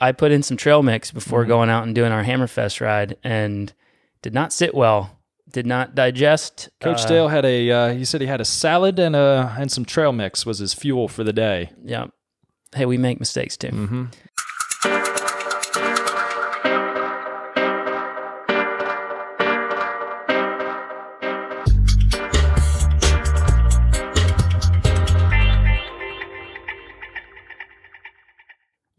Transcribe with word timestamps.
I 0.00 0.12
put 0.12 0.32
in 0.32 0.42
some 0.42 0.56
trail 0.56 0.82
mix 0.82 1.10
before 1.10 1.44
going 1.44 1.68
out 1.68 1.84
and 1.84 1.94
doing 1.94 2.12
our 2.12 2.24
Hammerfest 2.24 2.80
ride, 2.80 3.16
and 3.22 3.72
did 4.22 4.34
not 4.34 4.52
sit 4.52 4.74
well. 4.74 5.18
Did 5.50 5.66
not 5.66 5.94
digest. 5.96 6.68
Coach 6.80 7.02
uh, 7.04 7.08
Dale 7.08 7.28
had 7.28 7.44
a. 7.44 7.70
Uh, 7.70 7.92
he 7.92 8.04
said 8.04 8.20
he 8.20 8.26
had 8.26 8.40
a 8.40 8.44
salad 8.44 8.98
and 8.98 9.16
a 9.16 9.54
and 9.58 9.70
some 9.70 9.84
trail 9.84 10.12
mix 10.12 10.46
was 10.46 10.58
his 10.58 10.74
fuel 10.74 11.08
for 11.08 11.24
the 11.24 11.32
day. 11.32 11.70
Yeah. 11.82 12.06
Hey, 12.74 12.86
we 12.86 12.96
make 12.96 13.18
mistakes 13.18 13.56
too. 13.56 13.68
Mm-hmm. 13.68 14.04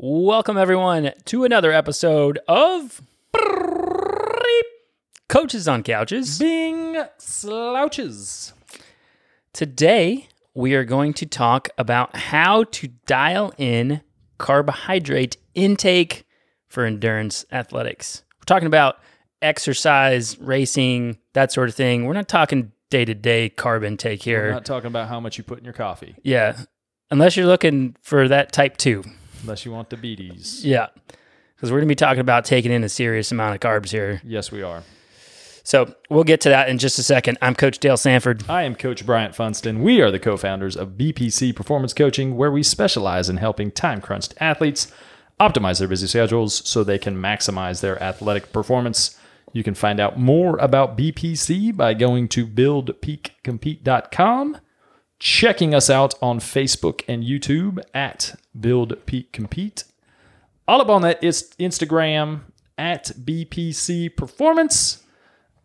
Welcome 0.03 0.57
everyone 0.57 1.11
to 1.25 1.43
another 1.43 1.71
episode 1.71 2.39
of 2.47 3.03
Coaches 5.29 5.67
on 5.67 5.83
Couches. 5.83 6.39
Bing 6.39 6.97
slouches. 7.19 8.51
Today 9.53 10.27
we 10.55 10.73
are 10.73 10.85
going 10.85 11.13
to 11.13 11.27
talk 11.27 11.69
about 11.77 12.15
how 12.15 12.63
to 12.63 12.87
dial 13.05 13.53
in 13.59 14.01
carbohydrate 14.39 15.37
intake 15.53 16.25
for 16.67 16.83
endurance 16.83 17.45
athletics. 17.51 18.23
We're 18.39 18.45
talking 18.45 18.65
about 18.65 18.97
exercise, 19.39 20.35
racing, 20.39 21.19
that 21.33 21.51
sort 21.51 21.69
of 21.69 21.75
thing. 21.75 22.05
We're 22.05 22.13
not 22.13 22.27
talking 22.27 22.71
day-to-day 22.89 23.51
carb 23.55 23.85
intake 23.85 24.23
here. 24.23 24.45
We're 24.45 24.53
not 24.53 24.65
talking 24.65 24.87
about 24.87 25.09
how 25.09 25.19
much 25.19 25.37
you 25.37 25.43
put 25.43 25.59
in 25.59 25.63
your 25.63 25.75
coffee, 25.75 26.15
yeah. 26.23 26.57
Unless 27.11 27.37
you're 27.37 27.45
looking 27.45 27.95
for 28.01 28.27
that 28.27 28.51
type 28.51 28.77
2. 28.77 29.03
Unless 29.41 29.65
you 29.65 29.71
want 29.71 29.89
the 29.89 29.97
beaties. 29.97 30.63
Yeah. 30.65 30.87
Because 31.55 31.71
we're 31.71 31.79
going 31.79 31.87
to 31.87 31.91
be 31.91 31.95
talking 31.95 32.21
about 32.21 32.45
taking 32.45 32.71
in 32.71 32.83
a 32.83 32.89
serious 32.89 33.31
amount 33.31 33.55
of 33.55 33.61
carbs 33.61 33.91
here. 33.91 34.21
Yes, 34.23 34.51
we 34.51 34.61
are. 34.63 34.83
So 35.63 35.93
we'll 36.09 36.23
get 36.23 36.41
to 36.41 36.49
that 36.49 36.69
in 36.69 36.79
just 36.79 36.97
a 36.97 37.03
second. 37.03 37.37
I'm 37.39 37.53
Coach 37.53 37.77
Dale 37.77 37.97
Sanford. 37.97 38.43
I 38.49 38.63
am 38.63 38.73
Coach 38.73 39.05
Bryant 39.05 39.35
Funston. 39.35 39.83
We 39.83 40.01
are 40.01 40.09
the 40.09 40.17
co-founders 40.17 40.75
of 40.75 40.97
BPC 40.97 41.55
Performance 41.55 41.93
Coaching, 41.93 42.35
where 42.35 42.51
we 42.51 42.63
specialize 42.63 43.29
in 43.29 43.37
helping 43.37 43.69
time-crunched 43.69 44.33
athletes 44.39 44.91
optimize 45.39 45.77
their 45.77 45.87
busy 45.87 46.07
schedules 46.07 46.67
so 46.67 46.83
they 46.83 46.97
can 46.97 47.15
maximize 47.15 47.81
their 47.81 48.01
athletic 48.01 48.51
performance. 48.51 49.19
You 49.53 49.63
can 49.63 49.75
find 49.75 49.99
out 49.99 50.17
more 50.17 50.57
about 50.57 50.97
BPC 50.97 51.77
by 51.77 51.93
going 51.93 52.27
to 52.29 52.47
buildpeakcompete.com, 52.47 54.57
checking 55.21 55.75
us 55.75 55.87
out 55.87 56.15
on 56.19 56.39
Facebook 56.39 57.03
and 57.07 57.23
YouTube 57.23 57.79
at 57.93 58.33
Build 58.59 59.05
Peak 59.05 59.31
Compete. 59.31 59.83
All 60.67 60.81
up 60.81 60.89
on 60.89 61.03
that 61.03 61.23
is 61.23 61.53
Instagram 61.59 62.41
at 62.75 63.11
BPC 63.23 64.15
Performance 64.15 65.03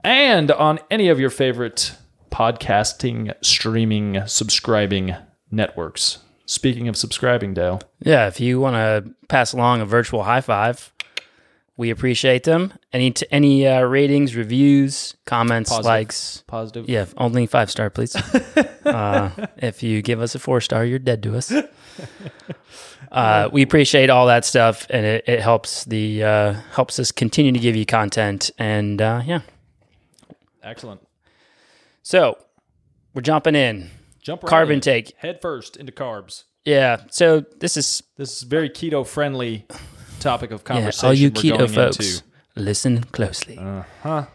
and 0.04 0.50
on 0.50 0.78
any 0.90 1.08
of 1.08 1.18
your 1.18 1.30
favorite 1.30 1.96
podcasting, 2.30 3.32
streaming, 3.40 4.20
subscribing 4.26 5.16
networks. 5.50 6.18
Speaking 6.44 6.86
of 6.86 6.96
subscribing, 6.96 7.54
Dale, 7.54 7.80
Yeah, 7.98 8.28
if 8.28 8.38
you 8.38 8.60
want 8.60 8.74
to 8.76 9.14
pass 9.28 9.54
along 9.54 9.80
a 9.80 9.86
virtual 9.86 10.24
high 10.24 10.42
five, 10.42 10.92
we 11.76 11.90
appreciate 11.90 12.44
them. 12.44 12.72
Any 12.92 13.10
t- 13.10 13.26
any 13.30 13.66
uh, 13.66 13.82
ratings, 13.82 14.34
reviews, 14.34 15.14
comments, 15.26 15.70
Positive. 15.70 15.84
likes. 15.86 16.44
positive. 16.46 16.88
Yeah, 16.88 17.06
only 17.16 17.46
five 17.46 17.70
star, 17.70 17.90
please. 17.90 18.16
uh, 18.86 19.30
if 19.58 19.82
you 19.82 20.00
give 20.02 20.20
us 20.20 20.34
a 20.34 20.38
four 20.38 20.60
star, 20.60 20.84
you're 20.84 20.98
dead 20.98 21.22
to 21.24 21.36
us. 21.36 21.52
Uh, 23.12 23.48
we 23.52 23.62
appreciate 23.62 24.10
all 24.10 24.26
that 24.26 24.44
stuff, 24.44 24.86
and 24.90 25.06
it, 25.06 25.24
it 25.28 25.40
helps 25.40 25.84
the 25.84 26.22
uh, 26.24 26.52
helps 26.72 26.98
us 26.98 27.12
continue 27.12 27.52
to 27.52 27.58
give 27.58 27.76
you 27.76 27.86
content. 27.86 28.50
And 28.58 29.00
uh, 29.00 29.22
yeah, 29.24 29.40
Excellent. 30.62 31.00
so 32.02 32.36
we're 33.14 33.22
jumping 33.22 33.54
in 33.54 33.90
Jump 34.20 34.42
right 34.42 34.52
carb 34.52 34.66
in. 34.66 34.72
intake. 34.74 35.14
Head 35.18 35.38
first 35.40 35.76
into 35.76 35.92
carbs. 35.92 36.44
Yeah, 36.64 37.02
so 37.10 37.40
this 37.40 37.76
is 37.76 38.02
This 38.16 38.36
is 38.38 38.42
very 38.42 38.68
keto 38.68 39.06
friendly 39.06 39.66
topic 40.20 40.50
of 40.50 40.64
conversation. 40.64 40.84
yeah, 40.84 40.90
conversation. 40.90 41.06
all 41.08 41.14
you 41.14 41.28
we're 41.52 41.56
keto 41.56 41.58
going 41.58 41.72
folks, 41.92 41.98
Into. 42.18 42.22
listen 42.56 43.04
closely. 43.04 43.58
Uh-huh. 43.58 44.26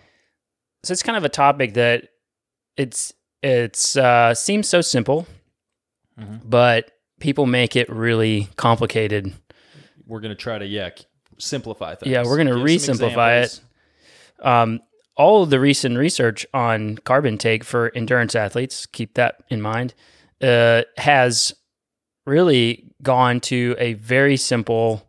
so 0.83 0.91
it's 0.91 1.03
kind 1.03 1.17
of 1.17 1.23
a 1.23 1.29
topic 1.29 1.73
that 1.75 2.09
it's 2.77 3.13
it's 3.43 3.97
uh, 3.97 4.33
seems 4.35 4.67
so 4.69 4.81
simple, 4.81 5.25
Mhm. 6.19 6.41
but 6.45 6.91
people 7.19 7.45
make 7.45 7.75
it 7.75 7.89
really 7.89 8.49
complicated. 8.55 9.33
We're 10.05 10.19
going 10.19 10.35
to 10.35 10.41
try 10.41 10.57
to, 10.59 10.65
yeah, 10.65 10.89
simplify 11.39 11.95
things. 11.95 12.11
Yeah, 12.11 12.23
we're 12.23 12.37
gonna 12.37 12.49
Give 12.51 12.57
some 12.59 12.63
re-simplify 12.65 13.37
it. 13.37 13.59
Um, 14.43 14.79
all 15.15 15.43
of 15.43 15.49
the 15.49 15.59
recent 15.59 15.97
research 15.97 16.45
on 16.53 16.97
carb 16.97 17.25
intake 17.27 17.63
for 17.63 17.91
endurance 17.95 18.35
athletes, 18.35 18.85
keep 18.85 19.13
that 19.15 19.35
in 19.49 19.61
mind, 19.61 19.93
uh, 20.41 20.83
has 20.97 21.53
really 22.25 22.91
gone 23.01 23.39
to 23.41 23.75
a 23.79 23.93
very 23.93 24.37
simple, 24.37 25.07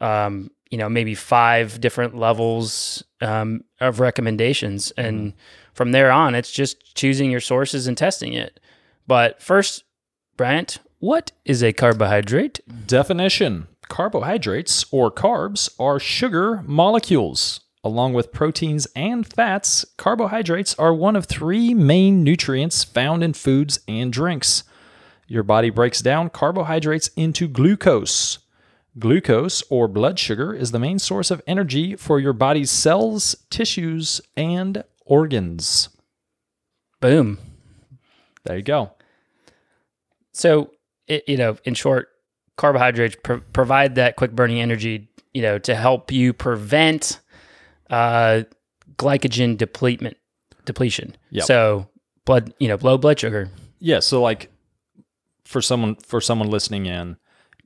um, 0.00 0.50
you 0.70 0.78
know, 0.78 0.88
maybe 0.88 1.14
five 1.14 1.80
different 1.80 2.16
levels 2.16 3.02
um, 3.20 3.64
of 3.80 4.00
recommendations. 4.00 4.92
And 4.92 5.34
from 5.74 5.92
there 5.92 6.10
on, 6.10 6.34
it's 6.34 6.52
just 6.52 6.94
choosing 6.94 7.30
your 7.30 7.40
sources 7.40 7.86
and 7.86 7.98
testing 7.98 8.32
it. 8.32 8.60
But 9.06 9.42
first, 9.42 9.84
Bryant, 10.36 10.78
what 11.00 11.32
is 11.44 11.62
a 11.62 11.72
carbohydrate? 11.72 12.60
Definition 12.86 13.66
Carbohydrates, 13.88 14.84
or 14.92 15.10
carbs, 15.10 15.68
are 15.80 15.98
sugar 15.98 16.62
molecules. 16.64 17.60
Along 17.82 18.12
with 18.12 18.30
proteins 18.30 18.86
and 18.94 19.26
fats, 19.26 19.84
carbohydrates 19.96 20.74
are 20.78 20.94
one 20.94 21.16
of 21.16 21.24
three 21.24 21.74
main 21.74 22.22
nutrients 22.22 22.84
found 22.84 23.24
in 23.24 23.32
foods 23.32 23.80
and 23.88 24.12
drinks. 24.12 24.64
Your 25.26 25.42
body 25.42 25.70
breaks 25.70 26.00
down 26.02 26.28
carbohydrates 26.28 27.08
into 27.16 27.48
glucose. 27.48 28.38
Glucose, 28.98 29.62
or 29.70 29.86
blood 29.88 30.18
sugar, 30.18 30.52
is 30.52 30.72
the 30.72 30.78
main 30.78 30.98
source 30.98 31.30
of 31.30 31.40
energy 31.46 31.96
for 31.96 32.18
your 32.18 32.32
body's 32.32 32.70
cells, 32.70 33.36
tissues, 33.48 34.20
and 34.36 34.84
organs. 35.06 35.88
Boom. 37.00 37.38
There 38.44 38.56
you 38.56 38.62
go. 38.62 38.92
So, 40.32 40.72
it, 41.06 41.24
you 41.28 41.36
know, 41.36 41.56
in 41.64 41.74
short, 41.74 42.08
carbohydrates 42.56 43.16
pro- 43.22 43.40
provide 43.40 43.94
that 43.94 44.16
quick 44.16 44.32
burning 44.32 44.60
energy, 44.60 45.08
you 45.32 45.42
know, 45.42 45.58
to 45.58 45.74
help 45.74 46.10
you 46.10 46.32
prevent 46.32 47.20
uh, 47.90 48.42
glycogen 48.96 49.56
depletion. 49.56 50.14
Depletion. 50.64 51.16
Yep. 51.30 51.44
So, 51.44 51.88
blood, 52.24 52.52
you 52.58 52.68
know, 52.68 52.78
low 52.80 52.98
blood 52.98 53.18
sugar. 53.18 53.50
Yeah, 53.78 54.00
so 54.00 54.20
like 54.20 54.50
for 55.44 55.62
someone 55.62 55.96
for 55.96 56.20
someone 56.20 56.50
listening 56.50 56.86
in, 56.86 57.16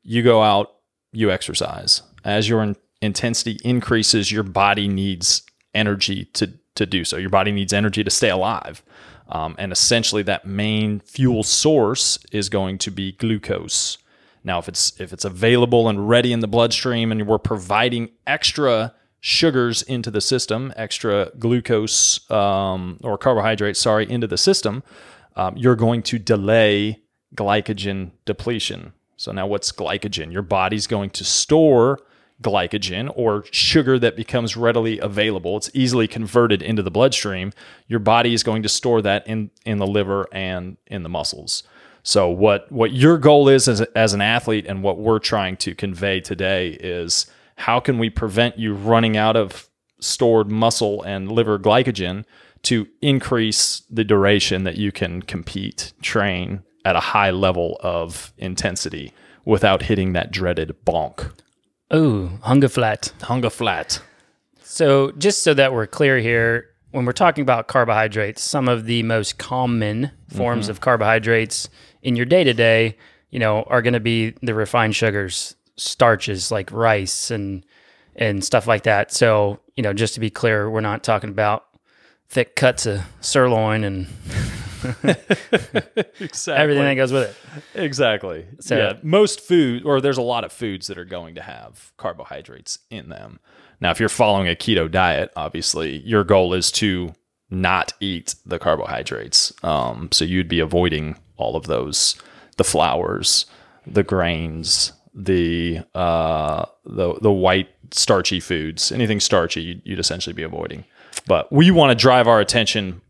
you 0.03 0.23
go 0.23 0.43
out, 0.43 0.74
you 1.15 1.31
exercise. 1.31 2.03
As 2.25 2.49
your 2.49 2.63
in- 2.63 2.77
intensity 3.01 3.59
increases, 3.65 4.33
your 4.33 4.43
body 4.43 4.89
needs 4.89 5.43
energy 5.75 6.27
to 6.27 6.53
to 6.75 6.87
do 6.87 7.05
so. 7.05 7.17
Your 7.17 7.31
body 7.31 7.53
needs 7.53 7.73
energy 7.73 8.03
to 8.03 8.11
stay 8.11 8.31
alive. 8.31 8.83
Um, 9.29 9.55
and 9.59 9.73
essentially 9.73 10.23
that 10.25 10.45
main 10.45 11.01
fuel 11.01 11.43
source 11.43 12.19
is 12.33 12.49
going 12.49 12.79
to 12.79 12.91
be 12.91 13.13
glucose. 13.13 13.99
Now 14.43 14.59
if 14.59 14.69
it's 14.69 14.99
if 15.01 15.13
it's 15.13 15.25
available 15.25 15.89
and 15.89 16.09
ready 16.09 16.33
in 16.33 16.41
the 16.41 16.49
bloodstream 16.49 17.11
and 17.13 17.27
we're 17.27 17.39
providing 17.39 18.11
extra 18.27 18.95
sugars 19.21 19.83
into 19.83 20.11
the 20.11 20.21
system, 20.21 20.73
extra 20.77 21.31
glucose 21.39 22.31
um, 22.31 22.99
or 23.03 23.17
carbohydrates, 23.17 23.81
sorry, 23.81 24.11
into 24.11 24.27
the 24.27 24.37
system, 24.37 24.83
um, 25.37 25.57
you're 25.57 25.77
going 25.77 26.03
to 26.03 26.19
delay 26.19 27.01
glycogen 27.35 28.11
depletion. 28.27 28.93
So 29.17 29.33
now 29.33 29.47
what's 29.47 29.73
glycogen? 29.73 30.33
Your 30.33 30.43
body's 30.43 30.87
going 30.87 31.11
to 31.11 31.25
store 31.25 32.01
glycogen 32.43 33.13
or 33.15 33.45
sugar 33.51 33.99
that 33.99 34.17
becomes 34.17 34.57
readily 34.57 34.99
available. 34.99 35.57
It's 35.57 35.71
easily 35.73 36.09
converted 36.09 36.63
into 36.63 36.83
the 36.83 36.91
bloodstream. 36.91 37.53
Your 37.87 38.01
body 38.01 38.35
is 38.35 38.43
going 38.43 38.63
to 38.65 38.69
store 38.69 39.03
that 39.03 39.27
in 39.27 39.51
in 39.65 39.79
the 39.79 39.87
liver 39.87 40.27
and 40.33 40.77
in 40.87 41.03
the 41.03 41.09
muscles. 41.09 41.63
So 42.03 42.29
what 42.29 42.71
what 42.71 42.93
your 42.93 43.19
goal 43.19 43.49
is 43.49 43.69
as, 43.69 43.81
a, 43.81 43.99
as 43.99 44.13
an 44.15 44.21
athlete 44.21 44.67
and 44.69 44.83
what 44.83 44.99
we're 44.99 45.21
trying 45.21 45.57
to 45.59 45.75
convey 45.75 46.21
today 46.21 46.71
is 46.81 47.27
how 47.57 47.81
can 47.81 47.99
we 47.99 48.11
prevent 48.11 48.59
you 48.59 48.75
running 48.75 49.17
out 49.17 49.37
of 49.37 49.69
stored 50.01 50.51
muscle 50.51 51.03
and 51.03 51.31
liver 51.31 51.59
glycogen 51.59 52.25
to 52.63 52.87
increase 53.01 53.83
the 53.91 54.05
duration 54.05 54.65
that 54.65 54.77
you 54.77 54.91
can 54.91 55.23
compete, 55.23 55.93
train 56.03 56.63
at 56.85 56.97
a 56.97 57.01
high 57.01 57.31
level 57.31 57.79
of 57.81 58.33
intensity 58.39 59.13
without 59.45 59.83
hitting 59.83 60.13
that 60.13 60.31
dreaded 60.31 60.75
bonk. 60.87 61.33
Oh, 61.91 62.39
hunger 62.43 62.69
flat. 62.69 63.13
Hunger 63.23 63.51
flat. 63.51 64.01
So, 64.63 65.13
just 65.13 65.43
so 65.43 65.55
that 65.55 65.73
we're 65.73 65.87
clear 65.87 66.19
here, 66.19 66.67
when 66.91 67.05
we're 67.05 67.13
talking 67.13 67.43
about 67.43 67.69
carbohydrates, 67.69 68.43
some 68.43 68.69
of 68.69 68.87
the 68.87 69.03
most 69.03 69.39
common 69.39 70.11
forms 70.29 70.65
mm-hmm. 70.65 70.71
of 70.73 70.81
carbohydrates 70.81 71.69
in 72.03 72.17
your 72.17 72.27
day 72.27 72.45
to 72.45 72.55
day, 72.55 72.97
you 73.31 73.39
know, 73.39 73.63
are 73.65 73.83
going 73.83 73.95
to 73.95 74.01
be 74.01 74.35
the 74.43 74.55
refined 74.55 74.95
sugars. 74.95 75.57
starches 75.77 76.53
like 76.53 76.71
rice 76.71 77.33
and 77.33 77.67
and 78.17 78.45
stuff 78.45 78.67
like 78.69 78.85
that. 78.85 79.13
So 79.13 79.61
you 79.77 79.83
know, 79.83 79.93
just 79.93 80.15
to 80.15 80.21
be 80.21 80.31
clear, 80.31 80.71
we're 80.71 80.81
not 80.81 81.03
talking 81.03 81.31
about 81.31 81.65
thick 82.29 82.57
cuts 82.57 82.87
of 82.87 83.03
sirloin 83.21 83.85
and 83.85 84.07
exactly. 86.21 86.55
everything 86.55 86.85
that 86.85 86.95
goes 86.95 87.13
with 87.13 87.31
it. 87.31 87.37
Exactly. 87.81 88.47
So- 88.61 88.77
yeah, 88.77 88.93
most 89.03 89.41
food, 89.41 89.85
or 89.85 90.01
there's 90.01 90.19
a 90.19 90.23
lot 90.23 90.45
of 90.45 90.53
foods 90.53 90.87
that 90.89 90.99
are 90.99 91.05
going 91.05 91.35
to 91.37 91.43
have 91.43 91.93
carbohydrates 91.97 92.79
in 92.91 93.09
them. 93.09 93.41
Now, 93.81 93.91
if 93.91 94.01
you're 94.01 94.09
following 94.09 94.49
a 94.49 94.55
keto 94.55 94.91
diet, 94.91 95.33
obviously 95.37 95.99
your 95.99 96.25
goal 96.25 96.55
is 96.55 96.71
to 96.73 97.13
not 97.51 97.93
eat 98.01 98.35
the 98.47 98.59
carbohydrates. 98.59 99.53
Um, 99.63 100.09
so 100.13 100.25
you'd 100.25 100.49
be 100.49 100.61
avoiding 100.61 101.17
all 101.37 101.57
of 101.57 101.67
those, 101.67 102.17
the 102.57 102.65
flours, 102.65 103.47
the 103.87 104.03
grains, 104.03 104.93
the 105.15 105.81
uh, 105.95 106.65
the 106.85 107.15
the 107.21 107.31
white 107.31 107.69
starchy 107.93 108.41
foods, 108.41 108.91
anything 108.91 109.21
starchy, 109.21 109.63
you'd, 109.63 109.83
you'd 109.85 109.99
essentially 109.99 110.33
be 110.33 110.43
avoiding. 110.43 110.85
But 111.27 111.53
we 111.53 111.71
want 111.71 111.91
to 111.91 111.95
drive 111.95 112.27
our 112.27 112.41
attention 112.41 113.01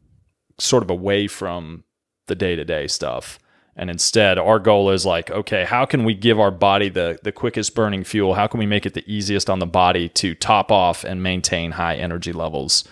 sort 0.59 0.83
of 0.83 0.91
away 0.91 1.27
from 1.27 1.85
the 2.27 2.35
day 2.35 2.57
to 2.57 2.65
day 2.65 2.87
stuff. 2.87 3.39
And 3.77 3.91
instead, 3.91 4.39
our 4.39 4.61
goal 4.61 4.91
is 4.91 5.05
like, 5.05 5.31
okay, 5.31 5.65
how 5.65 5.85
can 5.85 6.05
we 6.05 6.15
give 6.15 6.39
our 6.39 6.53
body 6.53 6.89
the, 6.89 7.19
the 7.25 7.33
quickest 7.33 7.75
burning 7.75 8.05
fuel? 8.05 8.35
How 8.35 8.47
can 8.47 8.61
we 8.61 8.67
make 8.67 8.87
it 8.87 8.95
the 8.95 9.05
easiest 9.13 9.51
on 9.51 9.59
the 9.59 9.67
body 9.67 10.09
to 10.11 10.35
top 10.35 10.71
off 10.71 11.03
and 11.03 11.23
maintain 11.23 11.73
high 11.73 11.97
energy 11.97 12.33
levels 12.33 12.85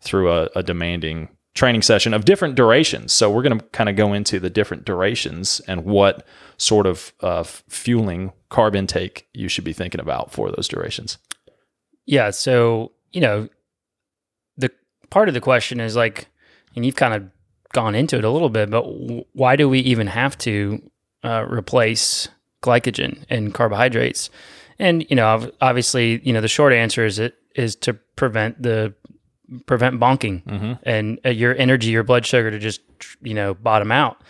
through 0.00 0.32
a, 0.32 0.48
a 0.56 0.62
demanding 0.62 1.28
training 1.54 1.82
session 1.82 2.14
of 2.14 2.24
different 2.24 2.54
durations? 2.54 3.12
So, 3.12 3.30
we're 3.30 3.42
going 3.42 3.58
to 3.58 3.64
kind 3.66 3.90
of 3.90 3.96
go 3.96 4.14
into 4.14 4.40
the 4.40 4.48
different 4.48 4.86
durations 4.86 5.60
and 5.68 5.84
what 5.84 6.26
sort 6.56 6.86
of 6.86 7.12
uh, 7.20 7.42
fueling 7.42 8.32
carb 8.50 8.74
intake 8.74 9.28
you 9.34 9.48
should 9.48 9.64
be 9.64 9.74
thinking 9.74 10.00
about 10.00 10.32
for 10.32 10.50
those 10.50 10.68
durations. 10.68 11.18
Yeah. 12.06 12.30
So, 12.30 12.92
you 13.12 13.20
know, 13.20 13.48
the 14.56 14.70
part 15.10 15.28
of 15.28 15.34
the 15.34 15.40
question 15.40 15.80
is 15.80 15.96
like, 15.96 16.29
and 16.74 16.84
you've 16.86 16.96
kind 16.96 17.14
of 17.14 17.30
gone 17.72 17.94
into 17.94 18.16
it 18.18 18.24
a 18.24 18.30
little 18.30 18.48
bit, 18.48 18.70
but 18.70 18.82
why 19.34 19.56
do 19.56 19.68
we 19.68 19.80
even 19.80 20.06
have 20.08 20.36
to 20.38 20.82
uh, 21.22 21.44
replace 21.48 22.28
glycogen 22.62 23.24
and 23.30 23.54
carbohydrates? 23.54 24.30
And, 24.78 25.06
you 25.10 25.16
know, 25.16 25.50
obviously, 25.60 26.20
you 26.24 26.32
know, 26.32 26.40
the 26.40 26.48
short 26.48 26.72
answer 26.72 27.04
is 27.04 27.18
it 27.18 27.34
is 27.54 27.76
to 27.76 27.94
prevent 28.16 28.62
the 28.62 28.94
prevent 29.66 29.98
bonking 29.98 30.78
and 30.84 31.18
uh, 31.24 31.30
your 31.30 31.54
energy, 31.56 31.90
your 31.90 32.04
blood 32.04 32.24
sugar 32.24 32.50
to 32.50 32.58
just, 32.58 32.80
you 33.20 33.34
know, 33.34 33.54
bottom 33.54 33.90
out. 33.90 34.22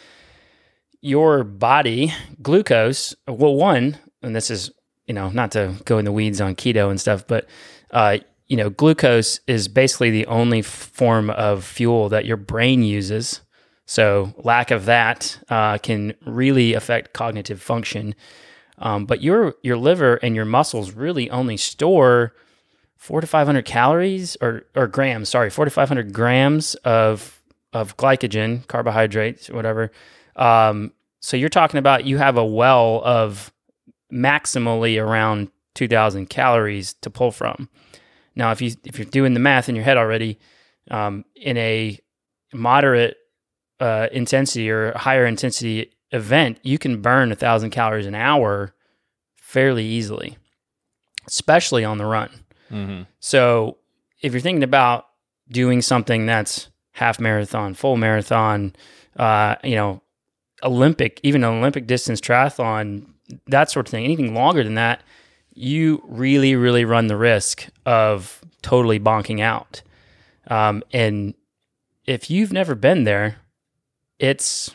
Your 1.02 1.44
body, 1.44 2.12
glucose, 2.42 3.14
well, 3.26 3.54
one, 3.54 3.96
and 4.22 4.34
this 4.34 4.50
is, 4.50 4.70
you 5.06 5.14
know, 5.14 5.30
not 5.30 5.52
to 5.52 5.74
go 5.84 5.98
in 5.98 6.04
the 6.04 6.12
weeds 6.12 6.40
on 6.40 6.54
keto 6.54 6.90
and 6.90 7.00
stuff, 7.00 7.26
but, 7.26 7.46
uh, 7.90 8.18
you 8.50 8.56
know, 8.56 8.68
glucose 8.68 9.38
is 9.46 9.68
basically 9.68 10.10
the 10.10 10.26
only 10.26 10.60
form 10.60 11.30
of 11.30 11.64
fuel 11.64 12.08
that 12.08 12.24
your 12.24 12.36
brain 12.36 12.82
uses. 12.82 13.40
So, 13.86 14.34
lack 14.38 14.72
of 14.72 14.86
that 14.86 15.38
uh, 15.48 15.78
can 15.78 16.14
really 16.26 16.74
affect 16.74 17.12
cognitive 17.12 17.62
function. 17.62 18.14
Um, 18.78 19.06
but 19.06 19.22
your 19.22 19.54
your 19.62 19.76
liver 19.76 20.16
and 20.16 20.34
your 20.34 20.44
muscles 20.44 20.92
really 20.92 21.30
only 21.30 21.56
store 21.56 22.34
four 22.96 23.20
to 23.20 23.26
five 23.26 23.46
hundred 23.46 23.66
calories 23.66 24.36
or 24.40 24.64
or 24.74 24.88
grams. 24.88 25.28
Sorry, 25.28 25.48
four 25.48 25.64
to 25.64 25.70
five 25.70 25.88
hundred 25.88 26.12
grams 26.12 26.74
of 26.76 27.40
of 27.72 27.96
glycogen, 27.96 28.66
carbohydrates, 28.66 29.48
whatever. 29.48 29.92
Um, 30.34 30.92
so 31.20 31.36
you're 31.36 31.50
talking 31.50 31.78
about 31.78 32.04
you 32.04 32.18
have 32.18 32.36
a 32.36 32.44
well 32.44 33.00
of 33.04 33.52
maximally 34.12 35.00
around 35.00 35.52
two 35.74 35.86
thousand 35.86 36.30
calories 36.30 36.94
to 36.94 37.10
pull 37.10 37.30
from. 37.30 37.68
Now, 38.34 38.52
if 38.52 38.60
you 38.62 38.72
if 38.84 38.98
you're 38.98 39.06
doing 39.06 39.34
the 39.34 39.40
math 39.40 39.68
in 39.68 39.74
your 39.74 39.84
head 39.84 39.96
already, 39.96 40.38
um, 40.90 41.24
in 41.34 41.56
a 41.56 41.98
moderate 42.52 43.16
uh, 43.80 44.08
intensity 44.12 44.70
or 44.70 44.92
higher 44.96 45.26
intensity 45.26 45.92
event, 46.12 46.58
you 46.62 46.78
can 46.78 47.00
burn 47.00 47.32
a 47.32 47.36
thousand 47.36 47.70
calories 47.70 48.06
an 48.06 48.14
hour 48.14 48.74
fairly 49.36 49.84
easily, 49.84 50.36
especially 51.26 51.84
on 51.84 51.98
the 51.98 52.06
run. 52.06 52.30
Mm-hmm. 52.70 53.02
So 53.20 53.78
if 54.22 54.32
you're 54.32 54.40
thinking 54.40 54.62
about 54.62 55.06
doing 55.50 55.82
something 55.82 56.26
that's 56.26 56.68
half 56.92 57.18
marathon, 57.18 57.74
full 57.74 57.96
marathon, 57.96 58.74
uh, 59.16 59.56
you 59.64 59.74
know, 59.74 60.02
Olympic, 60.62 61.20
even 61.22 61.42
an 61.42 61.54
Olympic 61.54 61.86
distance 61.86 62.20
triathlon, 62.20 63.06
that 63.46 63.70
sort 63.70 63.86
of 63.86 63.90
thing, 63.90 64.04
anything 64.04 64.34
longer 64.34 64.62
than 64.62 64.74
that, 64.74 65.02
you 65.52 66.02
really, 66.06 66.54
really 66.56 66.84
run 66.84 67.06
the 67.08 67.16
risk 67.16 67.68
of 67.86 68.40
totally 68.62 68.98
bonking 69.00 69.40
out. 69.40 69.82
Um, 70.48 70.82
and 70.92 71.34
if 72.06 72.30
you've 72.30 72.52
never 72.52 72.74
been 72.74 73.04
there, 73.04 73.36
it's 74.18 74.74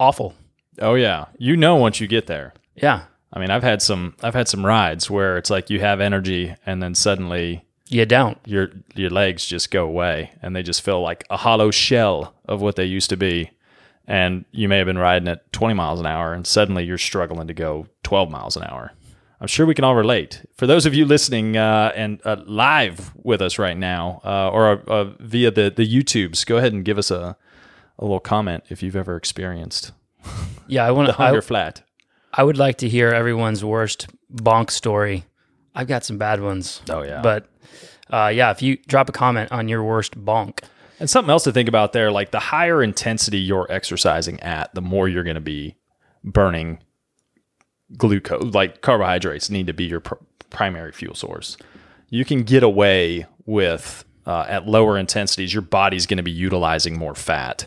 awful. 0.00 0.34
Oh 0.80 0.94
yeah, 0.94 1.26
you 1.38 1.56
know 1.56 1.76
once 1.76 2.00
you 2.00 2.06
get 2.06 2.26
there. 2.26 2.54
Yeah. 2.74 3.04
I 3.32 3.38
mean, 3.40 3.50
I've 3.50 3.62
had 3.62 3.80
some 3.82 4.14
I've 4.22 4.34
had 4.34 4.48
some 4.48 4.64
rides 4.66 5.10
where 5.10 5.36
it's 5.38 5.50
like 5.50 5.70
you 5.70 5.80
have 5.80 6.00
energy 6.00 6.54
and 6.66 6.82
then 6.82 6.94
suddenly 6.94 7.64
You 7.88 8.04
don't. 8.06 8.38
your 8.44 8.70
your 8.94 9.10
legs 9.10 9.46
just 9.46 9.70
go 9.70 9.84
away 9.84 10.32
and 10.42 10.54
they 10.54 10.62
just 10.62 10.82
feel 10.82 11.00
like 11.00 11.24
a 11.30 11.38
hollow 11.38 11.70
shell 11.70 12.34
of 12.46 12.60
what 12.60 12.76
they 12.76 12.84
used 12.84 13.10
to 13.10 13.16
be. 13.16 13.50
And 14.06 14.44
you 14.50 14.68
may 14.68 14.78
have 14.78 14.86
been 14.86 14.98
riding 14.98 15.28
at 15.28 15.50
20 15.52 15.74
miles 15.74 16.00
an 16.00 16.06
hour 16.06 16.34
and 16.34 16.46
suddenly 16.46 16.84
you're 16.84 16.98
struggling 16.98 17.46
to 17.48 17.54
go 17.54 17.86
12 18.02 18.30
miles 18.30 18.56
an 18.56 18.64
hour. 18.64 18.92
I'm 19.42 19.48
sure 19.48 19.66
we 19.66 19.74
can 19.74 19.84
all 19.84 19.96
relate. 19.96 20.46
For 20.54 20.68
those 20.68 20.86
of 20.86 20.94
you 20.94 21.04
listening 21.04 21.56
uh, 21.56 21.90
and 21.96 22.20
uh, 22.24 22.36
live 22.46 23.12
with 23.16 23.42
us 23.42 23.58
right 23.58 23.76
now 23.76 24.20
uh, 24.24 24.48
or 24.48 24.88
uh, 24.88 25.04
via 25.18 25.50
the, 25.50 25.68
the 25.68 25.84
YouTubes, 25.84 26.46
go 26.46 26.58
ahead 26.58 26.72
and 26.72 26.84
give 26.84 26.96
us 26.96 27.10
a, 27.10 27.36
a 27.98 28.04
little 28.04 28.20
comment 28.20 28.62
if 28.68 28.84
you've 28.84 28.94
ever 28.94 29.16
experienced 29.16 29.90
Yeah, 30.68 30.86
I 30.86 30.92
want 30.92 31.08
to. 31.16 31.20
I, 31.20 31.26
hunger 31.26 31.42
flat. 31.42 31.82
I 32.32 32.44
would 32.44 32.56
like 32.56 32.78
to 32.78 32.88
hear 32.88 33.08
everyone's 33.08 33.64
worst 33.64 34.06
bonk 34.32 34.70
story. 34.70 35.24
I've 35.74 35.88
got 35.88 36.04
some 36.04 36.18
bad 36.18 36.40
ones. 36.40 36.80
Oh, 36.88 37.02
yeah. 37.02 37.20
But 37.20 37.48
uh, 38.10 38.30
yeah, 38.32 38.52
if 38.52 38.62
you 38.62 38.76
drop 38.86 39.08
a 39.08 39.12
comment 39.12 39.50
on 39.50 39.66
your 39.66 39.82
worst 39.82 40.24
bonk, 40.24 40.60
And 41.00 41.10
something 41.10 41.30
else 41.30 41.42
to 41.44 41.52
think 41.52 41.68
about 41.68 41.92
there, 41.92 42.12
like 42.12 42.30
the 42.30 42.38
higher 42.38 42.80
intensity 42.80 43.38
you're 43.38 43.66
exercising 43.68 44.38
at, 44.38 44.72
the 44.72 44.82
more 44.82 45.08
you're 45.08 45.24
going 45.24 45.34
to 45.34 45.40
be 45.40 45.74
burning 46.22 46.78
glucose. 47.96 48.54
Like 48.54 48.80
carbohydrates 48.80 49.50
need 49.50 49.66
to 49.66 49.72
be 49.72 49.84
your 49.84 50.00
pr- 50.00 50.14
primary 50.50 50.92
fuel 50.92 51.14
source. 51.14 51.56
You 52.10 52.24
can 52.24 52.42
get 52.42 52.62
away 52.62 53.26
with 53.46 54.04
uh, 54.26 54.46
at 54.48 54.68
lower 54.68 54.98
intensities, 54.98 55.52
your 55.52 55.62
body's 55.62 56.06
going 56.06 56.18
to 56.18 56.22
be 56.22 56.30
utilizing 56.30 56.96
more 56.96 57.14
fat 57.14 57.66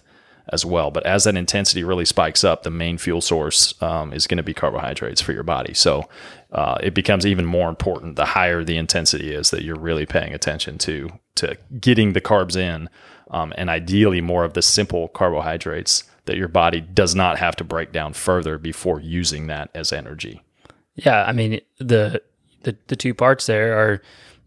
as 0.49 0.63
well. 0.63 0.91
But 0.91 1.05
as 1.05 1.23
that 1.23 1.35
intensity 1.35 1.83
really 1.83 2.05
spikes 2.05 2.43
up, 2.43 2.63
the 2.63 2.69
main 2.69 2.97
fuel 2.97 3.21
source 3.21 3.81
um, 3.81 4.13
is 4.13 4.27
going 4.27 4.37
to 4.37 4.43
be 4.43 4.53
carbohydrates 4.53 5.21
for 5.21 5.33
your 5.33 5.43
body. 5.43 5.73
So 5.73 6.07
uh, 6.51 6.77
it 6.81 6.93
becomes 6.93 7.25
even 7.25 7.45
more 7.45 7.67
important 7.67 8.15
the 8.15 8.25
higher 8.25 8.63
the 8.63 8.77
intensity 8.77 9.33
is 9.33 9.49
that 9.49 9.63
you're 9.63 9.79
really 9.79 10.05
paying 10.05 10.33
attention 10.33 10.77
to 10.79 11.09
to 11.35 11.57
getting 11.81 12.13
the 12.13 12.21
carbs 12.21 12.55
in, 12.55 12.89
um, 13.29 13.53
and 13.57 13.69
ideally 13.69 14.21
more 14.21 14.45
of 14.45 14.53
the 14.53 14.61
simple 14.61 15.09
carbohydrates 15.09 16.05
that 16.25 16.37
your 16.37 16.47
body 16.47 16.81
does 16.81 17.15
not 17.15 17.37
have 17.37 17.55
to 17.57 17.63
break 17.63 17.91
down 17.91 18.13
further 18.13 18.57
before 18.57 18.99
using 18.99 19.47
that 19.47 19.69
as 19.75 19.91
energy. 19.93 20.41
yeah, 20.95 21.23
I 21.27 21.31
mean 21.31 21.59
the 21.79 22.21
the 22.63 22.75
the 22.87 22.95
two 22.95 23.13
parts 23.13 23.45
there 23.45 23.77
are 23.77 24.01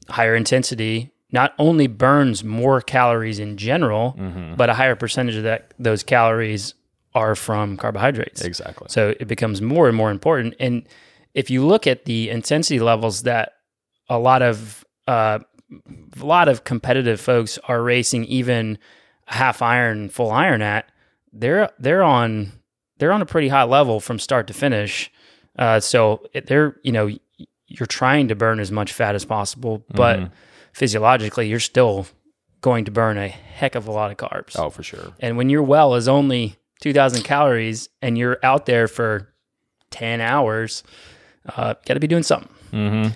higher 0.08 0.34
intensity 0.34 1.12
not 1.30 1.52
only 1.58 1.86
burns 1.86 2.42
more 2.42 2.80
calories 2.80 3.38
in 3.38 3.56
general, 3.58 4.16
Mm-hmm. 4.18 4.54
but 4.56 4.70
a 4.70 4.74
higher 4.74 4.96
percentage 4.96 5.36
of 5.36 5.42
that 5.42 5.74
those 5.78 6.02
calories 6.02 6.74
are 7.14 7.34
from 7.34 7.76
carbohydrates. 7.76 8.42
Exactly. 8.42 8.86
So 8.90 9.14
it 9.20 9.26
becomes 9.28 9.60
more 9.60 9.88
and 9.88 9.96
more 9.96 10.10
important. 10.10 10.54
And 10.60 10.86
if 11.34 11.50
you 11.50 11.64
look 11.66 11.86
at 11.86 12.04
the 12.06 12.30
intensity 12.30 12.80
levels 12.80 13.22
that 13.24 13.52
a 14.08 14.18
lot 14.18 14.40
of 14.42 14.84
uh, 15.06 15.38
a 16.20 16.24
lot 16.24 16.48
of 16.48 16.64
competitive 16.64 17.20
folks 17.20 17.58
are 17.68 17.82
racing, 17.82 18.24
even 18.24 18.78
half 19.26 19.60
iron, 19.60 20.08
full 20.08 20.30
iron 20.30 20.62
at, 20.62 20.90
they're 21.32 21.70
they're 21.78 22.02
on 22.02 22.52
they're 22.98 23.12
on 23.12 23.22
a 23.22 23.26
pretty 23.26 23.48
high 23.48 23.64
level 23.64 24.00
from 24.00 24.18
start 24.18 24.46
to 24.48 24.54
finish. 24.54 25.10
Uh, 25.58 25.80
so 25.80 26.24
they're 26.46 26.76
you 26.82 26.92
know 26.92 27.08
you're 27.66 27.86
trying 27.86 28.28
to 28.28 28.34
burn 28.34 28.60
as 28.60 28.70
much 28.72 28.92
fat 28.92 29.14
as 29.14 29.24
possible, 29.24 29.84
but 29.94 30.18
Mm-hmm. 30.18 30.32
physiologically 30.72 31.48
you're 31.48 31.60
still 31.60 32.06
going 32.60 32.84
to 32.84 32.90
burn 32.90 33.18
a 33.18 33.28
heck 33.28 33.74
of 33.74 33.86
a 33.86 33.90
lot 33.92 34.10
of 34.10 34.16
carbs. 34.16 34.58
Oh, 34.58 34.70
for 34.70 34.82
sure. 34.82 35.12
And 35.20 35.36
when 35.36 35.48
your 35.50 35.62
well 35.62 35.94
is 35.94 36.08
only 36.08 36.56
2,000 36.80 37.22
calories 37.24 37.88
and 38.02 38.16
you're 38.18 38.38
out 38.42 38.66
there 38.66 38.88
for 38.88 39.32
10 39.90 40.20
hours, 40.20 40.82
uh, 41.56 41.74
got 41.86 41.94
to 41.94 42.00
be 42.00 42.06
doing 42.06 42.22
something. 42.22 42.48
Mm-hmm. 42.72 43.10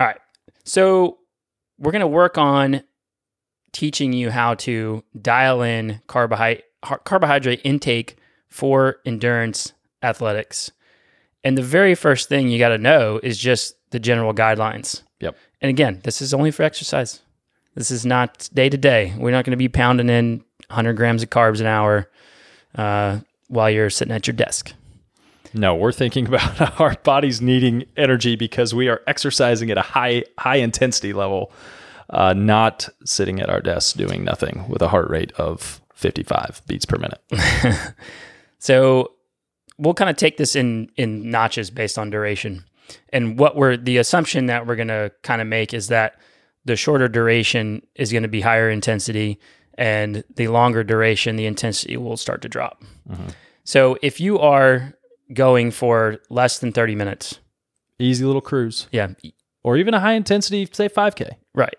All 0.00 0.06
right. 0.06 0.18
So 0.64 1.18
we're 1.78 1.92
going 1.92 2.00
to 2.00 2.06
work 2.06 2.38
on 2.38 2.82
teaching 3.72 4.12
you 4.12 4.30
how 4.30 4.54
to 4.54 5.02
dial 5.20 5.62
in 5.62 6.00
carbohydrate, 6.06 6.64
carbohydrate 7.04 7.60
intake 7.64 8.16
for 8.48 8.96
endurance 9.04 9.72
athletics. 10.02 10.70
And 11.44 11.56
the 11.56 11.62
very 11.62 11.94
first 11.94 12.28
thing 12.28 12.48
you 12.48 12.58
got 12.58 12.70
to 12.70 12.78
know 12.78 13.20
is 13.22 13.38
just 13.38 13.76
the 13.90 14.00
general 14.00 14.34
guidelines. 14.34 15.02
Yep. 15.20 15.36
And 15.60 15.70
again, 15.70 16.00
this 16.04 16.20
is 16.20 16.34
only 16.34 16.50
for 16.50 16.62
exercise. 16.62 17.20
This 17.74 17.90
is 17.90 18.06
not 18.06 18.48
day 18.52 18.68
to 18.68 18.76
day. 18.76 19.14
We're 19.16 19.30
not 19.30 19.44
going 19.44 19.52
to 19.52 19.56
be 19.56 19.68
pounding 19.68 20.08
in 20.08 20.44
100 20.68 20.94
grams 20.94 21.22
of 21.22 21.30
carbs 21.30 21.60
an 21.60 21.66
hour 21.66 22.10
uh, 22.74 23.20
while 23.48 23.70
you're 23.70 23.90
sitting 23.90 24.14
at 24.14 24.26
your 24.26 24.34
desk. 24.34 24.72
No, 25.54 25.74
we're 25.74 25.92
thinking 25.92 26.26
about 26.34 26.80
our 26.80 26.94
bodies 27.04 27.40
needing 27.40 27.84
energy 27.96 28.36
because 28.36 28.74
we 28.74 28.88
are 28.88 29.02
exercising 29.06 29.70
at 29.70 29.78
a 29.78 29.82
high 29.82 30.24
high 30.38 30.56
intensity 30.56 31.12
level, 31.12 31.52
uh, 32.10 32.32
not 32.32 32.88
sitting 33.04 33.40
at 33.40 33.50
our 33.50 33.60
desks 33.60 33.92
doing 33.92 34.24
nothing 34.24 34.64
with 34.68 34.82
a 34.82 34.88
heart 34.88 35.08
rate 35.10 35.32
of 35.32 35.80
55 35.96 36.62
beats 36.66 36.86
per 36.86 36.98
minute. 36.98 37.20
So 38.58 39.12
we'll 39.78 39.94
kind 39.94 40.10
of 40.10 40.16
take 40.16 40.38
this 40.38 40.56
in 40.56 40.90
in 40.96 41.30
notches 41.30 41.70
based 41.70 41.98
on 41.98 42.10
duration. 42.10 42.64
And 43.12 43.38
what 43.38 43.54
we're 43.54 43.76
the 43.76 43.98
assumption 43.98 44.46
that 44.46 44.66
we're 44.66 44.76
going 44.76 44.88
to 44.88 45.12
kind 45.22 45.40
of 45.40 45.46
make 45.46 45.74
is 45.74 45.88
that 45.88 46.18
the 46.64 46.74
shorter 46.74 47.06
duration 47.06 47.82
is 47.94 48.10
going 48.10 48.22
to 48.22 48.28
be 48.28 48.40
higher 48.40 48.70
intensity 48.70 49.38
and 49.74 50.24
the 50.34 50.48
longer 50.48 50.82
duration 50.82 51.36
the 51.36 51.46
intensity 51.46 51.96
will 51.96 52.16
start 52.16 52.42
to 52.42 52.48
drop. 52.48 52.82
Mm-hmm. 53.08 53.28
So 53.64 53.98
if 54.02 54.20
you 54.20 54.38
are 54.38 54.94
going 55.32 55.70
for 55.70 56.18
less 56.30 56.58
than 56.58 56.72
30 56.72 56.94
minutes, 56.94 57.38
Easy 57.98 58.24
little 58.26 58.42
cruise, 58.42 58.88
yeah, 58.92 59.08
or 59.62 59.78
even 59.78 59.94
a 59.94 60.00
high 60.00 60.12
intensity, 60.12 60.68
say 60.70 60.86
5K. 60.86 61.30
Right. 61.54 61.76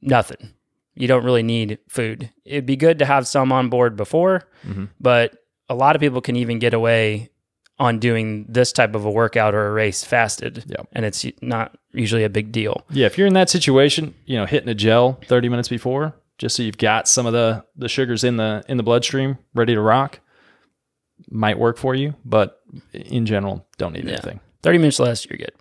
Nothing. 0.00 0.54
You 0.94 1.08
don't 1.08 1.24
really 1.24 1.42
need 1.42 1.78
food. 1.88 2.30
It'd 2.44 2.66
be 2.66 2.76
good 2.76 2.98
to 2.98 3.04
have 3.06 3.26
some 3.26 3.50
on 3.52 3.68
board 3.70 3.96
before, 3.96 4.42
Mhm. 4.66 4.88
but 5.00 5.36
a 5.68 5.74
lot 5.74 5.96
of 5.96 6.00
people 6.00 6.20
can 6.20 6.36
even 6.36 6.58
get 6.58 6.74
away 6.74 7.30
on 7.78 7.98
doing 7.98 8.44
this 8.48 8.70
type 8.72 8.94
of 8.94 9.04
a 9.04 9.10
workout 9.10 9.54
or 9.54 9.66
a 9.66 9.72
race 9.72 10.04
fasted. 10.04 10.64
Yep. 10.68 10.88
And 10.92 11.04
it's 11.04 11.24
not 11.40 11.76
usually 11.92 12.22
a 12.24 12.28
big 12.28 12.52
deal. 12.52 12.84
Yeah, 12.90 13.06
if 13.06 13.16
you're 13.16 13.26
in 13.26 13.32
that 13.34 13.48
situation, 13.48 14.14
you 14.26 14.36
know, 14.36 14.44
hitting 14.46 14.68
a 14.68 14.74
gel 14.74 15.18
30 15.26 15.48
minutes 15.48 15.68
before, 15.68 16.14
just 16.38 16.56
so 16.56 16.62
you've 16.62 16.78
got 16.78 17.08
some 17.08 17.24
of 17.26 17.32
the 17.32 17.64
the 17.76 17.88
sugars 17.88 18.22
in 18.24 18.36
the 18.36 18.62
in 18.68 18.76
the 18.76 18.82
bloodstream 18.82 19.38
ready 19.54 19.74
to 19.74 19.80
rock, 19.80 20.20
might 21.30 21.58
work 21.58 21.78
for 21.78 21.94
you. 21.94 22.14
But 22.24 22.60
in 22.92 23.26
general, 23.26 23.66
don't 23.78 23.92
need 23.94 24.04
Yeah. 24.04 24.12
anything. 24.12 24.40
30 24.62 24.78
minutes 24.78 24.98
less, 25.00 25.26
you're 25.28 25.38
good. 25.38 25.52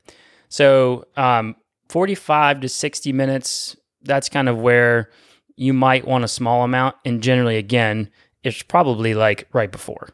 So, 0.50 1.06
um, 1.18 1.56
45 1.90 2.62
to 2.62 2.70
60 2.70 3.12
minutes, 3.14 3.76
that's 4.04 4.30
kind 4.30 4.50
of 4.50 4.58
where 4.60 5.10
you 5.56 5.74
might 5.74 6.06
want 6.08 6.24
a 6.24 6.28
small 6.28 6.64
amount. 6.64 6.96
And 7.06 7.22
generally, 7.22 7.58
again, 7.58 8.10
it's 8.44 8.64
probably 8.64 9.14
like 9.14 9.48
right 9.54 9.72
before. 9.72 10.10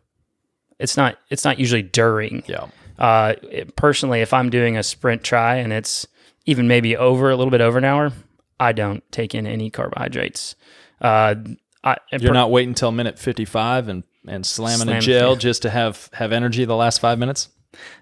It's 0.80 0.98
not. 0.98 1.18
It's 1.30 1.44
not 1.46 1.60
usually 1.60 1.82
during. 1.84 2.44
Yeah. 2.48 2.68
Uh, 3.00 3.36
it- 3.44 3.76
personally, 3.76 4.22
if 4.22 4.34
I'm 4.34 4.50
doing 4.50 4.78
a 4.78 4.84
sprint 4.84 5.24
tri 5.24 5.56
and 5.56 5.72
it's 5.74 6.08
even 6.46 6.68
maybe 6.68 6.96
over 6.98 7.30
a 7.30 7.36
little 7.36 7.52
bit 7.52 7.62
over 7.62 7.78
an 7.78 7.84
hour, 7.84 8.12
I 8.60 8.72
don't 8.74 9.04
take 9.12 9.34
in 9.36 9.46
any 9.48 9.70
carbohydrates. 9.70 10.56
Uh, 11.02 11.36
I, 11.84 11.98
You're 12.12 12.34
not 12.34 12.52
waiting 12.52 12.70
until 12.70 12.92
minute 12.92 13.18
55 13.20 13.88
and 13.88 14.04
and 14.28 14.46
slamming 14.46 14.88
Slam- 14.88 14.98
a 14.98 15.02
gel 15.02 15.32
yeah. 15.34 15.38
just 15.40 15.62
to 15.62 15.70
have 15.70 16.10
have 16.14 16.32
energy 16.34 16.66
the 16.66 16.76
last 16.76 17.00
five 17.00 17.18
minutes. 17.20 17.50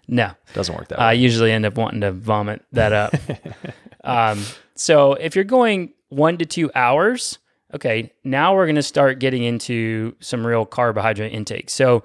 no. 0.07 0.31
Doesn't 0.53 0.73
work 0.75 0.87
that 0.87 0.97
way. 0.99 1.05
I 1.05 1.13
usually 1.13 1.51
end 1.51 1.65
up 1.65 1.75
wanting 1.75 2.01
to 2.01 2.11
vomit 2.11 2.63
that 2.71 2.93
up. 2.93 3.13
um, 4.05 4.43
so 4.75 5.13
if 5.13 5.35
you're 5.35 5.43
going 5.43 5.93
one 6.09 6.37
to 6.37 6.45
two 6.45 6.71
hours, 6.75 7.39
okay, 7.73 8.11
now 8.23 8.55
we're 8.55 8.65
going 8.65 8.75
to 8.75 8.83
start 8.83 9.19
getting 9.19 9.43
into 9.43 10.15
some 10.19 10.45
real 10.45 10.65
carbohydrate 10.65 11.33
intake. 11.33 11.69
So 11.69 12.03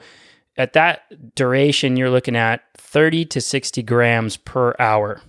at 0.56 0.72
that 0.72 1.34
duration, 1.34 1.96
you're 1.96 2.10
looking 2.10 2.36
at 2.36 2.62
30 2.76 3.26
to 3.26 3.40
60 3.40 3.82
grams 3.82 4.36
per 4.36 4.74
hour, 4.78 5.20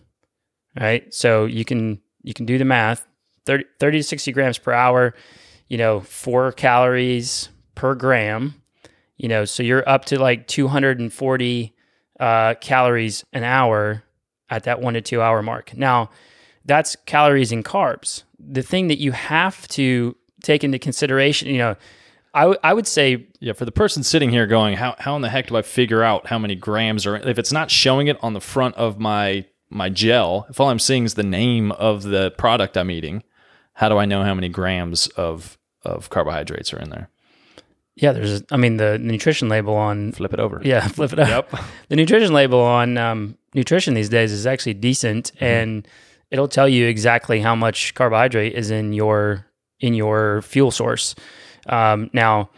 right? 0.80 1.14
So 1.14 1.46
you 1.46 1.66
can 1.66 2.02
you 2.24 2.34
can 2.34 2.46
do 2.46 2.58
the 2.58 2.66
math. 2.66 3.06
30, 3.46 3.66
30 3.80 3.98
to 4.00 4.04
60 4.04 4.32
grams 4.34 4.58
per 4.60 4.72
hour, 4.72 5.16
you 5.68 5.78
know, 5.78 6.00
four 6.00 6.52
calories 6.52 7.50
per 7.74 7.96
gram, 7.96 8.62
you 9.18 9.28
know, 9.28 9.46
so 9.46 9.64
you're 9.64 9.88
up 9.90 10.06
to 10.06 10.20
like 10.20 10.48
240 10.48 11.76
uh, 12.20 12.54
calories 12.56 13.26
an 13.34 13.44
hour 13.44 14.04
at 14.50 14.66
that 14.66 14.82
one 14.82 14.94
to 14.94 15.02
two 15.02 15.22
hour 15.22 15.42
mark. 15.42 15.76
Now, 15.76 16.12
that's 16.72 16.96
calories 17.06 17.52
and 17.52 17.64
carbs. 17.66 18.24
The 18.40 18.62
thing 18.62 18.88
that 18.88 19.00
you 19.00 19.12
have 19.12 19.68
to 19.70 20.16
take 20.44 20.64
into 20.64 20.80
consideration, 20.80 21.50
you 21.50 21.58
know, 21.58 21.76
I, 22.34 22.42
w- 22.42 22.60
I 22.64 22.74
would 22.74 22.88
say, 22.88 23.28
Yeah, 23.42 23.54
for 23.54 23.66
the 23.66 23.72
person 23.74 24.04
sitting 24.04 24.30
here 24.30 24.48
going, 24.48 24.78
how 24.78 24.96
how 25.00 25.16
in 25.18 25.22
the 25.22 25.30
heck 25.30 25.48
do 25.48 25.58
I 25.58 25.64
figure 25.64 26.02
out 26.02 26.28
how 26.28 26.40
many 26.40 26.56
grams 26.56 27.06
are 27.06 27.18
if 27.18 27.38
it's 27.38 27.52
not 27.52 27.70
showing 27.70 28.08
it 28.08 28.18
on 28.24 28.34
the 28.34 28.40
front 28.42 28.76
of 28.76 29.00
my 29.00 29.46
my 29.70 29.90
gel, 29.90 30.46
if 30.50 30.60
all 30.60 30.70
I'm 30.70 30.80
seeing 30.80 31.04
is 31.06 31.14
the 31.16 31.24
name 31.42 31.72
of 31.74 32.04
the 32.04 32.32
product 32.38 32.78
I'm 32.78 32.90
eating, 32.92 33.24
how 33.74 33.90
do 33.90 33.98
I 33.98 34.06
know 34.06 34.24
how 34.24 34.34
many 34.34 34.50
grams 34.50 35.08
of 35.28 35.58
of 35.84 36.10
carbohydrates 36.10 36.74
are 36.74 36.80
in 36.80 36.90
there? 36.90 37.10
yeah, 37.96 38.14
there's, 38.14 38.42
I 38.52 38.58
mean, 38.58 38.78
the 38.78 38.98
nutrition 38.98 39.50
label 39.50 39.76
on, 39.76 40.14
Flip 40.14 40.34
it 40.34 40.40
over. 40.40 40.62
yeah, 40.64 40.88
flip 40.98 41.12
it 41.14 41.20
up. 41.20 41.52
yep. 41.52 41.62
The 41.90 41.96
nutrition 41.98 42.34
label 42.34 42.62
on 42.62 42.98
um, 42.98 43.38
nutrition 43.54 43.94
these 43.94 44.10
days 44.10 44.32
is 44.32 44.48
actually 44.48 44.76
decent, 44.76 45.32
and 45.42 45.86
it'll 46.32 46.48
tell 46.48 46.68
you 46.68 46.88
exactly 46.88 47.42
how 47.42 47.56
much 47.56 47.94
carbohydrate 47.94 48.54
is 48.54 48.72
in 48.72 48.94
your 48.94 49.46
in 49.80 49.94
your 49.94 50.42
fuel 50.42 50.72
source. 50.72 51.16
Um, 51.68 52.10
now, 52.14 52.50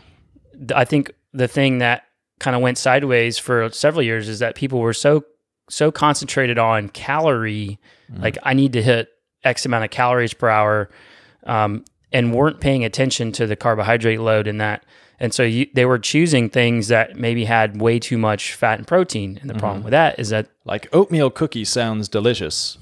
I 0.75 0.85
think 0.85 1.11
the 1.33 1.47
thing 1.47 1.79
that 1.79 2.03
kind 2.39 2.55
of 2.55 2.61
went 2.61 2.77
sideways 2.77 3.37
for 3.37 3.69
several 3.71 4.03
years 4.03 4.29
is 4.29 4.39
that 4.39 4.55
people 4.55 4.79
were 4.79 4.93
so 4.93 5.23
so 5.69 5.91
concentrated 5.91 6.59
on 6.59 6.89
calorie, 6.89 7.79
like 8.17 8.37
I 8.43 8.53
need 8.53 8.73
to 8.73 8.81
hit 8.81 9.09
X 9.43 9.65
amount 9.65 9.85
of 9.85 9.91
calories 9.91 10.33
per 10.33 10.49
hour, 10.49 10.89
um, 11.45 11.85
and 12.11 12.33
weren't 12.33 12.59
paying 12.59 12.83
attention 12.83 13.31
to 13.33 13.47
the 13.47 13.55
carbohydrate 13.55 14.19
load 14.19 14.47
in 14.47 14.57
that. 14.57 14.85
And 15.19 15.33
so 15.33 15.43
you, 15.43 15.67
they 15.73 15.85
were 15.85 15.99
choosing 15.99 16.49
things 16.49 16.89
that 16.89 17.15
maybe 17.15 17.45
had 17.45 17.79
way 17.79 17.97
too 17.97 18.17
much 18.17 18.53
fat 18.53 18.77
and 18.77 18.85
protein. 18.85 19.39
And 19.41 19.49
the 19.49 19.53
problem 19.53 19.83
with 19.83 19.91
that 19.91 20.19
is 20.19 20.29
that 20.29 20.49
Like 20.65 20.93
oatmeal 20.93 21.29
cookie 21.29 21.65
sounds 21.65 22.09
delicious, 22.09 22.77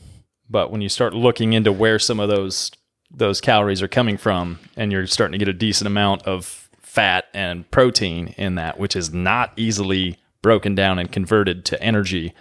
but 0.51 0.71
when 0.71 0.81
you 0.81 0.89
start 0.89 1.13
looking 1.13 1.53
into 1.53 1.71
where 1.71 1.97
some 1.97 2.19
of 2.19 2.29
those 2.29 2.71
those 3.13 3.41
calories 3.41 3.81
are 3.81 3.87
coming 3.89 4.17
from, 4.17 4.59
and 4.77 4.91
you're 4.91 5.05
starting 5.05 5.33
to 5.33 5.37
get 5.37 5.49
a 5.49 5.57
decent 5.57 5.85
amount 5.85 6.23
of 6.23 6.69
fat 6.79 7.25
and 7.33 7.69
protein 7.69 8.33
in 8.37 8.55
that, 8.55 8.79
which 8.79 8.95
is 8.95 9.13
not 9.13 9.51
easily 9.57 10.17
broken 10.41 10.75
down 10.75 10.97
and 10.97 11.11
converted 11.11 11.65
to 11.65 11.81
energy, 11.83 12.33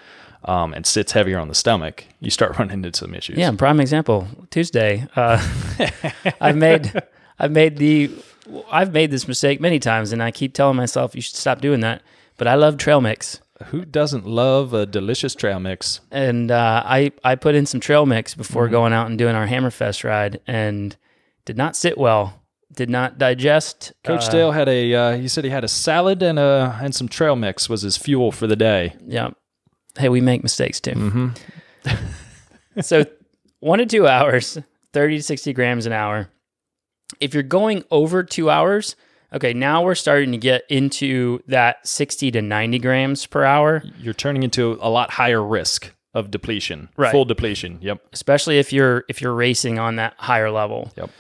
um, 0.45 0.73
and 0.73 0.87
sits 0.87 1.13
heavier 1.13 1.39
on 1.39 1.49
the 1.49 1.55
stomach, 1.55 2.05
you 2.21 2.31
start 2.31 2.57
running 2.59 2.85
into 2.85 2.99
some 2.99 3.15
issues. 3.15 3.39
Yeah, 3.39 3.51
prime 3.53 3.81
example. 3.81 4.29
Tuesday, 4.51 5.07
uh, 5.17 5.45
I've 6.41 6.57
made, 6.57 7.03
I've 7.39 7.53
made 7.53 7.77
the, 7.77 8.11
I've 8.71 8.93
made 8.93 9.11
this 9.11 9.29
mistake 9.29 9.61
many 9.61 9.79
times, 9.79 10.13
and 10.13 10.23
I 10.23 10.31
keep 10.31 10.55
telling 10.55 10.77
myself 10.77 11.15
you 11.15 11.21
should 11.21 11.37
stop 11.37 11.61
doing 11.61 11.81
that. 11.81 12.03
But 12.37 12.47
I 12.47 12.55
love 12.55 12.79
trail 12.79 13.01
mix, 13.01 13.41
Who 13.67 13.85
doesn't 13.85 14.27
love 14.27 14.73
a 14.75 14.87
delicious 14.87 15.35
trail 15.35 15.61
mix? 15.61 16.01
and 16.11 16.51
uh, 16.51 16.83
I 16.85 17.13
I 17.23 17.35
put 17.35 17.55
in 17.55 17.67
some 17.67 17.81
trail 17.81 18.07
mix 18.07 18.35
before 18.35 18.65
Mm-hmm. 18.65 18.73
going 18.73 18.93
out 18.93 19.07
and 19.09 19.19
doing 19.19 19.35
our 19.35 19.47
Hammerfest 19.47 20.03
ride, 20.05 20.41
and 20.47 20.97
did 21.45 21.57
not 21.57 21.77
sit 21.77 21.99
well. 21.99 22.43
Did 22.73 22.89
not 22.89 23.19
digest. 23.19 23.93
Coach 24.05 24.25
uh, 24.29 24.31
Dale 24.31 24.53
had 24.53 24.69
a. 24.69 24.95
Uh, 24.95 25.17
he 25.17 25.27
said 25.29 25.45
he 25.45 25.51
had 25.51 25.65
a 25.65 25.69
salad 25.69 26.23
and 26.23 26.39
a 26.39 26.79
and 26.83 26.95
some 26.95 27.09
trail 27.09 27.35
mix 27.37 27.69
was 27.69 27.83
his 27.83 27.97
fuel 27.97 28.31
for 28.33 28.47
the 28.47 28.57
day. 28.57 28.95
Yeah. 29.07 29.31
Hey, 29.99 30.09
we 30.09 30.21
make 30.21 30.43
mistakes 30.43 30.79
too. 30.81 30.93
Mm-hmm. 30.93 32.01
so 32.81 33.05
one 33.59 33.81
to 33.81 33.87
two 33.87 34.07
hours, 34.07 34.57
30 34.93 35.17
to 35.19 35.23
60 35.23 35.53
grams 35.53 35.85
an 35.87 35.93
hour. 35.93 36.29
If 37.19 37.35
you're 37.35 37.43
going 37.43 37.85
over 37.91 38.23
two 38.23 38.49
hours, 38.51 38.95
okay, 39.33 39.53
now 39.53 39.83
we're 39.83 39.95
starting 39.95 40.33
to 40.33 40.39
get 40.39 40.65
into 40.69 41.43
that 41.47 41.87
60 41.87 42.31
to 42.33 42.43
90 42.43 42.79
grams 42.79 43.27
per 43.27 43.45
hour, 43.45 43.83
You're 43.99 44.15
turning 44.15 44.43
into 44.43 44.79
a 44.81 44.91
lot 44.91 45.11
higher 45.11 45.45
risk 45.45 45.93
of 46.15 46.31
depletion. 46.31 46.89
Right. 46.97 47.13
Full 47.13 47.25
depletion. 47.25 47.79
Yep. 47.81 48.03
especially 48.13 48.59
if 48.59 48.73
you're 48.73 49.05
if 49.09 49.21
you're 49.23 49.35
racing 49.35 49.79
on 49.79 49.97
that 49.97 50.15
higher 50.19 50.51
level. 50.51 50.93
Yep. 50.97 51.11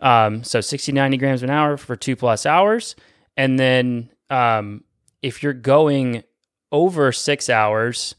Um, 0.00 0.44
so 0.44 0.60
60, 0.60 0.92
90 0.92 1.16
grams 1.16 1.42
an 1.42 1.50
hour 1.50 1.76
for 1.76 1.96
two 1.96 2.16
plus 2.16 2.44
hours. 2.44 2.94
And 3.36 3.58
then 3.58 4.10
um, 4.28 4.84
if 5.22 5.42
you're 5.42 5.52
going 5.54 6.24
over 6.72 7.12
six 7.12 7.48
hours, 7.48 8.14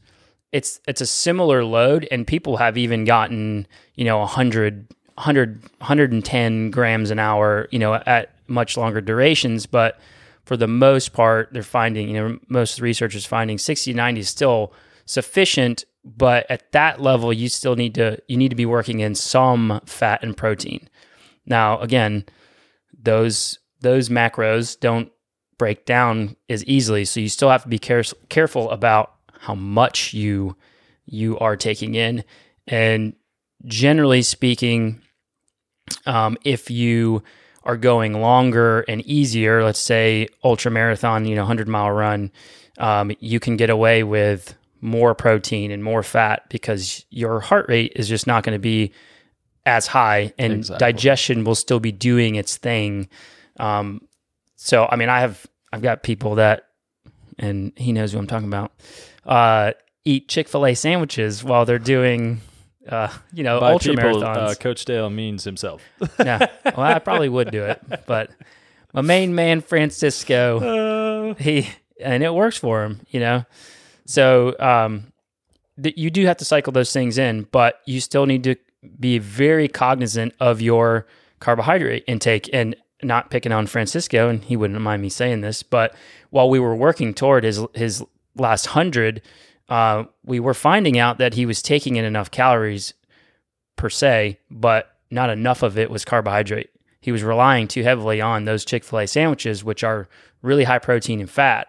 it's 0.52 0.80
it's 0.88 1.00
a 1.00 1.06
similar 1.06 1.64
load, 1.64 2.08
and 2.10 2.26
people 2.26 2.56
have 2.56 2.78
even 2.78 3.04
gotten 3.04 3.66
you 3.94 4.04
know 4.04 4.18
100, 4.18 4.88
100 5.14 5.62
110 5.78 6.70
grams 6.70 7.10
an 7.10 7.18
hour, 7.18 7.68
you 7.70 7.78
know, 7.78 7.94
at 7.94 8.35
much 8.48 8.76
longer 8.76 9.00
durations. 9.00 9.66
But 9.66 9.98
for 10.44 10.56
the 10.56 10.68
most 10.68 11.12
part, 11.12 11.52
they're 11.52 11.62
finding, 11.62 12.08
you 12.08 12.14
know, 12.14 12.38
most 12.48 12.80
researchers 12.80 13.26
finding 13.26 13.58
60, 13.58 13.92
90 13.92 14.20
is 14.20 14.28
still 14.28 14.72
sufficient. 15.04 15.84
But 16.04 16.48
at 16.50 16.70
that 16.72 17.00
level, 17.00 17.32
you 17.32 17.48
still 17.48 17.74
need 17.74 17.94
to 17.96 18.18
you 18.28 18.36
need 18.36 18.50
to 18.50 18.56
be 18.56 18.66
working 18.66 19.00
in 19.00 19.14
some 19.16 19.80
fat 19.86 20.22
and 20.22 20.36
protein. 20.36 20.88
Now, 21.46 21.80
again, 21.80 22.24
those 23.02 23.58
those 23.80 24.08
macros 24.08 24.78
don't 24.78 25.10
break 25.58 25.84
down 25.84 26.36
as 26.48 26.64
easily, 26.64 27.04
so 27.04 27.18
you 27.18 27.28
still 27.28 27.50
have 27.50 27.62
to 27.62 27.68
be 27.68 27.78
care- 27.78 28.04
careful 28.28 28.70
about 28.70 29.14
how 29.40 29.54
much 29.54 30.14
you 30.14 30.56
you 31.06 31.38
are 31.38 31.56
taking 31.56 31.94
in. 31.94 32.24
And 32.68 33.14
generally 33.64 34.22
speaking, 34.22 35.00
um, 36.04 36.36
if 36.44 36.70
you 36.70 37.22
are 37.66 37.76
going 37.76 38.20
longer 38.20 38.80
and 38.88 39.02
easier, 39.02 39.62
let's 39.64 39.78
say 39.80 40.28
ultra 40.42 40.70
marathon, 40.70 41.26
you 41.26 41.34
know, 41.34 41.42
100 41.42 41.68
mile 41.68 41.90
run, 41.90 42.30
um, 42.78 43.10
you 43.20 43.40
can 43.40 43.56
get 43.56 43.68
away 43.70 44.02
with 44.04 44.54
more 44.80 45.14
protein 45.14 45.70
and 45.70 45.82
more 45.82 46.02
fat 46.02 46.44
because 46.48 47.04
your 47.10 47.40
heart 47.40 47.66
rate 47.68 47.92
is 47.96 48.08
just 48.08 48.26
not 48.26 48.44
going 48.44 48.54
to 48.54 48.60
be 48.60 48.92
as 49.64 49.88
high 49.88 50.32
and 50.38 50.52
Exactly. 50.52 50.78
digestion 50.78 51.42
will 51.44 51.56
still 51.56 51.80
be 51.80 51.90
doing 51.90 52.36
its 52.36 52.56
thing. 52.56 53.08
Um, 53.58 54.00
so, 54.54 54.86
I 54.90 54.96
mean, 54.96 55.08
I 55.08 55.20
have, 55.20 55.44
I've 55.72 55.82
got 55.82 56.02
people 56.04 56.36
that, 56.36 56.68
and 57.38 57.72
he 57.76 57.92
knows 57.92 58.12
who 58.12 58.18
I'm 58.18 58.26
talking 58.28 58.46
about, 58.48 58.72
uh, 59.24 59.72
eat 60.04 60.28
Chick 60.28 60.46
fil 60.48 60.66
A 60.66 60.74
sandwiches 60.74 61.42
while 61.42 61.64
they're 61.64 61.78
doing, 61.80 62.40
uh, 62.88 63.08
you 63.32 63.42
know, 63.42 63.60
By 63.60 63.72
ultra 63.72 63.94
people, 63.94 64.20
marathons. 64.20 64.36
uh, 64.36 64.54
Coach 64.54 64.84
Dale 64.84 65.10
means 65.10 65.44
himself. 65.44 65.82
yeah. 66.18 66.46
Well, 66.64 66.80
I 66.80 66.98
probably 66.98 67.28
would 67.28 67.50
do 67.50 67.64
it, 67.64 67.80
but 68.06 68.30
my 68.92 69.00
main 69.02 69.34
man, 69.34 69.60
Francisco, 69.60 71.34
he, 71.38 71.68
and 72.00 72.22
it 72.22 72.32
works 72.34 72.56
for 72.56 72.84
him, 72.84 73.00
you 73.10 73.20
know? 73.20 73.44
So, 74.04 74.54
um, 74.60 75.12
th- 75.82 75.96
you 75.96 76.10
do 76.10 76.26
have 76.26 76.36
to 76.38 76.44
cycle 76.44 76.72
those 76.72 76.92
things 76.92 77.18
in, 77.18 77.48
but 77.50 77.80
you 77.86 78.00
still 78.00 78.26
need 78.26 78.44
to 78.44 78.56
be 79.00 79.18
very 79.18 79.68
cognizant 79.68 80.34
of 80.40 80.60
your 80.60 81.06
carbohydrate 81.40 82.04
intake 82.06 82.48
and 82.52 82.76
not 83.02 83.30
picking 83.30 83.52
on 83.52 83.66
Francisco, 83.66 84.28
and 84.28 84.44
he 84.44 84.56
wouldn't 84.56 84.80
mind 84.80 85.02
me 85.02 85.08
saying 85.08 85.40
this, 85.42 85.62
but 85.62 85.94
while 86.30 86.48
we 86.48 86.58
were 86.58 86.74
working 86.74 87.12
toward 87.12 87.44
his 87.44 87.60
his 87.74 88.02
last 88.36 88.66
hundred, 88.66 89.20
uh, 89.68 90.04
we 90.24 90.38
were 90.40 90.54
finding 90.54 90.98
out 90.98 91.18
that 91.18 91.34
he 91.34 91.46
was 91.46 91.60
taking 91.62 91.96
in 91.96 92.04
enough 92.04 92.30
calories 92.30 92.94
per 93.76 93.88
se, 93.90 94.38
but 94.50 94.90
not 95.10 95.30
enough 95.30 95.62
of 95.62 95.76
it 95.78 95.90
was 95.90 96.04
carbohydrate. 96.04 96.70
He 97.00 97.12
was 97.12 97.22
relying 97.22 97.68
too 97.68 97.82
heavily 97.82 98.20
on 98.20 98.44
those 98.44 98.64
Chick 98.64 98.82
Fil 98.84 99.00
A 99.00 99.06
sandwiches, 99.06 99.62
which 99.62 99.84
are 99.84 100.08
really 100.42 100.64
high 100.64 100.78
protein 100.78 101.20
and 101.20 101.30
fat. 101.30 101.68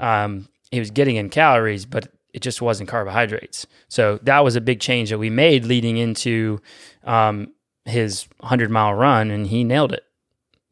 Um, 0.00 0.48
he 0.70 0.78
was 0.78 0.90
getting 0.90 1.16
in 1.16 1.30
calories, 1.30 1.84
but 1.86 2.08
it 2.34 2.42
just 2.42 2.60
wasn't 2.60 2.88
carbohydrates. 2.88 3.66
So 3.88 4.18
that 4.22 4.44
was 4.44 4.54
a 4.54 4.60
big 4.60 4.80
change 4.80 5.10
that 5.10 5.18
we 5.18 5.30
made 5.30 5.64
leading 5.64 5.96
into 5.96 6.60
um, 7.04 7.52
his 7.86 8.26
100 8.40 8.70
mile 8.70 8.94
run, 8.94 9.30
and 9.30 9.46
he 9.46 9.64
nailed 9.64 9.92
it. 9.92 10.04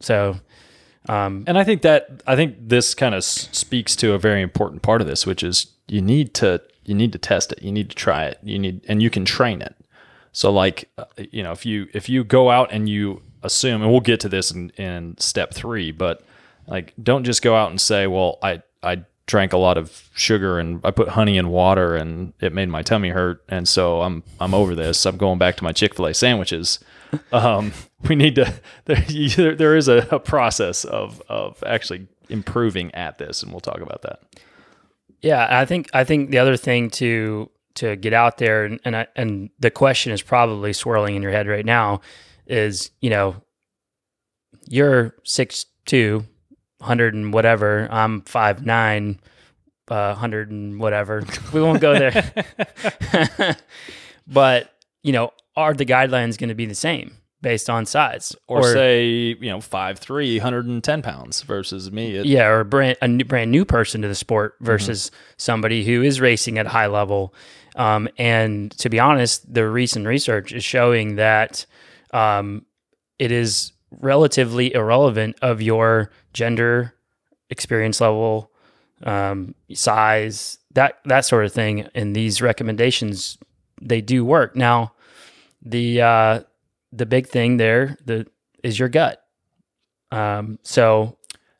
So, 0.00 0.37
um, 1.08 1.44
And 1.46 1.56
I 1.58 1.64
think 1.64 1.82
that 1.82 2.23
I 2.26 2.37
think 2.37 2.56
this 2.61 2.94
kind 2.94 3.14
of 3.14 3.18
s- 3.20 3.49
speaks 3.52 3.96
to 3.96 4.12
a 4.12 4.18
very 4.18 4.42
important 4.42 4.82
part 4.82 5.00
of 5.00 5.06
this, 5.06 5.25
which 5.26 5.42
is 5.42 5.66
you 5.88 6.02
need 6.02 6.35
to 6.35 6.62
you 6.85 6.95
need 6.95 7.12
to 7.12 7.19
test 7.19 7.52
it, 7.52 7.62
you 7.62 7.73
need 7.73 7.90
to 7.90 7.97
try 7.97 8.25
it, 8.25 8.38
you 8.43 8.59
need 8.59 8.85
and 8.88 9.02
you 9.02 9.11
can 9.11 9.25
train 9.25 9.62
it. 9.62 9.75
So 10.33 10.52
like 10.52 10.88
uh, 10.99 11.05
you 11.31 11.43
know 11.43 11.52
if 11.52 11.66
you 11.66 11.88
if 11.93 12.09
you 12.09 12.25
go 12.25 12.50
out 12.50 12.71
and 12.73 12.88
you 12.88 13.23
assume, 13.43 13.83
and 13.83 13.90
we'll 13.90 14.00
get 14.00 14.21
to 14.21 14.28
this 14.28 14.50
in, 14.50 14.71
in 14.71 15.16
step 15.19 15.55
three, 15.55 15.93
but 15.93 16.23
like 16.66 16.93
don't 17.02 17.25
just 17.25 17.43
go 17.43 17.55
out 17.57 17.71
and 17.71 17.81
say, 17.81 18.07
well 18.07 18.38
I 18.43 18.62
I 18.83 19.05
drank 19.26 19.52
a 19.52 19.59
lot 19.59 19.76
of 19.76 20.09
sugar 20.14 20.59
and 20.61 20.81
I 20.85 20.93
put 20.93 21.09
honey 21.09 21.37
in 21.37 21.49
water 21.49 21.97
and 21.97 22.33
it 22.40 22.52
made 22.52 22.69
my 22.69 22.83
tummy 22.83 23.09
hurt 23.09 23.43
and 23.49 23.66
so 23.66 24.02
I'm 24.02 24.23
I'm 24.40 24.55
over 24.55 24.75
this. 24.75 25.05
I'm 25.05 25.16
going 25.16 25.38
back 25.38 25.57
to 25.57 25.64
my 25.64 25.73
Chick 25.73 25.95
Fil 25.95 26.07
A 26.07 26.14
sandwiches 26.14 26.78
um, 27.33 27.73
we 28.09 28.14
need 28.14 28.35
to 28.37 28.55
there, 28.85 29.55
there 29.55 29.76
is 29.76 29.88
a, 29.88 30.07
a 30.11 30.21
process 30.21 30.85
of 30.85 31.23
of 31.28 31.62
actually 31.64 32.07
improving 32.28 32.95
at 32.95 33.19
this 33.19 33.43
and 33.43 33.52
we'll 33.52 33.61
talk 33.61 33.81
about 33.81 34.02
that 34.02 34.21
Yeah, 35.23 35.46
I 35.49 35.64
think 35.64 35.88
I 35.92 36.04
think 36.04 36.30
the 36.30 36.38
other 36.38 36.56
thing 36.56 36.90
to 36.90 37.50
to 37.76 37.96
get 37.96 38.12
out 38.12 38.38
there 38.38 38.64
and 38.64 38.80
and, 38.85 38.96
I, 38.96 39.06
and 39.16 39.50
the 39.58 39.70
question 39.70 40.12
is 40.12 40.23
probably 40.23 40.73
swirling 40.73 41.16
in 41.16 41.23
your 41.23 41.32
head 41.32 41.46
right 41.46 41.64
now 41.64 42.00
is 42.46 42.90
you 43.00 43.11
know 43.11 43.37
you're 44.68 45.14
six 45.24 45.66
two, 45.85 46.24
hundred 46.81 47.14
and 47.14 47.33
whatever. 47.33 47.88
I'm 47.90 48.22
five 48.22 48.64
nine, 48.64 49.20
uh, 49.88 50.14
hundred 50.14 50.50
and 50.50 50.79
whatever. 50.79 51.24
We 51.52 51.62
won't 51.62 51.81
go 51.81 51.98
there. 51.98 52.35
but 54.26 54.72
you 55.02 55.12
know, 55.12 55.33
are 55.57 55.74
the 55.74 55.87
guidelines 55.87 56.37
going 56.37 56.48
to 56.48 56.55
be 56.55 56.66
the 56.66 56.74
same 56.74 57.16
based 57.46 57.70
on 57.70 57.87
size 57.87 58.35
or, 58.48 58.72
say 58.72 59.06
you 59.06 59.48
know 59.48 59.61
five 59.61 60.00
three 60.00 60.37
110 60.37 61.00
pounds 61.00 61.42
versus 61.42 61.92
me 61.92 62.18
at, 62.18 62.26
yeah, 62.26 62.48
or 62.48 62.59
a 62.59 62.64
brand 62.64 62.98
a 63.00 63.06
new, 63.06 63.24
brand 63.24 63.52
new 63.52 63.64
person 63.64 64.02
to 64.02 64.09
the 64.09 64.16
sport 64.16 64.56
versus 64.59 65.12
somebody 65.37 65.85
who 65.85 66.02
is 66.02 66.20
racing 66.20 66.59
at 66.59 66.66
a 66.66 66.70
high 66.70 66.88
level. 66.88 67.32
Um, 67.76 68.09
and 68.18 68.72
to 68.78 68.88
be 68.88 68.98
honest, 68.98 69.54
the 69.54 69.68
recent 69.68 70.09
research 70.09 70.52
is 70.52 70.64
showing 70.64 71.16
that 71.16 71.66
um, 72.12 72.66
it 73.20 73.30
is 73.30 73.70
relatively 74.00 74.74
irrelevant 74.74 75.37
of 75.40 75.62
your 75.62 76.11
gender, 76.32 76.94
experience 77.48 78.00
level, 78.00 78.50
um, 79.04 79.54
size, 79.72 80.59
that 80.74 80.98
that 81.04 81.24
sort 81.24 81.44
of 81.44 81.52
thing. 81.52 81.88
And 81.94 82.16
these 82.16 82.42
recommendations 82.42 83.38
they 83.80 84.00
do 84.00 84.24
work. 84.24 84.56
Now, 84.56 84.94
the 85.62 86.02
uh, 86.02 86.40
the 86.96 87.06
big 87.06 87.26
thing 87.28 87.56
there 87.59 87.96
the 88.04 88.26
is 88.62 88.78
your 88.78 88.88
gut. 88.88 89.22
Um, 90.11 90.59
so 90.62 91.16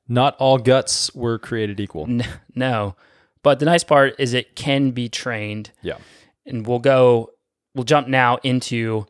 not 0.09 0.37
all 0.39 0.59
guts 0.59 1.15
were 1.15 1.39
created 1.39 1.81
equal 1.81 2.05
N- 2.09 2.25
no. 2.55 2.97
But 3.43 3.59
the 3.61 3.65
nice 3.67 3.85
part 3.85 4.15
is 4.19 4.35
it 4.35 4.57
can 4.57 4.91
be 4.91 5.09
trained. 5.09 5.71
yeah 5.83 5.99
And 6.47 6.67
we'll 6.67 6.79
go, 6.81 7.31
we'll 7.75 7.85
jump 7.85 8.09
now 8.09 8.39
into 8.43 9.07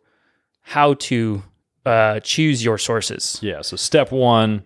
how 0.63 0.95
to 0.95 1.43
uh, 1.87 2.21
choose 2.21 2.65
your 2.65 2.79
sources. 2.79 3.39
yeah 3.43 3.63
so 3.63 3.77
step 3.77 4.11
one 4.11 4.65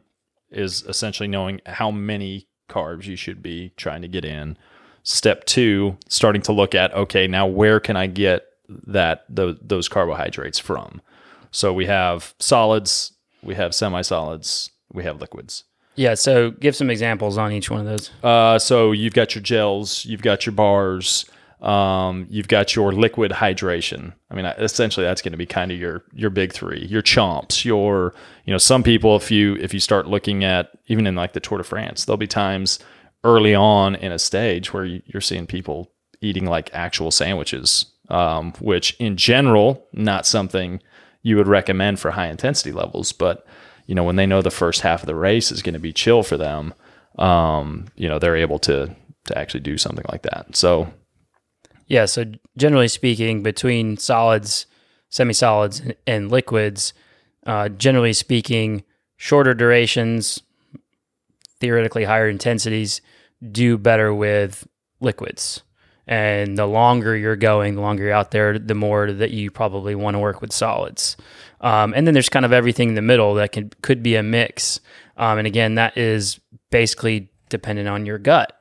is 0.51 0.83
essentially 0.85 1.29
knowing 1.29 1.61
how 1.67 1.91
many 1.91 2.47
carbs 2.69 3.05
you 3.05 3.17
should 3.17 3.43
be 3.43 3.73
trying 3.77 4.01
to 4.03 4.09
get 4.09 4.25
in 4.25 4.57
step 5.03 5.45
two 5.45 5.97
starting 6.09 6.41
to 6.43 6.53
look 6.53 6.75
at 6.75 6.93
okay 6.95 7.27
now 7.27 7.47
where 7.47 7.81
can 7.81 7.97
i 7.97 8.07
get 8.07 8.45
that 8.69 9.25
those, 9.29 9.57
those 9.61 9.89
carbohydrates 9.89 10.59
from 10.59 11.01
so 11.51 11.73
we 11.73 11.87
have 11.87 12.35
solids 12.39 13.13
we 13.43 13.55
have 13.55 13.75
semi-solids 13.75 14.71
we 14.93 15.05
have 15.05 15.21
liquids 15.21 15.65
Yeah. 15.97 16.15
So 16.15 16.51
give 16.53 16.75
some 16.77 16.89
examples 16.91 17.37
on 17.37 17.53
each 17.53 17.71
one 17.71 17.81
of 17.81 17.87
those. 17.87 18.11
Uh, 18.23 18.59
so 18.59 18.93
you've 18.93 19.13
got 19.13 19.35
your 19.35 19.43
gels, 19.43 20.05
you've 20.07 20.23
got 20.23 20.47
your 20.47 20.53
bars, 20.55 21.27
um, 21.61 22.27
you've 22.31 22.49
got 22.49 22.75
your 22.75 22.93
liquid 22.93 23.33
hydration. 23.33 24.15
I 24.31 24.35
mean, 24.35 24.47
essentially, 24.47 25.05
that's 25.05 25.21
going 25.21 25.33
to 25.33 25.39
be 25.39 25.47
kind 25.47 25.71
of 25.71 25.79
your 25.79 26.03
your 26.15 26.31
big 26.31 26.53
three. 26.53 26.87
Your 26.87 27.03
chomps, 27.03 27.65
your 27.65 28.15
you 28.47 28.53
know, 28.53 28.59
some 28.59 28.83
people, 28.83 29.15
if 29.17 29.31
you 29.31 29.57
if 29.57 29.75
you 29.75 29.81
start 29.81 30.07
looking 30.07 30.43
at 30.45 30.71
even 30.87 31.07
in 31.07 31.15
like 31.17 31.33
the 31.35 31.41
Tour 31.41 31.59
de 31.59 31.65
France, 31.65 32.05
there'll 32.05 32.17
be 32.17 32.27
times 32.27 32.79
early 33.25 33.55
on 33.55 33.95
in 33.97 34.11
a 34.13 34.19
stage 34.19 34.73
where 34.73 34.85
you- 34.87 35.03
you're 35.07 35.21
seeing 35.21 35.47
people 35.47 35.91
eating 36.23 36.47
like 36.47 36.71
actual 36.73 37.11
sandwiches, 37.11 37.87
um, 38.09 38.53
which 38.61 38.97
in 38.99 39.17
general 39.17 39.87
not 39.93 40.25
something 40.25 40.81
you 41.23 41.37
would 41.37 41.49
recommend 41.49 42.01
for 42.01 42.13
high 42.13 42.29
intensity 42.29 42.73
levels, 42.73 43.13
but 43.13 43.47
you 43.87 43.95
know 43.95 44.05
when 44.05 44.17
they 44.17 44.27
know 44.27 44.43
the 44.43 44.51
first 44.51 44.83
half 44.83 45.03
of 45.03 45.07
the 45.07 45.15
race 45.15 45.51
is 45.53 45.63
going 45.63 45.75
to 45.75 45.81
be 45.81 45.93
chill 45.93 46.23
for 46.23 46.37
them, 46.37 46.75
um, 47.19 47.87
you 47.97 48.09
know 48.09 48.19
they're 48.19 48.37
able 48.37 48.59
to 48.61 48.95
to 49.27 49.39
actually 49.39 49.61
do 49.61 49.77
something 49.79 50.05
like 50.09 50.23
that. 50.23 50.57
So 50.57 50.93
Yeah. 51.87 52.07
So 52.07 52.25
generally 52.57 52.89
speaking, 52.89 53.43
between 53.43 53.97
solids, 53.97 54.67
semi 55.09 55.33
solids, 55.33 55.83
and, 56.07 56.31
liquids, 56.31 56.95
uh, 57.47 57.69
generally 57.69 58.13
speaking, 58.13 58.85
shorter 59.17 59.55
durations, 59.55 60.41
theoretically 61.59 62.05
higher 62.05 62.29
intensities, 62.29 63.01
do 63.51 63.77
better 63.77 64.15
with 64.15 64.67
liquids. 65.01 65.63
And 66.11 66.59
the 66.59 66.67
longer 66.67 67.17
you're 67.17 67.37
going, 67.37 67.77
the 67.77 67.81
longer 67.81 68.03
you're 68.03 68.13
out 68.13 68.33
there, 68.33 68.59
the 68.59 68.75
more 68.75 69.13
that 69.13 69.31
you 69.31 69.49
probably 69.53 69.95
want 69.95 70.17
to 70.17 70.19
work 70.19 70.41
with 70.43 70.53
solids. 70.53 71.17
Um, 71.61 71.95
and 71.95 72.05
then 72.05 72.15
there's 72.15 72.29
kind 72.29 72.45
of 72.45 72.53
everything 72.53 72.89
in 72.89 72.95
the 72.97 73.03
middle 73.03 73.35
that 73.35 73.53
can 73.53 73.71
could 73.81 74.03
be 74.03 74.17
a 74.17 74.23
mix. 74.23 74.81
Um, 75.17 75.39
and 75.39 75.47
again, 75.47 75.77
that 75.77 75.97
is 75.97 76.41
basically 76.71 77.31
dependent 77.49 77.89
on 77.89 78.07
your 78.07 78.19
gut. 78.19 78.61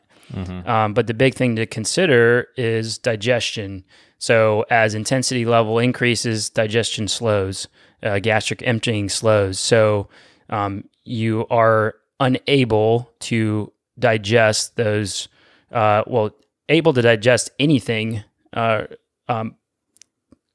Um, 0.68 0.94
but 0.94 1.08
the 1.08 1.16
big 1.16 1.34
thing 1.34 1.56
to 1.56 1.66
consider 1.66 2.50
is 2.56 3.00
digestion. 3.00 3.84
So 4.20 4.64
as 4.70 4.94
intensity 4.94 5.44
level 5.44 5.80
increases, 5.80 6.52
digestion 6.52 7.08
slows, 7.08 7.68
uh, 8.04 8.20
gastric 8.20 8.62
emptying 8.62 9.10
slows. 9.10 9.60
So 9.60 10.08
um, 10.52 10.84
you 11.04 11.48
are 11.50 11.96
unable 12.20 13.12
to 13.22 13.72
digest 13.98 14.76
those, 14.76 15.30
uh, 15.72 16.04
well, 16.06 16.30
able 16.70 16.94
to 16.94 17.02
digest 17.02 17.50
anything 17.60 18.24
uh, 18.54 18.86
um, 19.28 19.56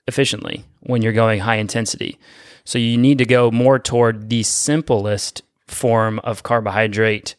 efficiently 0.07 0.65
when 0.81 1.03
you're 1.03 1.13
going 1.13 1.41
high 1.41 1.57
intensity. 1.57 2.19
So 2.65 2.79
you 2.79 2.97
need 2.97 3.19
to 3.19 3.27
go 3.27 3.51
more 3.51 3.79
toward 3.79 4.31
the 4.31 4.43
simplest 4.43 5.43
form 5.67 6.19
of 6.21 6.43
carbohydrate 6.43 7.35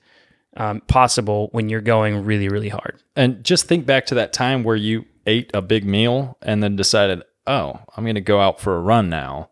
um, 0.57 0.81
possible 0.81 1.49
when 1.51 1.69
you're 1.69 1.81
going 1.81 2.23
really, 2.23 2.47
really 2.47 2.69
hard. 2.69 3.01
And 3.15 3.43
just 3.43 3.65
think 3.67 3.85
back 3.85 4.05
to 4.07 4.15
that 4.15 4.33
time 4.33 4.63
where 4.63 4.75
you 4.75 5.05
ate 5.25 5.51
a 5.53 5.61
big 5.61 5.85
meal 5.85 6.37
and 6.41 6.61
then 6.61 6.75
decided, 6.75 7.23
oh, 7.47 7.79
I'm 7.95 8.03
going 8.03 8.15
to 8.15 8.21
go 8.21 8.39
out 8.39 8.59
for 8.59 8.75
a 8.75 8.81
run 8.81 9.09
now. 9.09 9.49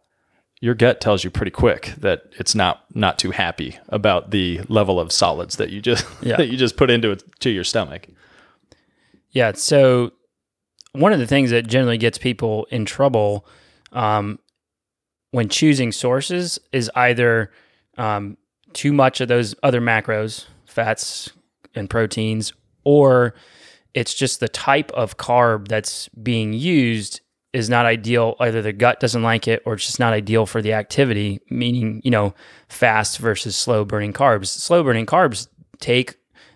Your 0.62 0.76
gut 0.76 1.02
tells 1.02 1.26
you 1.26 1.30
pretty 1.30 1.52
quick 1.52 1.94
that 1.98 2.24
it's 2.40 2.56
not 2.56 2.86
not 2.96 3.20
too 3.20 3.32
happy 3.32 3.78
about 3.90 4.32
the 4.32 4.62
level 4.70 4.98
of 4.98 5.12
solids 5.12 5.58
that 5.58 5.72
you 5.72 5.82
just 5.82 6.06
Yeah. 6.22 6.38
that 6.38 6.48
you 6.48 6.56
just 6.56 6.78
put 6.78 6.90
into 6.90 7.12
it 7.12 7.24
to 7.42 7.50
your 7.50 7.66
stomach. 7.66 8.08
Yeah. 9.34 9.52
So 9.54 10.12
one 10.94 11.12
of 11.12 11.20
the 11.20 11.28
things 11.28 11.50
that 11.50 11.68
generally 11.68 11.98
gets 11.98 12.18
people 12.18 12.66
in 12.72 12.86
trouble 12.86 13.46
um, 13.92 14.40
when 15.32 15.50
choosing 15.50 15.92
sources 15.92 16.60
is 16.72 16.90
either 16.96 17.52
um, 17.98 18.38
too 18.74 18.94
much 18.94 19.20
of 19.20 19.28
those 19.28 19.56
other 19.64 19.82
macros, 19.82 20.46
fats 20.66 21.32
and 21.76 21.90
proteins, 21.90 22.54
or 22.84 23.34
it's 23.94 24.14
just 24.14 24.40
the 24.40 24.48
type 24.48 24.92
of 24.92 25.18
carb 25.18 25.68
that's 25.68 26.10
being 26.10 26.54
used 26.54 27.22
is 27.54 27.70
not 27.70 27.86
ideal. 27.86 28.36
Either 28.40 28.62
the 28.62 28.74
gut 28.74 29.00
doesn't 29.00 29.22
like 29.22 29.48
it 29.48 29.62
or 29.66 29.76
it's 29.76 29.86
just 29.86 30.00
not 30.00 30.14
ideal 30.14 30.46
for 30.46 30.62
the 30.62 30.74
activity, 30.74 31.40
meaning, 31.50 32.02
you 32.04 32.12
know, 32.12 32.34
fast 32.68 33.20
versus 33.20 33.56
slow 33.56 33.86
burning 33.86 34.14
carbs. 34.14 34.48
Slow 34.48 34.84
burning 34.84 35.06
carbs 35.06 35.48
take, 35.80 36.16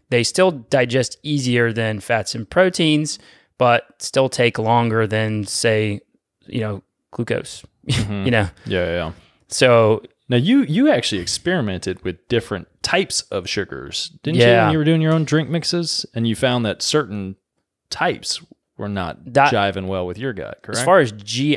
they 0.09 0.23
still 0.23 0.51
digest 0.51 1.17
easier 1.23 1.73
than 1.73 1.99
fats 1.99 2.33
and 2.35 2.49
proteins, 2.49 3.19
but 3.57 3.85
still 3.99 4.29
take 4.29 4.57
longer 4.59 5.05
than, 5.07 5.45
say, 5.45 5.99
you 6.45 6.61
know, 6.61 6.83
glucose, 7.11 7.63
you 7.85 8.31
know. 8.31 8.49
Yeah, 8.65 8.85
yeah. 8.85 8.89
yeah. 8.91 9.11
So 9.49 10.03
Now 10.29 10.37
you 10.37 10.63
you 10.63 10.89
actually 10.91 11.21
experimented 11.21 12.03
with 12.03 12.25
different 12.27 12.67
types 12.83 13.21
of 13.31 13.47
sugars, 13.49 14.11
didn't 14.23 14.37
you? 14.39 14.45
When 14.45 14.71
you 14.71 14.77
were 14.77 14.83
doing 14.83 15.01
your 15.01 15.13
own 15.13 15.25
drink 15.25 15.49
mixes, 15.49 16.05
and 16.13 16.27
you 16.27 16.35
found 16.35 16.65
that 16.65 16.81
certain 16.81 17.35
types 17.89 18.41
were 18.77 18.89
not 18.89 19.33
That- 19.33 19.51
jiving 19.53 19.87
well 19.87 20.05
with 20.05 20.17
your 20.17 20.33
gut. 20.33 20.59
Correct. 20.61 20.79
as 20.79 20.83
far 20.85 20.99
as 20.99 21.11
GI, 21.13 21.55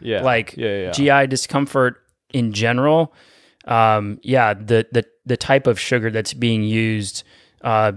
yeah. 0.00 0.22
like 0.22 0.54
yeah, 0.56 0.68
yeah, 0.68 0.92
yeah. 0.98 1.20
GI 1.22 1.26
discomfort 1.28 1.96
in 2.32 2.52
general, 2.52 3.14
um, 3.66 4.18
yeah, 4.22 4.54
the 4.54 4.86
the 4.92 5.04
the 5.24 5.36
type 5.36 5.66
of 5.68 5.78
sugar 5.78 6.10
that's 6.10 6.34
being 6.34 6.62
used, 6.64 7.22
uh, 7.62 7.92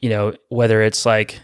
you 0.00 0.08
know, 0.10 0.34
whether 0.48 0.82
it's 0.82 1.06
like 1.06 1.40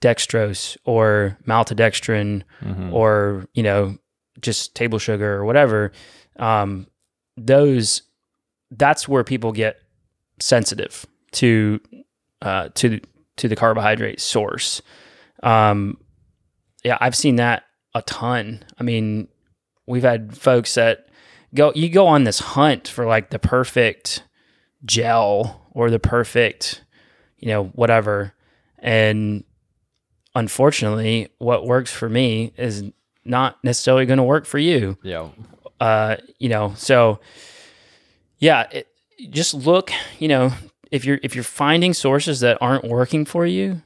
dextrose 0.00 0.76
or 0.84 1.36
maltodextrin 1.46 2.42
Mhm. 2.62 2.92
or 2.92 3.46
you 3.54 3.62
know 3.62 3.98
just 4.40 4.74
table 4.74 4.98
sugar 4.98 5.34
or 5.34 5.44
whatever, 5.44 5.92
um, 6.38 6.86
those 7.36 8.02
that's 8.70 9.06
where 9.08 9.24
people 9.24 9.52
get 9.52 9.76
sensitive 10.38 11.04
to 11.32 11.80
uh, 12.42 12.68
to 12.74 13.00
to 13.36 13.48
the 13.48 13.56
carbohydrate 13.56 14.20
source. 14.20 14.80
Um, 15.42 15.98
yeah, 16.84 16.96
I've 17.00 17.16
seen 17.16 17.36
that 17.36 17.64
a 17.94 18.00
ton. 18.02 18.64
I 18.78 18.82
mean, 18.82 19.28
we've 19.86 20.02
had 20.02 20.36
folks 20.38 20.74
that 20.76 21.08
go 21.54 21.72
you 21.74 21.88
go 21.90 22.06
on 22.06 22.24
this 22.24 22.38
hunt 22.38 22.88
for 22.88 23.04
like 23.06 23.28
the 23.30 23.38
perfect 23.38 24.22
gel 24.84 25.66
or 25.72 25.90
the 25.90 25.98
perfect, 25.98 26.82
you 27.40 27.48
know, 27.48 27.64
whatever. 27.66 28.32
And 28.78 29.44
unfortunately, 30.34 31.28
what 31.38 31.66
works 31.66 31.92
for 31.92 32.08
me 32.08 32.52
is 32.56 32.84
not 33.24 33.58
necessarily 33.64 34.06
going 34.06 34.18
to 34.18 34.22
work 34.24 34.46
for 34.46 34.58
you. 34.58 34.96
yeah. 35.02 35.28
Uh, 35.80 36.16
you 36.38 36.50
know, 36.50 36.74
so 36.76 37.20
yeah, 38.38 38.66
it, 38.70 38.86
just 39.30 39.54
look, 39.54 39.90
you 40.18 40.28
know, 40.28 40.52
if 40.90 41.06
you're 41.06 41.18
if 41.22 41.34
you're 41.34 41.42
finding 41.44 41.94
sources 41.94 42.40
that 42.40 42.58
aren't 42.60 42.84
working 42.84 43.24
for 43.24 43.46
you, 43.46 43.80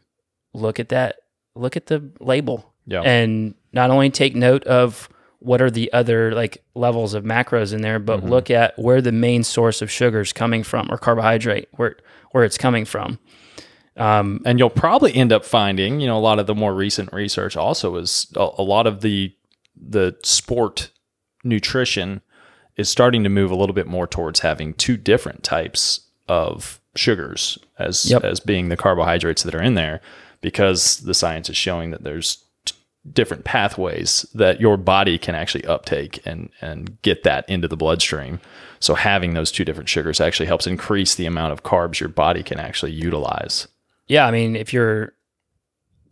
look 0.52 0.80
at 0.80 0.88
that 0.88 1.16
look 1.54 1.76
at 1.76 1.86
the 1.86 2.10
label 2.18 2.72
Yeah. 2.86 3.02
and 3.02 3.54
not 3.72 3.90
only 3.90 4.10
take 4.10 4.34
note 4.34 4.64
of 4.64 5.08
what 5.38 5.62
are 5.62 5.70
the 5.70 5.92
other 5.92 6.34
like 6.34 6.64
levels 6.74 7.14
of 7.14 7.22
macros 7.22 7.72
in 7.72 7.80
there, 7.82 8.00
but 8.00 8.24
look 8.24 8.50
at 8.50 8.76
where 8.76 9.00
the 9.00 9.12
main 9.12 9.44
source 9.44 9.80
of 9.82 9.88
sugar 9.90 10.20
is 10.20 10.32
coming 10.32 10.64
from 10.64 10.88
or 10.90 10.98
carbohydrate, 10.98 11.68
where 11.72 11.94
where 12.32 12.42
it's 12.42 12.58
coming 12.58 12.84
from. 12.84 13.20
Um, 13.96 14.40
and 14.44 14.59
you'll 14.59 14.70
probably 14.70 15.14
end 15.14 15.33
up 15.33 15.44
finding, 15.44 16.00
you 16.00 16.07
know, 16.07 16.16
a 16.16 16.20
lot 16.20 16.38
of 16.40 16.46
the 16.46 16.54
more 16.54 16.74
recent 16.74 17.12
research 17.12 17.57
also 17.57 17.94
is 17.96 18.26
a, 18.37 18.48
a 18.59 18.62
lot 18.62 18.87
of 18.87 19.00
the 19.02 19.35
the 19.76 20.16
sport 20.22 20.90
nutrition 21.42 22.20
is 22.76 22.88
starting 22.88 23.22
to 23.22 23.28
move 23.28 23.50
a 23.50 23.54
little 23.57 23.74
bit 23.74 23.87
more 23.87 24.07
towards 24.07 24.40
having 24.40 24.74
two 24.74 24.96
different 24.96 25.42
types 25.44 26.00
of 26.28 26.80
sugars 26.96 27.59
as 27.78 28.11
Yep. 28.11 28.24
as 28.24 28.40
being 28.40 28.68
the 28.68 28.76
carbohydrates 28.76 29.42
that 29.42 29.54
are 29.54 29.62
in 29.62 29.74
there 29.74 30.00
because 30.40 30.98
the 30.98 31.14
science 31.14 31.48
is 31.50 31.57
showing 31.57 31.90
that 31.90 32.02
there's 32.04 32.44
t- 32.64 32.74
different 33.12 33.44
pathways 33.44 34.24
that 34.35 34.61
your 34.61 34.76
body 34.76 35.18
can 35.18 35.35
actually 35.35 35.64
uptake 35.66 36.20
and 36.24 36.50
and 36.61 37.00
get 37.02 37.22
that 37.24 37.48
into 37.48 37.68
the 37.68 37.76
bloodstream. 37.76 38.40
So 38.80 38.94
having 38.94 39.35
those 39.35 39.52
two 39.52 39.64
different 39.64 39.88
sugars 39.88 40.20
actually 40.20 40.46
helps 40.46 40.66
increase 40.66 41.14
the 41.14 41.26
amount 41.26 41.52
of 41.52 41.62
carbs 41.62 42.00
your 42.00 42.09
body 42.09 42.42
can 42.42 42.59
actually 42.59 42.92
utilize. 42.92 43.68
Yeah, 44.06 44.26
I 44.26 44.30
mean, 44.30 44.56
if 44.56 44.72
you're 44.72 45.12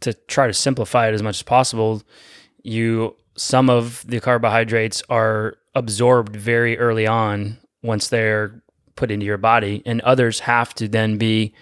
to 0.00 0.12
try 0.26 0.46
to 0.46 0.52
simplify 0.52 1.08
it 1.08 1.14
as 1.14 1.22
much 1.22 1.36
as 1.36 1.42
possible, 1.42 2.02
you 2.62 3.16
some 3.36 3.70
of 3.70 4.04
the 4.06 4.20
carbohydrates 4.20 5.02
are 5.08 5.56
absorbed 5.74 6.36
very 6.36 6.78
early 6.78 7.06
on 7.06 7.58
once 7.82 8.08
they're 8.08 8.62
put 8.94 9.10
into 9.10 9.26
your 9.26 9.38
body, 9.38 9.82
and 9.86 10.00
others 10.02 10.40
have 10.40 10.74
to 10.74 10.88
then 10.88 11.18
be 11.18 11.54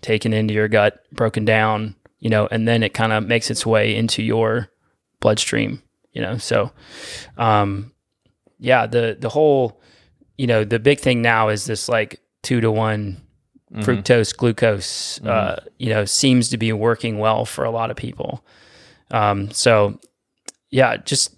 taken 0.00 0.32
into 0.32 0.54
your 0.54 0.68
gut, 0.68 1.02
broken 1.12 1.44
down, 1.44 1.94
you 2.18 2.30
know, 2.30 2.48
and 2.50 2.66
then 2.66 2.82
it 2.82 2.94
kind 2.94 3.12
of 3.12 3.26
makes 3.26 3.50
its 3.50 3.66
way 3.66 3.94
into 3.94 4.22
your 4.22 4.68
bloodstream, 5.20 5.82
you 6.12 6.22
know. 6.22 6.38
So, 6.38 6.72
um, 7.36 7.92
yeah, 8.58 8.86
the 8.86 9.16
the 9.18 9.28
whole, 9.28 9.80
you 10.36 10.46
know, 10.46 10.64
the 10.64 10.78
big 10.78 11.00
thing 11.00 11.22
now 11.22 11.48
is 11.48 11.66
this 11.66 11.88
like 11.88 12.20
two 12.42 12.60
to 12.60 12.70
one 12.70 13.20
fructose 13.74 14.34
glucose 14.36 15.20
uh, 15.22 15.62
you 15.78 15.90
know 15.90 16.04
seems 16.04 16.48
to 16.48 16.56
be 16.56 16.72
working 16.72 17.18
well 17.18 17.44
for 17.44 17.64
a 17.64 17.70
lot 17.70 17.90
of 17.90 17.96
people. 17.96 18.44
Um, 19.10 19.50
so 19.50 19.98
yeah 20.70 20.96
just 20.98 21.34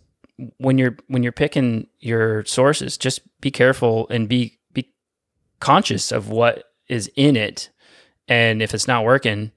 when 0.59 0.79
you're 0.79 0.97
when 1.09 1.23
you're 1.23 1.33
picking 1.33 1.87
your 1.99 2.45
sources 2.45 2.97
just 2.97 3.21
be 3.40 3.51
careful 3.51 4.07
and 4.11 4.29
be 4.29 4.59
be 4.73 4.93
conscious 5.61 6.12
of 6.12 6.29
what 6.29 6.64
is 6.88 7.11
in 7.16 7.37
it. 7.37 7.71
And 8.29 8.62
if 8.62 8.75
it's 8.75 8.87
not 8.87 9.05
working 9.05 9.53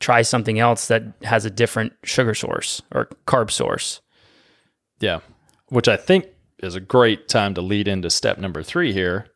try 0.00 0.22
something 0.22 0.58
else 0.58 0.88
that 0.88 1.04
has 1.22 1.44
a 1.44 1.50
different 1.50 1.92
sugar 2.02 2.34
source 2.34 2.82
or 2.90 3.08
carb 3.26 3.50
source. 3.50 4.00
Yeah. 4.98 5.20
Which 5.68 5.86
I 5.86 5.96
think 5.96 6.26
is 6.62 6.74
a 6.74 6.80
great 6.80 7.28
time 7.28 7.54
to 7.54 7.60
lead 7.60 7.86
into 7.86 8.10
step 8.10 8.38
number 8.38 8.62
three 8.62 8.92
here, 8.92 9.26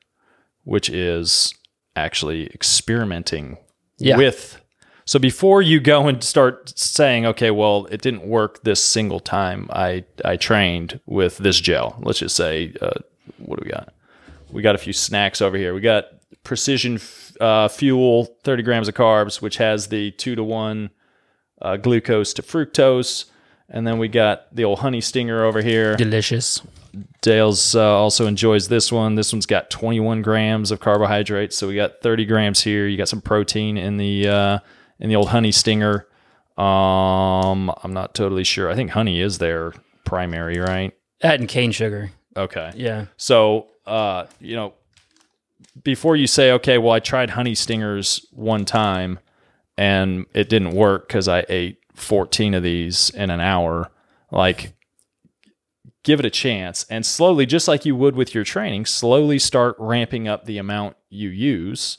which 0.64 0.88
is 0.88 1.54
actually 1.96 2.46
experimenting 2.52 3.58
Yeah. 3.98 4.16
with. 4.16 4.60
So 5.06 5.18
before 5.18 5.60
you 5.60 5.80
go 5.80 6.08
and 6.08 6.24
start 6.24 6.72
saying, 6.78 7.26
okay, 7.26 7.50
well, 7.50 7.86
it 7.90 8.00
didn't 8.00 8.26
work 8.26 8.62
this 8.64 8.82
single 8.82 9.20
time 9.20 9.68
I, 9.70 10.04
I 10.24 10.36
trained 10.36 11.00
with 11.06 11.38
this 11.38 11.60
gel. 11.60 11.96
Let's 12.00 12.18
just 12.20 12.36
say, 12.36 12.72
uh, 12.80 12.90
what 13.38 13.58
do 13.58 13.64
we 13.66 13.70
got? 13.70 13.92
We 14.50 14.62
got 14.62 14.74
a 14.74 14.78
few 14.78 14.92
snacks 14.94 15.42
over 15.42 15.56
here. 15.58 15.74
We 15.74 15.80
got 15.80 16.06
Precision 16.42 17.00
uh, 17.40 17.68
Fuel, 17.68 18.24
30 18.44 18.62
grams 18.62 18.88
of 18.88 18.94
carbs, 18.94 19.42
which 19.42 19.58
has 19.58 19.88
the 19.88 20.10
two 20.12 20.34
to 20.36 20.44
one 20.44 20.90
uh, 21.60 21.76
glucose 21.76 22.32
to 22.34 22.42
fructose. 22.42 23.26
And 23.68 23.86
then 23.86 23.98
we 23.98 24.08
got 24.08 24.54
the 24.54 24.64
old 24.64 24.80
honey 24.80 25.00
stinger 25.00 25.44
over 25.44 25.60
here. 25.62 25.96
delicious 25.96 26.60
Dale's 27.20 27.74
uh, 27.74 27.96
also 27.96 28.26
enjoys 28.26 28.68
this 28.68 28.92
one. 28.92 29.14
This 29.14 29.32
one's 29.32 29.46
got 29.46 29.70
21 29.70 30.22
grams 30.22 30.70
of 30.70 30.80
carbohydrates, 30.80 31.56
so 31.56 31.68
we 31.68 31.74
got 31.74 32.00
30 32.02 32.24
grams 32.26 32.62
here. 32.62 32.86
You 32.86 32.96
got 32.96 33.08
some 33.08 33.20
protein 33.20 33.76
in 33.76 33.96
the 33.96 34.28
uh, 34.28 34.58
in 34.98 35.08
the 35.08 35.16
old 35.16 35.28
honey 35.28 35.52
stinger. 35.52 36.06
Um, 36.56 37.70
I'm 37.82 37.92
not 37.92 38.14
totally 38.14 38.44
sure. 38.44 38.70
I 38.70 38.74
think 38.74 38.90
honey 38.90 39.20
is 39.20 39.38
their 39.38 39.72
primary, 40.04 40.58
right? 40.58 40.92
that 41.20 41.40
and 41.40 41.48
cane 41.48 41.72
sugar 41.72 42.10
Okay. 42.36 42.72
yeah 42.74 43.06
So, 43.16 43.68
uh, 43.86 44.26
you 44.40 44.56
know, 44.56 44.74
before 45.82 46.16
you 46.16 46.26
say, 46.26 46.52
okay, 46.52 46.78
well, 46.78 46.92
I 46.92 47.00
tried 47.00 47.30
honey 47.30 47.54
stingers 47.54 48.26
one 48.32 48.64
time 48.64 49.18
and 49.76 50.26
it 50.34 50.48
didn't 50.48 50.72
work 50.72 51.08
because 51.08 51.28
I 51.28 51.44
ate 51.48 51.78
14 51.94 52.54
of 52.54 52.62
these 52.62 53.10
in 53.10 53.30
an 53.30 53.40
hour, 53.40 53.90
like, 54.30 54.72
give 56.04 56.20
it 56.20 56.26
a 56.26 56.30
chance 56.30 56.86
and 56.88 57.04
slowly, 57.04 57.46
just 57.46 57.66
like 57.66 57.84
you 57.84 57.96
would 57.96 58.14
with 58.14 58.34
your 58.34 58.44
training, 58.44 58.86
slowly 58.86 59.38
start 59.38 59.74
ramping 59.78 60.28
up 60.28 60.44
the 60.44 60.58
amount 60.58 60.96
you 61.10 61.30
use. 61.30 61.98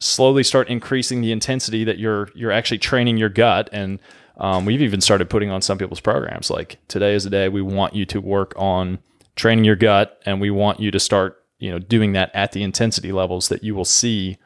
Slowly 0.00 0.44
start 0.44 0.68
increasing 0.68 1.20
the 1.20 1.32
intensity 1.32 1.82
that 1.84 1.98
you're 1.98 2.30
you're 2.34 2.52
actually 2.52 2.78
training 2.78 3.16
your 3.16 3.28
gut, 3.28 3.68
and 3.72 3.98
um, 4.36 4.64
we've 4.64 4.80
even 4.80 5.00
started 5.00 5.28
putting 5.28 5.50
on 5.50 5.60
some 5.60 5.76
people's 5.76 6.00
programs. 6.00 6.50
Like 6.50 6.78
today 6.86 7.14
is 7.14 7.24
the 7.24 7.30
day 7.30 7.48
we 7.48 7.62
want 7.62 7.94
you 7.94 8.06
to 8.06 8.20
work 8.20 8.54
on 8.56 9.00
training 9.34 9.64
your 9.64 9.76
gut 9.76 10.20
and 10.26 10.40
we 10.40 10.50
want 10.50 10.80
you 10.80 10.90
to 10.90 10.98
start 11.00 11.44
you 11.58 11.70
know 11.70 11.78
doing 11.78 12.12
that 12.12 12.30
at 12.34 12.52
the 12.52 12.62
intensity 12.62 13.12
levels 13.12 13.48
that 13.48 13.64
you 13.64 13.74
will 13.74 13.84
see 13.84 14.38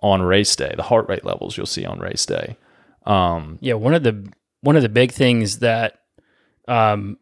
on 0.00 0.22
race 0.22 0.54
day, 0.56 0.72
the 0.76 0.82
heart 0.82 1.08
rate 1.08 1.24
levels 1.24 1.56
you'll 1.56 1.66
see 1.66 1.84
on 1.84 1.98
race 1.98 2.26
day. 2.26 2.56
Um, 3.06 3.58
Yeah, 3.60 3.74
one 3.74 3.94
of 3.94 4.02
the 4.02 4.26
one 4.62 4.76
of 4.76 4.82
the 4.82 4.88
big 4.88 5.12
things 5.12 5.58
that 5.58 6.00
um, 6.66 7.18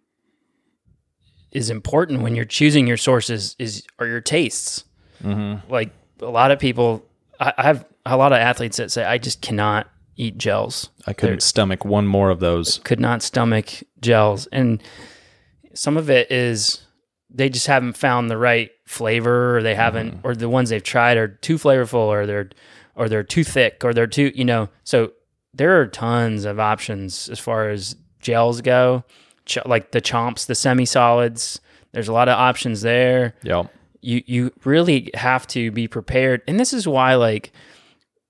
is 1.52 1.70
important 1.70 2.22
when 2.22 2.34
you're 2.34 2.44
choosing 2.44 2.86
your 2.86 2.96
sources 2.96 3.54
is 3.58 3.84
are 3.98 4.06
your 4.06 4.20
tastes. 4.20 4.84
Mm-hmm. 5.22 5.70
Like 5.70 5.90
a 6.20 6.26
lot 6.30 6.50
of 6.50 6.58
people, 6.58 7.04
I, 7.38 7.52
I 7.56 7.62
have 7.62 7.86
a 8.04 8.16
lot 8.16 8.32
of 8.32 8.38
athletes 8.38 8.78
that 8.78 8.90
say 8.90 9.04
I 9.04 9.18
just 9.18 9.40
cannot 9.42 9.88
eat 10.16 10.38
gels. 10.38 10.90
I 11.06 11.12
couldn't 11.12 11.42
stomach 11.42 11.84
one 11.84 12.06
more 12.06 12.30
of 12.30 12.40
those. 12.40 12.78
Could 12.84 13.00
not 13.00 13.22
stomach 13.22 13.82
gels, 14.00 14.46
and 14.48 14.82
some 15.74 15.96
of 15.96 16.10
it 16.10 16.30
is 16.30 16.86
they 17.30 17.48
just 17.48 17.66
haven't 17.66 17.96
found 17.96 18.30
the 18.30 18.36
right 18.36 18.70
flavor, 18.86 19.56
or 19.56 19.62
they 19.62 19.74
haven't, 19.74 20.16
mm-hmm. 20.16 20.26
or 20.26 20.34
the 20.34 20.48
ones 20.48 20.70
they've 20.70 20.82
tried 20.82 21.16
are 21.16 21.28
too 21.28 21.56
flavorful, 21.56 22.06
or 22.06 22.26
they're 22.26 22.50
or 22.94 23.08
they're 23.08 23.22
too 23.22 23.44
thick, 23.44 23.84
or 23.84 23.94
they're 23.94 24.06
too, 24.06 24.32
you 24.34 24.44
know. 24.44 24.68
So 24.84 25.12
there 25.54 25.80
are 25.80 25.86
tons 25.86 26.44
of 26.44 26.58
options 26.58 27.28
as 27.28 27.38
far 27.38 27.70
as 27.70 27.96
gels 28.20 28.60
go, 28.60 29.04
Ch- 29.46 29.64
like 29.66 29.90
the 29.92 30.00
chomps, 30.00 30.46
the 30.46 30.54
semi 30.54 30.84
solids. 30.86 31.60
There's 31.92 32.08
a 32.08 32.12
lot 32.12 32.28
of 32.28 32.38
options 32.38 32.80
there. 32.82 33.34
Yeah. 33.42 33.64
you 34.00 34.22
you 34.26 34.52
really 34.64 35.10
have 35.14 35.46
to 35.48 35.70
be 35.70 35.86
prepared. 35.88 36.42
And 36.48 36.58
this 36.60 36.72
is 36.72 36.86
why 36.88 37.14
like 37.16 37.52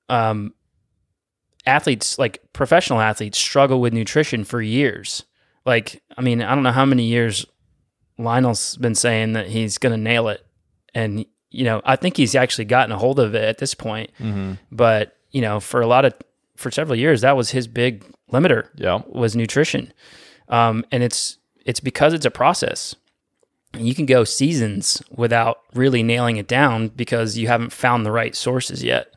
um 0.08 0.52
athletes 1.64 2.18
like 2.18 2.40
professional 2.52 3.00
athletes 3.00 3.38
struggle 3.38 3.80
with 3.80 3.92
nutrition 3.92 4.44
for 4.44 4.60
years. 4.60 5.22
Like 5.64 6.02
i 6.18 6.20
mean 6.22 6.42
i 6.42 6.54
don't 6.54 6.64
know 6.64 6.72
how 6.72 6.84
many 6.84 7.04
years 7.04 7.46
lionel's 8.18 8.76
been 8.76 8.94
saying 8.96 9.32
that 9.34 9.46
he's 9.48 9.78
going 9.78 9.92
to 9.92 9.96
nail 10.00 10.28
it. 10.28 10.44
And 10.94 11.24
you 11.50 11.64
know 11.64 11.80
i 11.84 11.94
think 11.96 12.16
he's 12.16 12.34
actually 12.34 12.64
gotten 12.64 12.90
a 12.92 12.98
hold 12.98 13.20
of 13.20 13.34
it 13.34 13.44
at 13.44 13.58
this 13.58 13.74
point. 13.74 14.10
But 14.72 15.16
you 15.30 15.40
know 15.40 15.60
for 15.60 15.80
a 15.80 15.86
lot 15.86 16.04
of 16.04 16.14
for 16.56 16.70
several 16.70 16.98
years 16.98 17.20
that 17.20 17.36
was 17.36 17.50
his 17.50 17.66
big 17.68 18.04
limiter 18.32 18.68
Yeah. 18.76 19.02
was 19.08 19.36
nutrition 19.36 19.92
um, 20.48 20.84
and 20.90 21.02
it's 21.02 21.38
it's 21.64 21.80
because 21.80 22.12
it's 22.12 22.26
a 22.26 22.30
process 22.30 22.94
you 23.78 23.94
can 23.94 24.04
go 24.04 24.22
seasons 24.22 25.02
without 25.10 25.60
really 25.72 26.02
nailing 26.02 26.36
it 26.36 26.46
down 26.46 26.88
because 26.88 27.38
you 27.38 27.46
haven't 27.46 27.72
found 27.72 28.04
the 28.04 28.12
right 28.12 28.36
sources 28.36 28.84
yet. 28.84 29.14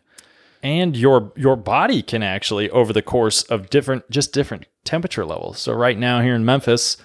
and 0.63 0.95
your 0.95 1.33
your 1.35 1.55
body 1.57 2.01
can 2.01 2.23
actually 2.23 2.69
over 2.69 2.93
the 2.93 3.01
course 3.01 3.43
of 3.43 3.69
different 3.69 4.09
just 4.09 4.31
different 4.31 4.65
temperature 4.85 5.25
levels. 5.25 5.59
So 5.59 5.73
right 5.73 5.97
now 5.97 6.21
here 6.21 6.35
in 6.35 6.45
Memphis, 6.45 6.95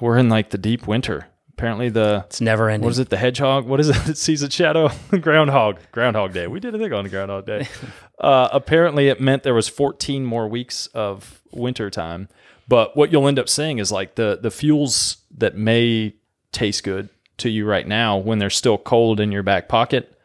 we're 0.00 0.18
in 0.18 0.28
like 0.28 0.50
the 0.50 0.58
deep 0.58 0.86
winter. 0.88 1.28
Apparently 1.52 1.88
the 1.88 2.24
It's 2.26 2.40
never 2.40 2.68
ending. 2.68 2.84
what 2.84 2.90
is 2.90 2.98
it? 2.98 3.08
The 3.08 3.16
hedgehog? 3.16 3.64
What 3.66 3.80
is 3.80 3.88
it 3.88 3.96
that 4.04 4.18
sees 4.26 4.42
a 4.42 4.50
shadow? 4.50 4.90
Groundhog. 5.20 5.78
Groundhog 5.92 6.32
Day. 6.34 6.46
We 6.48 6.60
did 6.60 6.74
a 6.74 6.78
thing 6.78 6.92
on 6.92 7.08
Groundhog 7.08 7.46
Day. 7.46 7.68
uh, 8.20 8.48
apparently, 8.52 9.08
it 9.08 9.20
meant 9.20 9.42
there 9.42 9.54
was 9.54 9.68
14 9.68 10.24
more 10.24 10.48
weeks 10.48 10.86
of 10.88 11.40
winter 11.52 11.88
time. 11.90 12.28
But 12.68 12.96
what 12.96 13.12
you'll 13.12 13.28
end 13.28 13.38
up 13.38 13.48
seeing 13.48 13.78
is 13.78 13.92
like 13.92 14.16
the 14.16 14.38
the 14.40 14.50
fuels 14.50 15.18
that 15.36 15.56
may 15.56 16.14
taste 16.52 16.84
good 16.84 17.08
to 17.38 17.50
you 17.50 17.66
right 17.66 17.86
now 17.86 18.16
when 18.16 18.38
they're 18.38 18.50
still 18.50 18.78
cold 18.78 19.20
in 19.20 19.30
your 19.30 19.42
back 19.42 19.68
pocket 19.68 20.16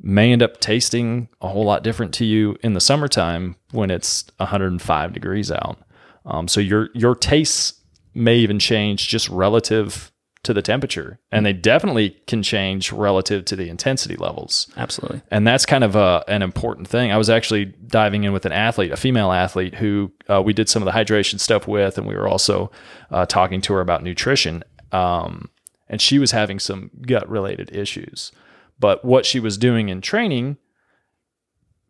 may 0.00 0.32
end 0.32 0.42
up 0.42 0.60
tasting 0.60 1.28
a 1.40 1.48
whole 1.48 1.64
lot 1.64 1.82
different 1.82 2.12
to 2.14 2.24
you 2.24 2.56
in 2.62 2.74
the 2.74 2.80
summertime 2.80 3.56
when 3.72 3.90
it's 3.90 4.24
105 4.38 5.12
degrees 5.12 5.50
out. 5.50 5.78
Um, 6.24 6.48
so 6.48 6.60
your 6.60 6.88
your 6.94 7.14
tastes 7.14 7.80
may 8.14 8.36
even 8.36 8.58
change 8.58 9.08
just 9.08 9.28
relative 9.28 10.10
to 10.46 10.54
the 10.54 10.62
temperature, 10.62 11.18
and 11.30 11.44
they 11.44 11.52
definitely 11.52 12.16
can 12.26 12.42
change 12.42 12.92
relative 12.92 13.44
to 13.44 13.56
the 13.56 13.68
intensity 13.68 14.16
levels. 14.16 14.68
Absolutely. 14.76 15.20
And 15.30 15.46
that's 15.46 15.66
kind 15.66 15.84
of 15.84 15.96
a, 15.96 16.24
an 16.28 16.42
important 16.42 16.88
thing. 16.88 17.12
I 17.12 17.16
was 17.16 17.28
actually 17.28 17.66
diving 17.86 18.24
in 18.24 18.32
with 18.32 18.46
an 18.46 18.52
athlete, 18.52 18.92
a 18.92 18.96
female 18.96 19.32
athlete, 19.32 19.74
who 19.74 20.12
uh, 20.28 20.40
we 20.40 20.52
did 20.52 20.68
some 20.68 20.82
of 20.82 20.86
the 20.86 20.98
hydration 20.98 21.38
stuff 21.38 21.66
with, 21.66 21.98
and 21.98 22.06
we 22.06 22.14
were 22.14 22.28
also 22.28 22.70
uh, 23.10 23.26
talking 23.26 23.60
to 23.62 23.74
her 23.74 23.80
about 23.80 24.02
nutrition. 24.02 24.62
Um, 24.92 25.50
and 25.88 26.00
she 26.00 26.18
was 26.18 26.30
having 26.30 26.58
some 26.58 26.90
gut 27.02 27.28
related 27.28 27.74
issues. 27.74 28.32
But 28.78 29.04
what 29.04 29.26
she 29.26 29.40
was 29.40 29.58
doing 29.58 29.88
in 29.88 30.00
training 30.00 30.58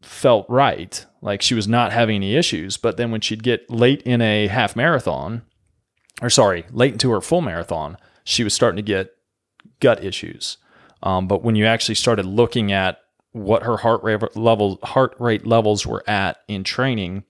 felt 0.00 0.46
right. 0.48 1.04
Like 1.20 1.42
she 1.42 1.54
was 1.54 1.68
not 1.68 1.92
having 1.92 2.16
any 2.16 2.36
issues. 2.36 2.76
But 2.76 2.96
then 2.96 3.10
when 3.10 3.20
she'd 3.20 3.42
get 3.42 3.70
late 3.70 4.02
in 4.02 4.22
a 4.22 4.46
half 4.46 4.76
marathon, 4.76 5.42
or 6.22 6.30
sorry, 6.30 6.64
late 6.70 6.92
into 6.92 7.10
her 7.10 7.20
full 7.20 7.42
marathon, 7.42 7.96
she 8.26 8.42
was 8.44 8.52
starting 8.52 8.76
to 8.76 8.82
get 8.82 9.12
gut 9.80 10.04
issues. 10.04 10.58
Um, 11.02 11.28
but 11.28 11.42
when 11.42 11.54
you 11.54 11.64
actually 11.64 11.94
started 11.94 12.26
looking 12.26 12.72
at 12.72 12.98
what 13.32 13.62
her 13.62 13.78
heart 13.78 14.02
rate 14.02 14.36
level 14.36 14.78
heart 14.82 15.14
rate 15.18 15.46
levels 15.46 15.86
were 15.86 16.02
at 16.08 16.38
in 16.48 16.64
training, 16.64 17.24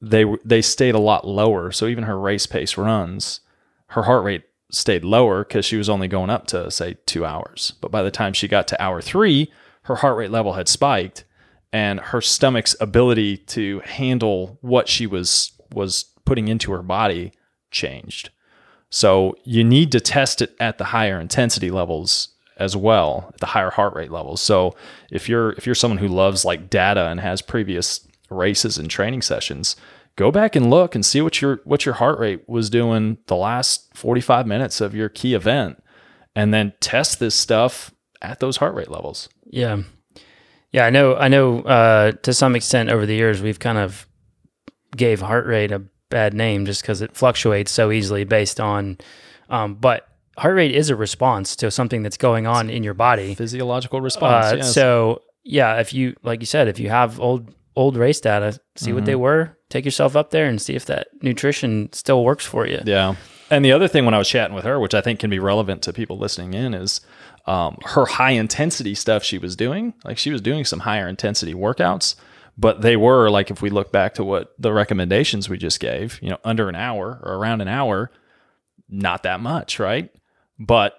they 0.00 0.24
they 0.44 0.62
stayed 0.62 0.94
a 0.94 1.00
lot 1.00 1.26
lower. 1.26 1.70
So 1.70 1.86
even 1.86 2.04
her 2.04 2.18
race 2.18 2.46
pace 2.46 2.78
runs, 2.78 3.40
her 3.88 4.04
heart 4.04 4.24
rate 4.24 4.44
stayed 4.70 5.04
lower 5.04 5.44
because 5.44 5.66
she 5.66 5.76
was 5.76 5.88
only 5.88 6.08
going 6.08 6.30
up 6.30 6.46
to 6.48 6.70
say 6.70 6.96
two 7.04 7.24
hours. 7.24 7.74
But 7.80 7.90
by 7.90 8.02
the 8.02 8.10
time 8.10 8.32
she 8.32 8.48
got 8.48 8.66
to 8.68 8.82
hour 8.82 9.02
three, 9.02 9.52
her 9.82 9.96
heart 9.96 10.16
rate 10.16 10.30
level 10.30 10.54
had 10.54 10.68
spiked, 10.68 11.24
and 11.72 12.00
her 12.00 12.22
stomach's 12.22 12.74
ability 12.80 13.36
to 13.36 13.80
handle 13.80 14.58
what 14.62 14.88
she 14.88 15.06
was 15.06 15.52
was 15.74 16.04
putting 16.24 16.48
into 16.48 16.72
her 16.72 16.82
body 16.82 17.32
changed. 17.70 18.30
So 18.90 19.36
you 19.44 19.64
need 19.64 19.92
to 19.92 20.00
test 20.00 20.42
it 20.42 20.54
at 20.60 20.78
the 20.78 20.84
higher 20.84 21.20
intensity 21.20 21.70
levels 21.70 22.28
as 22.56 22.76
well, 22.76 23.30
at 23.34 23.40
the 23.40 23.46
higher 23.46 23.70
heart 23.70 23.94
rate 23.94 24.10
levels. 24.10 24.40
So 24.40 24.74
if 25.10 25.28
you're 25.28 25.52
if 25.52 25.66
you're 25.66 25.74
someone 25.74 25.98
who 25.98 26.08
loves 26.08 26.44
like 26.44 26.70
data 26.70 27.06
and 27.06 27.20
has 27.20 27.42
previous 27.42 28.06
races 28.30 28.78
and 28.78 28.90
training 28.90 29.22
sessions, 29.22 29.76
go 30.16 30.30
back 30.30 30.56
and 30.56 30.70
look 30.70 30.94
and 30.94 31.04
see 31.04 31.20
what 31.20 31.40
your 31.40 31.60
what 31.64 31.84
your 31.84 31.96
heart 31.96 32.18
rate 32.18 32.48
was 32.48 32.70
doing 32.70 33.18
the 33.26 33.36
last 33.36 33.94
45 33.94 34.46
minutes 34.46 34.80
of 34.80 34.94
your 34.94 35.08
key 35.08 35.34
event 35.34 35.82
and 36.34 36.52
then 36.52 36.72
test 36.80 37.18
this 37.18 37.34
stuff 37.34 37.92
at 38.22 38.40
those 38.40 38.56
heart 38.58 38.74
rate 38.74 38.90
levels. 38.90 39.28
Yeah. 39.44 39.82
Yeah, 40.72 40.86
I 40.86 40.90
know 40.90 41.16
I 41.16 41.28
know 41.28 41.60
uh, 41.60 42.12
to 42.22 42.34
some 42.34 42.56
extent 42.56 42.90
over 42.90 43.06
the 43.06 43.14
years 43.14 43.40
we've 43.40 43.58
kind 43.58 43.78
of 43.78 44.06
gave 44.94 45.20
heart 45.20 45.46
rate 45.46 45.72
a 45.72 45.82
bad 46.08 46.34
name 46.34 46.66
just 46.66 46.82
because 46.82 47.02
it 47.02 47.14
fluctuates 47.16 47.70
so 47.72 47.90
easily 47.90 48.24
based 48.24 48.60
on 48.60 48.98
um, 49.48 49.74
but 49.74 50.06
heart 50.38 50.54
rate 50.56 50.74
is 50.74 50.90
a 50.90 50.96
response 50.96 51.56
to 51.56 51.70
something 51.70 52.02
that's 52.02 52.16
going 52.16 52.46
on 52.46 52.68
in 52.68 52.82
your 52.82 52.94
body. 52.94 53.34
Physiological 53.34 54.00
response. 54.00 54.52
Uh, 54.52 54.56
yes. 54.56 54.74
So 54.74 55.22
yeah, 55.44 55.76
if 55.80 55.92
you 55.92 56.14
like 56.22 56.40
you 56.40 56.46
said, 56.46 56.68
if 56.68 56.78
you 56.78 56.88
have 56.90 57.20
old 57.20 57.54
old 57.76 57.96
race 57.96 58.20
data, 58.20 58.58
see 58.74 58.92
what 58.92 59.04
they 59.04 59.12
Mm-hmm. 59.12 59.20
were, 59.20 59.58
take 59.68 59.84
yourself 59.84 60.16
up 60.16 60.30
there 60.30 60.46
and 60.46 60.60
see 60.60 60.74
if 60.74 60.86
that 60.86 61.08
nutrition 61.22 61.92
still 61.92 62.24
works 62.24 62.44
for 62.44 62.66
you. 62.66 62.80
Yeah. 62.84 63.16
And 63.50 63.64
the 63.64 63.70
other 63.70 63.86
thing 63.86 64.04
when 64.04 64.14
I 64.14 64.18
was 64.18 64.28
chatting 64.28 64.56
with 64.56 64.64
her, 64.64 64.80
which 64.80 64.94
I 64.94 65.00
think 65.00 65.20
can 65.20 65.30
be 65.30 65.38
relevant 65.38 65.82
to 65.82 65.92
people 65.92 66.18
listening 66.18 66.54
in, 66.54 66.74
is 66.74 67.00
um, 67.46 67.78
her 67.84 68.06
high 68.06 68.32
intensity 68.32 68.94
stuff 68.96 69.22
she 69.22 69.38
was 69.38 69.54
doing. 69.54 69.94
Like 70.04 70.18
she 70.18 70.32
was 70.32 70.40
doing 70.40 70.64
some 70.64 70.80
higher 70.80 71.06
intensity 71.06 71.54
workouts, 71.54 72.16
but 72.58 72.80
they 72.80 72.96
were 72.96 73.28
like, 73.28 73.50
if 73.50 73.60
we 73.60 73.70
look 73.70 73.92
back 73.92 74.14
to 74.14 74.24
what 74.24 74.54
the 74.58 74.72
recommendations 74.72 75.48
we 75.48 75.58
just 75.58 75.80
gave, 75.80 76.20
you 76.22 76.30
know, 76.30 76.38
under 76.44 76.68
an 76.68 76.74
hour 76.74 77.20
or 77.22 77.34
around 77.34 77.60
an 77.60 77.68
hour, 77.68 78.10
not 78.88 79.22
that 79.24 79.40
much, 79.40 79.78
right? 79.78 80.10
But 80.58 80.94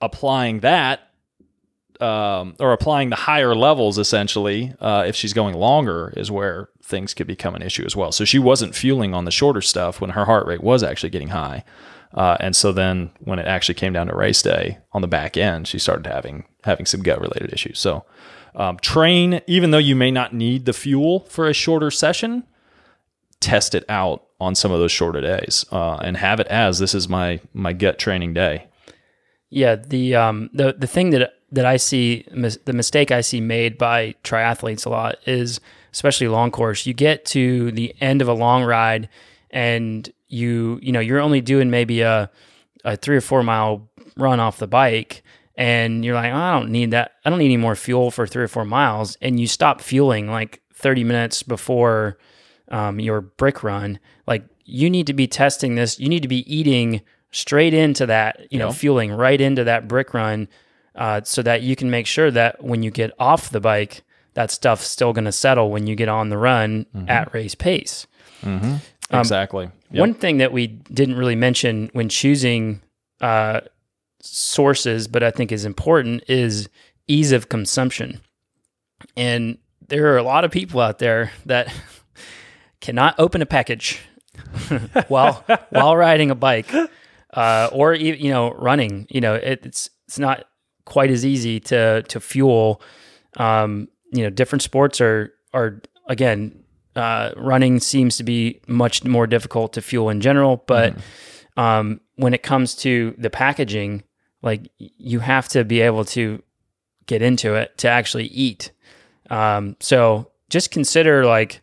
applying 0.00 0.60
that 0.60 1.00
um, 2.00 2.54
or 2.58 2.72
applying 2.72 3.10
the 3.10 3.16
higher 3.16 3.54
levels 3.54 3.98
essentially, 3.98 4.74
uh, 4.80 5.04
if 5.06 5.14
she's 5.14 5.34
going 5.34 5.54
longer, 5.54 6.14
is 6.16 6.30
where 6.30 6.68
things 6.82 7.12
could 7.12 7.26
become 7.26 7.54
an 7.54 7.62
issue 7.62 7.84
as 7.84 7.94
well. 7.94 8.10
So 8.10 8.24
she 8.24 8.38
wasn't 8.38 8.74
fueling 8.74 9.12
on 9.12 9.26
the 9.26 9.30
shorter 9.30 9.60
stuff 9.60 10.00
when 10.00 10.10
her 10.10 10.24
heart 10.24 10.46
rate 10.46 10.62
was 10.62 10.82
actually 10.82 11.10
getting 11.10 11.28
high. 11.28 11.64
Uh, 12.12 12.36
and 12.40 12.56
so 12.56 12.72
then 12.72 13.10
when 13.20 13.38
it 13.38 13.46
actually 13.46 13.74
came 13.74 13.92
down 13.92 14.08
to 14.08 14.16
race 14.16 14.42
day 14.42 14.78
on 14.92 15.02
the 15.02 15.08
back 15.08 15.36
end, 15.36 15.68
she 15.68 15.78
started 15.78 16.06
having 16.06 16.44
having 16.64 16.86
some 16.86 17.02
gut 17.02 17.20
related 17.20 17.52
issues. 17.52 17.78
So 17.78 18.04
um, 18.54 18.78
train, 18.78 19.40
even 19.46 19.70
though 19.70 19.78
you 19.78 19.94
may 19.94 20.10
not 20.10 20.34
need 20.34 20.64
the 20.64 20.72
fuel 20.72 21.20
for 21.20 21.48
a 21.48 21.54
shorter 21.54 21.90
session, 21.90 22.44
test 23.38 23.74
it 23.74 23.84
out 23.88 24.24
on 24.40 24.54
some 24.54 24.72
of 24.72 24.80
those 24.80 24.92
shorter 24.92 25.20
days 25.20 25.64
uh, 25.70 25.96
and 25.96 26.16
have 26.16 26.40
it 26.40 26.46
as 26.48 26.78
this 26.78 26.94
is 26.94 27.08
my 27.08 27.40
my 27.52 27.72
gut 27.72 27.98
training 27.98 28.34
day. 28.34 28.66
Yeah, 29.50 29.76
the 29.76 30.14
um 30.14 30.50
the 30.52 30.74
the 30.76 30.86
thing 30.86 31.10
that 31.10 31.34
that 31.52 31.66
I 31.66 31.76
see 31.76 32.26
mis- 32.32 32.58
the 32.64 32.72
mistake 32.72 33.10
I 33.10 33.20
see 33.20 33.40
made 33.40 33.78
by 33.78 34.14
triathletes 34.24 34.86
a 34.86 34.90
lot 34.90 35.16
is 35.26 35.60
especially 35.92 36.28
long 36.28 36.50
course. 36.50 36.86
You 36.86 36.94
get 36.94 37.24
to 37.26 37.72
the 37.72 37.94
end 38.00 38.22
of 38.22 38.28
a 38.28 38.32
long 38.32 38.64
ride 38.64 39.08
and 39.50 40.12
you 40.30 40.78
you 40.82 40.92
know 40.92 41.00
you're 41.00 41.20
only 41.20 41.40
doing 41.40 41.70
maybe 41.70 42.00
a 42.00 42.30
a 42.84 42.96
3 42.96 43.16
or 43.16 43.20
4 43.20 43.42
mile 43.42 43.88
run 44.16 44.40
off 44.40 44.58
the 44.58 44.66
bike 44.66 45.22
and 45.56 46.02
you're 46.02 46.14
like, 46.14 46.32
oh, 46.32 46.36
I 46.36 46.58
don't 46.58 46.70
need 46.70 46.92
that. 46.92 47.12
I 47.24 47.28
don't 47.30 47.38
need 47.38 47.44
any 47.46 47.58
more 47.58 47.76
fuel 47.76 48.10
for 48.10 48.26
3 48.26 48.44
or 48.44 48.48
4 48.48 48.64
miles 48.64 49.16
and 49.20 49.38
you 49.38 49.46
stop 49.46 49.82
fueling 49.82 50.28
like 50.30 50.62
30 50.74 51.04
minutes 51.04 51.42
before 51.42 52.16
um, 52.70 52.98
your 52.98 53.20
brick 53.20 53.62
run. 53.62 53.98
Like 54.26 54.44
you 54.64 54.88
need 54.88 55.06
to 55.08 55.12
be 55.12 55.26
testing 55.26 55.74
this. 55.74 55.98
You 56.00 56.08
need 56.08 56.22
to 56.22 56.28
be 56.28 56.50
eating 56.52 57.02
straight 57.32 57.74
into 57.74 58.06
that, 58.06 58.50
you 58.50 58.58
know, 58.58 58.68
fueling 58.72 59.12
right 59.12 59.40
into 59.40 59.64
that 59.64 59.86
brick 59.88 60.14
run, 60.14 60.48
uh, 60.94 61.20
so 61.22 61.42
that 61.42 61.62
you 61.62 61.76
can 61.76 61.90
make 61.90 62.06
sure 62.06 62.30
that 62.30 62.64
when 62.64 62.82
you 62.82 62.90
get 62.90 63.12
off 63.18 63.50
the 63.50 63.60
bike, 63.60 64.02
that 64.34 64.50
stuff's 64.50 64.86
still 64.88 65.12
going 65.12 65.24
to 65.24 65.32
settle 65.32 65.70
when 65.70 65.86
you 65.86 65.94
get 65.94 66.08
on 66.08 66.28
the 66.30 66.38
run 66.38 66.86
at 67.08 67.32
race 67.34 67.54
pace. 67.54 68.06
Exactly. 69.10 69.70
Yep. 69.90 70.00
One 70.00 70.14
thing 70.14 70.38
that 70.38 70.52
we 70.52 70.66
didn't 70.66 71.16
really 71.16 71.34
mention 71.34 71.90
when 71.92 72.08
choosing 72.08 72.80
uh, 73.20 73.60
sources, 74.20 75.08
but 75.08 75.22
I 75.22 75.30
think 75.30 75.52
is 75.52 75.64
important, 75.64 76.22
is 76.28 76.68
ease 77.08 77.32
of 77.32 77.48
consumption. 77.48 78.20
And 79.16 79.58
there 79.88 80.12
are 80.12 80.16
a 80.16 80.22
lot 80.22 80.44
of 80.44 80.50
people 80.50 80.80
out 80.80 80.98
there 80.98 81.32
that 81.46 81.72
cannot 82.80 83.18
open 83.18 83.42
a 83.42 83.46
package 83.46 84.00
while 85.08 85.44
while 85.70 85.96
riding 85.96 86.30
a 86.30 86.34
bike 86.34 86.72
uh, 87.34 87.68
or 87.72 87.94
you 87.94 88.30
know 88.30 88.52
running. 88.52 89.06
You 89.10 89.20
know, 89.20 89.34
it, 89.34 89.60
it's 89.64 89.90
it's 90.06 90.18
not 90.18 90.44
quite 90.84 91.10
as 91.10 91.24
easy 91.24 91.60
to 91.60 92.02
to 92.02 92.20
fuel. 92.20 92.80
Um, 93.36 93.88
you 94.12 94.22
know, 94.22 94.30
different 94.30 94.62
sports 94.62 95.00
are 95.00 95.32
are 95.52 95.82
again 96.08 96.59
uh, 96.96 97.32
running 97.36 97.78
seems 97.80 98.16
to 98.16 98.24
be 98.24 98.60
much 98.66 99.04
more 99.04 99.26
difficult 99.26 99.72
to 99.74 99.82
fuel 99.82 100.08
in 100.10 100.20
general, 100.20 100.62
but 100.66 100.96
um, 101.56 102.00
when 102.16 102.34
it 102.34 102.42
comes 102.42 102.74
to 102.76 103.14
the 103.18 103.30
packaging, 103.30 104.02
like 104.42 104.70
you 104.78 105.20
have 105.20 105.48
to 105.48 105.64
be 105.64 105.80
able 105.80 106.04
to 106.06 106.42
get 107.06 107.22
into 107.22 107.54
it 107.54 107.76
to 107.78 107.88
actually 107.88 108.26
eat. 108.26 108.72
Um, 109.30 109.76
so 109.80 110.30
just 110.48 110.70
consider 110.70 111.24
like 111.24 111.60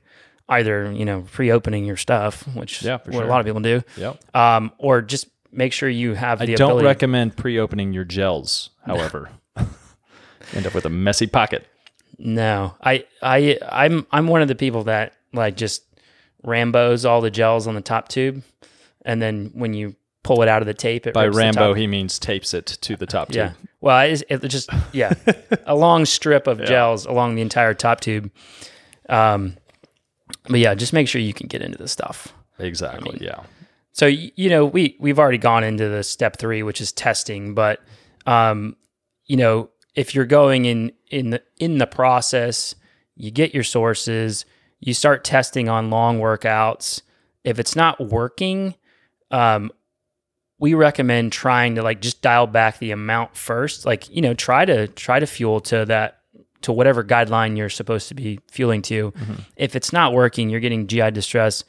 either 0.49 0.91
you 0.93 1.03
know 1.03 1.25
pre-opening 1.31 1.83
your 1.85 1.97
stuff, 1.97 2.43
which 2.55 2.81
Yeah, 2.83 2.97
what 3.03 3.13
sure. 3.13 3.23
a 3.23 3.27
lot 3.27 3.39
of 3.41 3.45
people 3.45 3.61
do, 3.61 3.83
Yep. 3.97 4.35
um, 4.35 4.71
or 4.77 5.01
just 5.01 5.27
make 5.51 5.73
sure 5.73 5.89
you 5.89 6.13
have 6.13 6.41
I 6.41 6.45
don't 6.45 6.55
ability. 6.55 6.85
recommend 6.85 7.35
pre-opening 7.35 7.91
your 7.93 8.05
gels. 8.05 8.69
However, 8.85 9.29
end 10.53 10.65
up 10.65 10.73
with 10.73 10.85
a 10.85 10.89
messy 10.89 11.27
pocket. 11.27 11.65
No, 12.19 12.75
I, 12.81 13.05
I, 13.21 13.59
I'm, 13.71 14.07
I'm 14.11 14.27
one 14.27 14.41
of 14.41 14.47
the 14.47 14.55
people 14.55 14.85
that 14.85 15.13
like 15.37 15.55
just 15.55 15.83
Rambo's 16.43 17.05
all 17.05 17.21
the 17.21 17.31
gels 17.31 17.67
on 17.67 17.75
the 17.75 17.81
top 17.81 18.09
tube, 18.09 18.43
and 19.05 19.21
then 19.21 19.51
when 19.53 19.73
you 19.73 19.95
pull 20.23 20.41
it 20.41 20.49
out 20.49 20.61
of 20.61 20.65
the 20.65 20.73
tape, 20.73 21.07
it 21.07 21.13
By 21.13 21.27
Rambo, 21.27 21.73
he 21.73 21.87
means 21.87 22.19
tapes 22.19 22.53
it 22.53 22.65
to 22.65 22.95
the 22.97 23.05
top 23.05 23.33
yeah. 23.33 23.49
tube. 23.49 23.57
Well, 23.79 23.99
it's 23.99 24.23
it 24.29 24.45
just 24.47 24.69
yeah, 24.91 25.13
a 25.65 25.75
long 25.75 26.05
strip 26.05 26.47
of 26.47 26.63
gels 26.63 27.05
along 27.05 27.35
the 27.35 27.41
entire 27.41 27.73
top 27.73 28.01
tube. 28.01 28.31
Um, 29.07 29.55
but 30.49 30.59
yeah, 30.59 30.75
just 30.75 30.93
make 30.93 31.07
sure 31.07 31.21
you 31.21 31.33
can 31.33 31.47
get 31.47 31.61
into 31.61 31.77
the 31.77 31.87
stuff. 31.87 32.33
Exactly. 32.59 33.19
yeah. 33.21 33.43
So 33.93 34.05
you 34.05 34.49
know, 34.49 34.65
we 34.65 34.95
we've 34.99 35.17
already 35.17 35.37
gone 35.37 35.63
into 35.63 35.87
the 35.89 36.03
step 36.03 36.37
three, 36.37 36.63
which 36.63 36.81
is 36.81 36.91
testing. 36.91 37.53
But 37.53 37.81
um, 38.25 38.75
you 39.25 39.37
know, 39.37 39.69
if 39.95 40.13
you're 40.13 40.25
going 40.25 40.65
in 40.65 40.91
in 41.09 41.31
the 41.31 41.41
in 41.57 41.77
the 41.77 41.87
process, 41.87 42.75
you 43.15 43.31
get 43.31 43.53
your 43.53 43.63
sources, 43.63 44.45
you 44.79 44.93
start 44.93 45.23
testing 45.23 45.69
on 45.69 45.89
long 45.89 46.19
workouts. 46.19 47.01
If 47.43 47.59
it's 47.59 47.75
not 47.75 47.99
working, 47.99 48.75
um, 49.31 49.71
we 50.59 50.73
recommend 50.73 51.31
trying 51.31 51.75
to 51.75 51.83
like 51.83 52.01
just 52.01 52.21
dial 52.21 52.47
back 52.47 52.79
the 52.79 52.91
amount 52.91 53.35
first. 53.35 53.85
Like 53.85 54.09
you 54.09 54.21
know, 54.21 54.33
try 54.33 54.65
to 54.65 54.87
try 54.87 55.19
to 55.19 55.27
fuel 55.27 55.59
to 55.61 55.85
that 55.85 56.21
to 56.61 56.71
whatever 56.71 57.03
guideline 57.03 57.55
you're 57.57 57.69
supposed 57.69 58.07
to 58.09 58.15
be 58.15 58.39
fueling 58.49 58.81
to. 58.83 59.13
If 59.55 59.75
it's 59.75 59.93
not 59.93 60.13
working, 60.13 60.49
you're 60.49 60.59
getting 60.59 60.87
GI 60.87 61.11
distress 61.11 61.63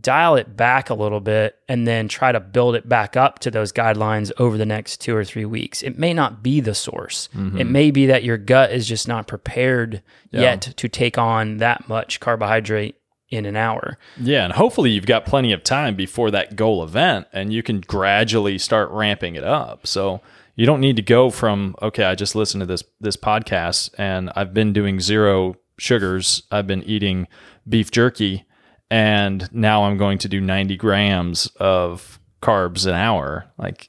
dial 0.00 0.36
it 0.36 0.56
back 0.56 0.90
a 0.90 0.94
little 0.94 1.20
bit 1.20 1.58
and 1.68 1.86
then 1.86 2.08
try 2.08 2.32
to 2.32 2.40
build 2.40 2.74
it 2.74 2.88
back 2.88 3.16
up 3.16 3.38
to 3.40 3.50
those 3.50 3.72
guidelines 3.72 4.32
over 4.38 4.56
the 4.56 4.66
next 4.66 5.00
two 5.00 5.14
or 5.14 5.24
three 5.24 5.44
weeks. 5.44 5.82
It 5.82 5.98
may 5.98 6.14
not 6.14 6.42
be 6.42 6.60
the 6.60 6.74
source. 6.74 7.28
Mm-hmm. 7.34 7.58
It 7.58 7.66
may 7.66 7.90
be 7.90 8.06
that 8.06 8.24
your 8.24 8.38
gut 8.38 8.72
is 8.72 8.88
just 8.88 9.06
not 9.06 9.26
prepared 9.26 10.02
yet 10.30 10.62
to 10.62 10.88
take 10.88 11.18
on 11.18 11.58
that 11.58 11.88
much 11.88 12.20
carbohydrate 12.20 12.96
in 13.28 13.44
an 13.46 13.56
hour. 13.56 13.98
Yeah, 14.18 14.44
and 14.44 14.52
hopefully 14.52 14.90
you've 14.90 15.06
got 15.06 15.26
plenty 15.26 15.52
of 15.52 15.62
time 15.64 15.94
before 15.94 16.30
that 16.30 16.56
goal 16.56 16.82
event 16.82 17.26
and 17.32 17.52
you 17.52 17.62
can 17.62 17.80
gradually 17.80 18.58
start 18.58 18.90
ramping 18.90 19.34
it 19.34 19.44
up. 19.44 19.86
So 19.86 20.20
you 20.54 20.66
don't 20.66 20.80
need 20.80 20.96
to 20.96 21.02
go 21.02 21.30
from 21.30 21.74
okay, 21.82 22.04
I 22.04 22.14
just 22.14 22.34
listened 22.34 22.60
to 22.62 22.66
this 22.66 22.84
this 23.00 23.16
podcast 23.16 23.90
and 23.98 24.30
I've 24.36 24.54
been 24.54 24.72
doing 24.72 25.00
zero 25.00 25.56
sugars. 25.78 26.44
I've 26.50 26.66
been 26.66 26.82
eating 26.84 27.26
beef 27.68 27.90
jerky 27.90 28.44
and 28.92 29.48
now 29.54 29.84
I'm 29.84 29.96
going 29.96 30.18
to 30.18 30.28
do 30.28 30.38
90 30.40 30.76
grams 30.76 31.46
of 31.56 32.20
carbs 32.42 32.86
an 32.86 32.92
hour. 32.94 33.46
Like 33.56 33.88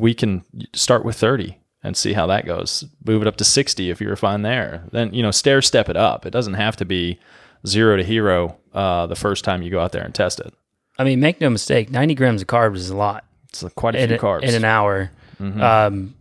we 0.00 0.14
can 0.14 0.44
start 0.74 1.04
with 1.04 1.16
30 1.16 1.56
and 1.84 1.96
see 1.96 2.12
how 2.12 2.26
that 2.26 2.44
goes. 2.44 2.84
Move 3.06 3.22
it 3.22 3.28
up 3.28 3.36
to 3.36 3.44
60 3.44 3.88
if 3.88 4.00
you're 4.00 4.16
fine 4.16 4.42
there. 4.42 4.82
Then, 4.90 5.14
you 5.14 5.22
know, 5.22 5.30
stair 5.30 5.62
step 5.62 5.88
it 5.88 5.96
up. 5.96 6.26
It 6.26 6.30
doesn't 6.30 6.54
have 6.54 6.76
to 6.76 6.84
be 6.84 7.20
zero 7.66 7.96
to 7.96 8.02
hero 8.02 8.56
uh, 8.74 9.06
the 9.06 9.14
first 9.16 9.44
time 9.44 9.62
you 9.62 9.70
go 9.70 9.80
out 9.80 9.92
there 9.92 10.02
and 10.02 10.14
test 10.14 10.40
it. 10.40 10.52
I 10.98 11.04
mean, 11.04 11.20
make 11.20 11.40
no 11.40 11.48
mistake, 11.48 11.90
90 11.90 12.14
grams 12.16 12.42
of 12.42 12.48
carbs 12.48 12.76
is 12.76 12.90
a 12.90 12.96
lot 12.96 13.24
It's 13.50 13.64
quite 13.76 13.94
a 13.94 14.02
in, 14.02 14.08
few 14.08 14.16
a- 14.16 14.18
carbs. 14.18 14.42
in 14.42 14.54
an 14.54 14.64
hour. 14.64 15.10
Um, 15.40 16.14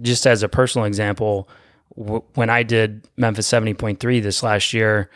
just 0.00 0.26
as 0.26 0.42
a 0.42 0.48
personal 0.48 0.86
example, 0.86 1.48
w- 1.96 2.22
when 2.34 2.50
I 2.50 2.62
did 2.64 3.06
Memphis 3.16 3.46
70.3 3.48 4.22
this 4.22 4.42
last 4.42 4.72
year, 4.72 5.10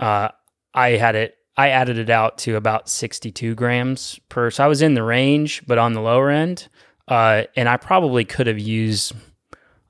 uh, 0.00 0.28
I 0.74 0.90
had 0.90 1.14
it, 1.14 1.36
I 1.56 1.68
added 1.68 1.98
it 1.98 2.10
out 2.10 2.38
to 2.38 2.56
about 2.56 2.88
62 2.88 3.54
grams 3.54 4.18
per. 4.28 4.50
So 4.50 4.64
I 4.64 4.66
was 4.66 4.82
in 4.82 4.94
the 4.94 5.02
range, 5.02 5.62
but 5.66 5.78
on 5.78 5.92
the 5.92 6.00
lower 6.00 6.30
end. 6.30 6.68
Uh, 7.08 7.44
and 7.56 7.68
I 7.68 7.76
probably 7.76 8.24
could 8.24 8.46
have 8.46 8.58
used 8.58 9.12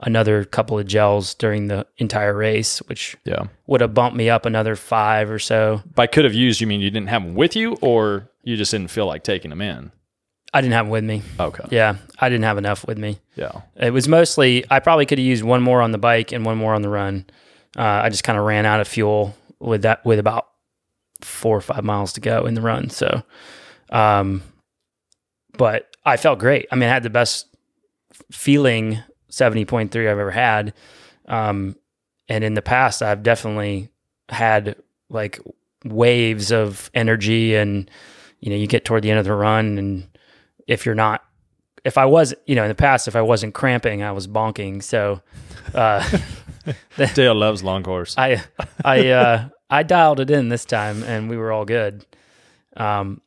another 0.00 0.44
couple 0.44 0.78
of 0.78 0.86
gels 0.86 1.34
during 1.34 1.68
the 1.68 1.86
entire 1.98 2.34
race, 2.34 2.78
which 2.80 3.16
yeah. 3.24 3.44
would 3.66 3.80
have 3.80 3.94
bumped 3.94 4.16
me 4.16 4.28
up 4.28 4.44
another 4.44 4.76
five 4.76 5.30
or 5.30 5.38
so. 5.38 5.82
By 5.94 6.06
could 6.06 6.24
have 6.24 6.34
used, 6.34 6.60
you 6.60 6.66
mean 6.66 6.80
you 6.80 6.90
didn't 6.90 7.08
have 7.08 7.22
them 7.22 7.34
with 7.34 7.54
you 7.54 7.74
or 7.80 8.28
you 8.42 8.56
just 8.56 8.72
didn't 8.72 8.90
feel 8.90 9.06
like 9.06 9.22
taking 9.22 9.50
them 9.50 9.60
in? 9.60 9.92
I 10.54 10.60
didn't 10.60 10.74
have 10.74 10.86
them 10.86 10.90
with 10.90 11.04
me. 11.04 11.22
Okay. 11.40 11.64
Yeah, 11.70 11.96
I 12.18 12.28
didn't 12.28 12.44
have 12.44 12.58
enough 12.58 12.86
with 12.86 12.98
me. 12.98 13.20
Yeah. 13.36 13.62
It 13.76 13.90
was 13.90 14.06
mostly 14.06 14.64
I 14.70 14.80
probably 14.80 15.06
could 15.06 15.18
have 15.18 15.26
used 15.26 15.44
one 15.44 15.62
more 15.62 15.80
on 15.80 15.92
the 15.92 15.98
bike 15.98 16.32
and 16.32 16.44
one 16.44 16.58
more 16.58 16.74
on 16.74 16.82
the 16.82 16.90
run. 16.90 17.24
Uh, 17.76 17.82
I 17.82 18.10
just 18.10 18.24
kind 18.24 18.38
of 18.38 18.44
ran 18.44 18.66
out 18.66 18.80
of 18.80 18.88
fuel 18.88 19.34
with 19.60 19.82
that 19.82 20.04
with 20.04 20.18
about 20.18 20.48
four 21.24 21.56
or 21.56 21.60
five 21.60 21.84
miles 21.84 22.12
to 22.14 22.20
go 22.20 22.46
in 22.46 22.54
the 22.54 22.60
run. 22.60 22.90
So, 22.90 23.22
um, 23.90 24.42
but 25.56 25.94
I 26.04 26.16
felt 26.16 26.38
great. 26.38 26.66
I 26.70 26.76
mean, 26.76 26.88
I 26.88 26.92
had 26.92 27.02
the 27.02 27.10
best 27.10 27.46
feeling 28.30 28.98
seventy 29.28 29.64
point 29.64 29.92
three 29.92 30.08
I've 30.08 30.18
ever 30.18 30.30
had. 30.30 30.74
Um, 31.26 31.76
and 32.28 32.44
in 32.44 32.54
the 32.54 32.62
past, 32.62 33.02
I've 33.02 33.22
definitely 33.22 33.90
had 34.28 34.76
like 35.08 35.40
waves 35.84 36.52
of 36.52 36.90
energy, 36.94 37.54
and 37.54 37.90
you 38.40 38.50
know, 38.50 38.56
you 38.56 38.66
get 38.66 38.84
toward 38.84 39.02
the 39.02 39.10
end 39.10 39.18
of 39.18 39.24
the 39.24 39.34
run, 39.34 39.78
and 39.78 40.08
if 40.66 40.86
you're 40.86 40.94
not 40.94 41.22
if 41.84 41.98
I 41.98 42.04
was, 42.04 42.34
you 42.46 42.54
know, 42.54 42.62
in 42.62 42.68
the 42.68 42.74
past, 42.74 43.08
if 43.08 43.16
I 43.16 43.22
wasn't 43.22 43.54
cramping, 43.54 44.02
I 44.02 44.12
was 44.12 44.28
bonking. 44.28 44.82
So, 44.82 45.20
uh, 45.74 46.18
Dale 47.14 47.34
loves 47.34 47.62
long 47.62 47.82
course. 47.82 48.16
I, 48.16 48.42
I, 48.84 49.08
uh, 49.08 49.48
I 49.72 49.84
dialed 49.84 50.20
it 50.20 50.30
in 50.30 50.50
this 50.50 50.66
time, 50.66 51.02
and 51.02 51.30
we 51.30 51.38
were 51.38 51.50
all 51.50 51.64
good. 51.64 52.04
Um, 52.76 53.22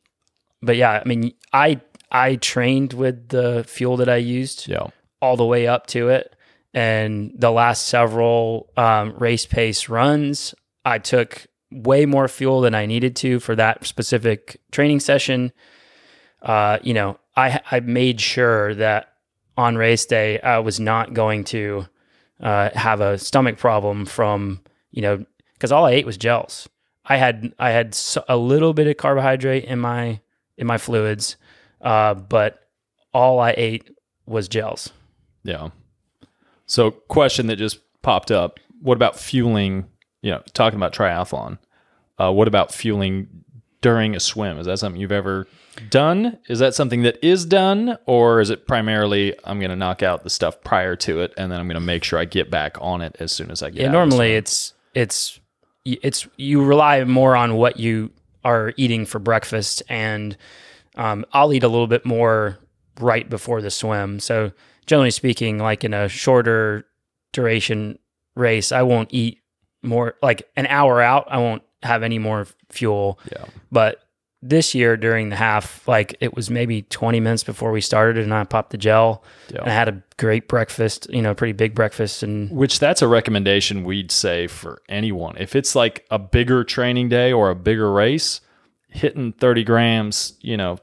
but 0.62 0.76
yeah, 0.76 1.02
I 1.04 1.08
mean, 1.08 1.32
I, 1.52 1.80
I 2.12 2.36
trained 2.36 2.92
with 2.92 3.30
the 3.30 3.64
fuel 3.66 3.96
that 3.96 4.08
I 4.08 4.16
used 4.16 4.68
yeah. 4.68 4.86
all 5.20 5.36
the 5.36 5.44
way 5.44 5.66
up 5.66 5.88
to 5.88 6.08
it, 6.08 6.36
and 6.72 7.32
the 7.34 7.50
last 7.50 7.88
several 7.88 8.70
um, 8.76 9.16
race 9.18 9.44
pace 9.44 9.88
runs, 9.88 10.54
I 10.84 11.00
took 11.00 11.48
way 11.72 12.06
more 12.06 12.28
fuel 12.28 12.60
than 12.60 12.76
I 12.76 12.86
needed 12.86 13.16
to 13.16 13.40
for 13.40 13.56
that 13.56 13.84
specific 13.84 14.60
training 14.70 15.00
session. 15.00 15.52
Uh, 16.42 16.78
you 16.80 16.94
know, 16.94 17.18
I 17.34 17.60
I 17.72 17.80
made 17.80 18.20
sure 18.20 18.72
that 18.76 19.14
on 19.56 19.74
race 19.76 20.06
day 20.06 20.40
I 20.40 20.60
was 20.60 20.78
not 20.78 21.12
going 21.12 21.42
to 21.44 21.86
uh, 22.40 22.70
have 22.74 23.00
a 23.00 23.18
stomach 23.18 23.58
problem 23.58 24.06
from 24.06 24.60
you 24.92 25.02
know 25.02 25.26
because 25.56 25.72
all 25.72 25.84
I 25.84 25.92
ate 25.92 26.06
was 26.06 26.16
gels. 26.16 26.68
I 27.04 27.16
had 27.16 27.52
I 27.58 27.70
had 27.70 27.96
a 28.28 28.36
little 28.36 28.74
bit 28.74 28.86
of 28.86 28.96
carbohydrate 28.96 29.64
in 29.64 29.78
my 29.78 30.20
in 30.56 30.66
my 30.66 30.78
fluids, 30.78 31.36
uh, 31.80 32.14
but 32.14 32.68
all 33.12 33.38
I 33.40 33.54
ate 33.56 33.90
was 34.26 34.48
gels. 34.48 34.92
Yeah. 35.44 35.70
So, 36.66 36.90
question 36.90 37.46
that 37.46 37.56
just 37.56 37.78
popped 38.02 38.30
up: 38.30 38.58
What 38.80 38.96
about 38.96 39.18
fueling? 39.18 39.86
You 40.22 40.32
know, 40.32 40.42
talking 40.52 40.76
about 40.76 40.92
triathlon. 40.92 41.58
Uh, 42.18 42.32
what 42.32 42.48
about 42.48 42.72
fueling 42.72 43.28
during 43.82 44.16
a 44.16 44.20
swim? 44.20 44.58
Is 44.58 44.66
that 44.66 44.78
something 44.78 45.00
you've 45.00 45.12
ever 45.12 45.46
done? 45.90 46.38
Is 46.48 46.58
that 46.58 46.74
something 46.74 47.02
that 47.02 47.24
is 47.24 47.44
done, 47.44 47.98
or 48.06 48.40
is 48.40 48.50
it 48.50 48.66
primarily 48.66 49.34
I'm 49.44 49.60
going 49.60 49.70
to 49.70 49.76
knock 49.76 50.02
out 50.02 50.24
the 50.24 50.30
stuff 50.30 50.60
prior 50.64 50.96
to 50.96 51.20
it, 51.20 51.32
and 51.36 51.52
then 51.52 51.60
I'm 51.60 51.68
going 51.68 51.74
to 51.74 51.80
make 51.80 52.02
sure 52.02 52.18
I 52.18 52.24
get 52.24 52.50
back 52.50 52.78
on 52.80 53.00
it 53.00 53.16
as 53.20 53.30
soon 53.30 53.50
as 53.50 53.62
I 53.62 53.70
get. 53.70 53.82
Yeah, 53.82 53.88
out 53.88 53.88
of 53.88 53.92
the 53.92 54.16
normally 54.16 54.34
it's 54.34 54.72
it's 54.94 55.38
it's 56.02 56.26
you 56.36 56.64
rely 56.64 57.04
more 57.04 57.36
on 57.36 57.54
what 57.56 57.78
you 57.78 58.10
are 58.44 58.72
eating 58.76 59.06
for 59.06 59.18
breakfast, 59.18 59.82
and 59.88 60.36
um, 60.96 61.24
I'll 61.32 61.52
eat 61.52 61.62
a 61.62 61.68
little 61.68 61.86
bit 61.86 62.04
more 62.04 62.58
right 63.00 63.28
before 63.28 63.60
the 63.60 63.70
swim. 63.70 64.20
So 64.20 64.52
generally 64.86 65.10
speaking, 65.10 65.58
like 65.58 65.84
in 65.84 65.94
a 65.94 66.08
shorter 66.08 66.86
duration 67.32 67.98
race, 68.34 68.72
I 68.72 68.82
won't 68.82 69.12
eat 69.12 69.40
more 69.82 70.14
like 70.22 70.48
an 70.56 70.66
hour 70.66 71.00
out. 71.00 71.26
I 71.30 71.38
won't 71.38 71.62
have 71.82 72.02
any 72.02 72.18
more 72.18 72.46
fuel. 72.70 73.18
Yeah. 73.30 73.44
But 73.70 74.05
this 74.42 74.74
year 74.74 74.96
during 74.96 75.30
the 75.30 75.36
half, 75.36 75.86
like 75.88 76.14
it 76.20 76.34
was 76.36 76.50
maybe 76.50 76.82
20 76.82 77.20
minutes 77.20 77.42
before 77.42 77.72
we 77.72 77.80
started, 77.80 78.22
and 78.22 78.32
I 78.32 78.44
popped 78.44 78.70
the 78.70 78.78
gel 78.78 79.24
Yeah. 79.52 79.60
and 79.62 79.70
I 79.70 79.74
had 79.74 79.88
a 79.88 80.02
great 80.18 80.46
breakfast, 80.46 81.08
you 81.10 81.22
know, 81.22 81.34
pretty 81.34 81.52
big 81.52 81.74
breakfast. 81.74 82.22
And 82.22 82.50
Which 82.50 82.78
that's 82.78 83.02
a 83.02 83.08
recommendation 83.08 83.82
we'd 83.84 84.12
say 84.12 84.46
for 84.46 84.82
anyone. 84.88 85.36
If 85.38 85.56
it's 85.56 85.74
like 85.74 86.04
a 86.10 86.18
bigger 86.18 86.64
training 86.64 87.08
day 87.08 87.32
or 87.32 87.50
a 87.50 87.54
bigger 87.54 87.90
race, 87.90 88.40
hitting 88.88 89.32
30 89.32 89.64
grams, 89.64 90.34
you 90.40 90.56
know, 90.56 90.78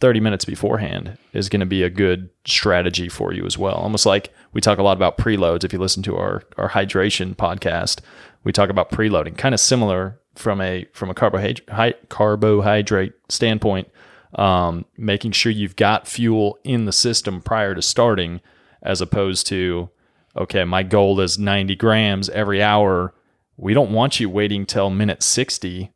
30 0.00 0.20
minutes 0.20 0.44
beforehand 0.44 1.16
is 1.32 1.48
going 1.48 1.60
to 1.60 1.66
be 1.66 1.82
a 1.82 1.88
good 1.90 2.28
strategy 2.46 3.08
for 3.08 3.32
you 3.32 3.46
as 3.46 3.56
well. 3.56 3.74
Almost 3.74 4.06
like 4.06 4.32
we 4.52 4.60
talk 4.60 4.78
a 4.78 4.82
lot 4.82 4.96
about 4.96 5.16
preloads. 5.18 5.62
If 5.64 5.72
you 5.72 5.78
listen 5.78 6.02
to 6.02 6.16
our, 6.16 6.42
our 6.58 6.70
hydration 6.70 7.34
podcast, 7.36 8.00
we 8.42 8.52
talk 8.52 8.70
about 8.70 8.90
preloading, 8.90 9.38
kind 9.38 9.54
of 9.54 9.60
similar 9.60 10.20
from 10.34 10.60
a 10.60 10.86
from 10.92 11.10
a 11.10 11.14
carbohydrate 11.14 12.08
carbohydrate 12.08 13.12
standpoint. 13.28 13.88
Um, 14.34 14.84
making 14.96 15.30
sure 15.30 15.52
you've 15.52 15.76
got 15.76 16.08
fuel 16.08 16.58
in 16.64 16.86
the 16.86 16.92
system 16.92 17.40
prior 17.40 17.72
to 17.74 17.82
starting, 17.82 18.40
as 18.82 19.00
opposed 19.00 19.46
to 19.48 19.90
okay, 20.36 20.64
my 20.64 20.82
goal 20.82 21.20
is 21.20 21.38
90 21.38 21.76
grams 21.76 22.28
every 22.30 22.62
hour. 22.62 23.14
We 23.56 23.74
don't 23.74 23.92
want 23.92 24.18
you 24.18 24.28
waiting 24.28 24.66
till 24.66 24.90
minute 24.90 25.22
60 25.22 25.92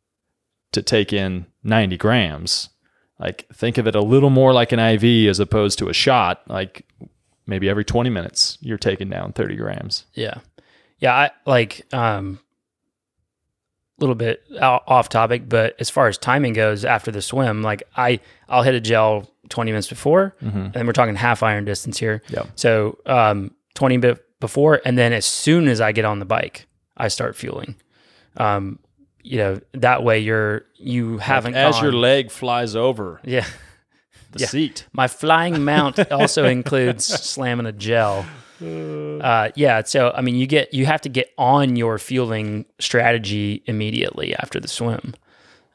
to 0.71 0.81
take 0.81 1.11
in 1.11 1.47
90 1.63 1.97
grams. 1.97 2.69
Like, 3.19 3.47
think 3.53 3.77
of 3.77 3.85
it 3.85 3.95
a 3.95 4.01
little 4.01 4.29
more 4.29 4.53
like 4.53 4.71
an 4.71 4.79
IV 4.79 5.29
as 5.29 5.41
opposed 5.41 5.77
to 5.79 5.89
a 5.89 5.93
shot. 5.93 6.41
Like, 6.47 6.87
maybe 7.45 7.67
every 7.67 7.83
20 7.83 8.09
minutes, 8.09 8.57
you're 8.61 8.77
taking 8.77 9.09
down 9.09 9.33
30 9.33 9.57
grams. 9.57 10.05
yeah, 10.13 10.39
yeah, 10.99 11.13
I 11.13 11.31
like 11.45 11.85
um, 11.93 12.39
little 13.99 14.15
bit 14.15 14.43
off 14.61 15.09
topic, 15.09 15.47
but 15.49 15.75
as 15.79 15.89
far 15.89 16.07
as 16.07 16.17
timing 16.17 16.53
goes, 16.53 16.85
after 16.85 17.11
the 17.11 17.21
swim, 17.21 17.61
like 17.61 17.83
I 17.95 18.19
I'll 18.47 18.63
hit 18.63 18.75
a 18.75 18.79
gel 18.81 19.29
20 19.49 19.71
minutes 19.71 19.87
before, 19.87 20.35
and 20.41 20.73
then 20.73 20.85
we're 20.87 20.93
talking 20.93 21.15
half 21.15 21.43
iron 21.43 21.65
distance 21.65 21.97
here. 21.97 22.21
Yep. 22.29 22.47
So 22.55 22.97
um, 23.05 23.51
20 23.75 23.97
bit 23.97 24.25
before, 24.39 24.81
and 24.85 24.97
then 24.97 25.11
as 25.13 25.25
soon 25.25 25.67
as 25.67 25.81
I 25.81 25.91
get 25.91 26.05
on 26.05 26.19
the 26.19 26.25
bike, 26.25 26.67
I 26.97 27.07
start 27.07 27.35
fueling. 27.35 27.75
Um, 28.37 28.79
you 29.23 29.37
know, 29.37 29.59
that 29.73 30.03
way 30.03 30.19
you're 30.19 30.63
you 30.75 31.17
haven't 31.17 31.55
As 31.55 31.75
gone- 31.75 31.83
your 31.83 31.93
leg 31.93 32.31
flies 32.31 32.75
over 32.75 33.19
yeah. 33.23 33.45
the 34.31 34.39
Yeah. 34.41 34.47
seat. 34.47 34.85
My 34.93 35.07
flying 35.07 35.63
mount 35.65 35.99
also 36.11 36.45
includes 36.45 37.05
slamming 37.05 37.65
a 37.65 37.71
gel. 37.73 38.25
Uh, 38.61 39.49
yeah, 39.55 39.83
so 39.83 40.11
I 40.15 40.21
mean, 40.21 40.35
you 40.35 40.47
get 40.47 40.73
you 40.73 40.85
have 40.85 41.01
to 41.01 41.09
get 41.09 41.31
on 41.37 41.75
your 41.75 41.97
fueling 41.97 42.65
strategy 42.79 43.63
immediately 43.65 44.35
after 44.35 44.59
the 44.59 44.67
swim. 44.67 45.15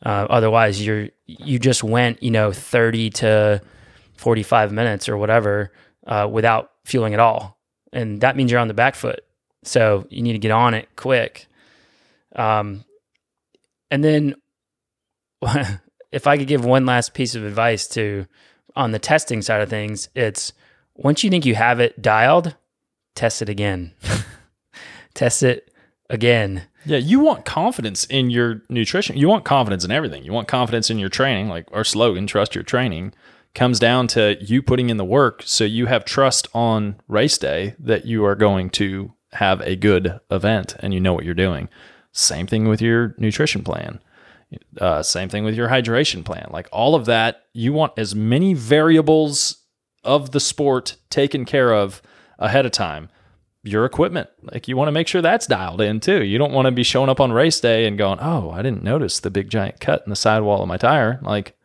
Uh, 0.04 0.26
otherwise, 0.28 0.84
you're 0.84 1.08
you 1.26 1.58
just 1.58 1.82
went 1.82 2.22
you 2.22 2.30
know 2.30 2.52
thirty 2.52 3.10
to 3.10 3.60
forty 4.16 4.42
five 4.42 4.72
minutes 4.72 5.08
or 5.08 5.16
whatever 5.16 5.72
uh, 6.06 6.28
without 6.30 6.72
fueling 6.84 7.14
at 7.14 7.20
all, 7.20 7.58
and 7.92 8.20
that 8.20 8.36
means 8.36 8.50
you're 8.50 8.60
on 8.60 8.68
the 8.68 8.74
back 8.74 8.94
foot. 8.94 9.24
So 9.62 10.06
you 10.10 10.22
need 10.22 10.32
to 10.32 10.38
get 10.38 10.50
on 10.50 10.74
it 10.74 10.88
quick. 10.96 11.46
Um, 12.36 12.84
and 13.90 14.04
then 14.04 14.34
if 16.12 16.26
I 16.26 16.36
could 16.36 16.48
give 16.48 16.64
one 16.64 16.86
last 16.86 17.14
piece 17.14 17.34
of 17.34 17.44
advice 17.44 17.88
to 17.88 18.26
on 18.76 18.92
the 18.92 18.98
testing 18.98 19.40
side 19.40 19.62
of 19.62 19.70
things, 19.70 20.08
it's 20.14 20.52
once 20.96 21.24
you 21.24 21.30
think 21.30 21.46
you 21.46 21.54
have 21.54 21.80
it 21.80 22.00
dialed, 22.00 22.56
test 23.14 23.42
it 23.42 23.48
again. 23.48 23.92
test 25.14 25.42
it 25.42 25.70
again. 26.10 26.64
Yeah, 26.84 26.98
you 26.98 27.20
want 27.20 27.44
confidence 27.44 28.04
in 28.04 28.30
your 28.30 28.62
nutrition. 28.68 29.16
You 29.16 29.28
want 29.28 29.44
confidence 29.44 29.84
in 29.84 29.90
everything. 29.90 30.22
You 30.24 30.32
want 30.32 30.48
confidence 30.48 30.90
in 30.90 30.98
your 30.98 31.08
training. 31.08 31.48
Like 31.48 31.66
our 31.72 31.84
slogan, 31.84 32.26
trust 32.26 32.54
your 32.54 32.64
training, 32.64 33.14
comes 33.54 33.78
down 33.78 34.06
to 34.08 34.36
you 34.40 34.62
putting 34.62 34.90
in 34.90 34.96
the 34.96 35.04
work 35.04 35.42
so 35.46 35.64
you 35.64 35.86
have 35.86 36.04
trust 36.04 36.48
on 36.52 36.96
race 37.08 37.38
day 37.38 37.74
that 37.78 38.04
you 38.04 38.24
are 38.24 38.34
going 38.34 38.68
to 38.70 39.12
have 39.32 39.60
a 39.62 39.76
good 39.76 40.20
event 40.30 40.76
and 40.80 40.92
you 40.92 41.00
know 41.00 41.12
what 41.12 41.24
you're 41.24 41.34
doing. 41.34 41.68
Same 42.12 42.46
thing 42.46 42.68
with 42.68 42.80
your 42.80 43.14
nutrition 43.18 43.62
plan. 43.62 44.00
Uh, 44.80 45.02
same 45.02 45.28
thing 45.28 45.42
with 45.42 45.54
your 45.54 45.68
hydration 45.68 46.24
plan. 46.24 46.48
Like 46.50 46.68
all 46.70 46.94
of 46.94 47.06
that, 47.06 47.46
you 47.52 47.72
want 47.72 47.92
as 47.96 48.14
many 48.14 48.54
variables 48.54 49.62
of 50.04 50.30
the 50.30 50.38
sport 50.38 50.96
taken 51.10 51.44
care 51.44 51.72
of 51.72 52.02
ahead 52.38 52.66
of 52.66 52.72
time 52.72 53.08
your 53.64 53.84
equipment. 53.84 54.28
Like 54.42 54.68
you 54.68 54.76
want 54.76 54.88
to 54.88 54.92
make 54.92 55.08
sure 55.08 55.22
that's 55.22 55.46
dialed 55.46 55.80
in 55.80 55.98
too. 55.98 56.22
You 56.22 56.38
don't 56.38 56.52
want 56.52 56.66
to 56.66 56.72
be 56.72 56.82
showing 56.82 57.08
up 57.08 57.20
on 57.20 57.32
race 57.32 57.58
day 57.58 57.86
and 57.86 57.98
going, 57.98 58.18
"Oh, 58.20 58.50
I 58.50 58.62
didn't 58.62 58.84
notice 58.84 59.18
the 59.18 59.30
big 59.30 59.50
giant 59.50 59.80
cut 59.80 60.02
in 60.04 60.10
the 60.10 60.16
sidewall 60.16 60.62
of 60.62 60.68
my 60.68 60.76
tire." 60.76 61.18
Like, 61.22 61.56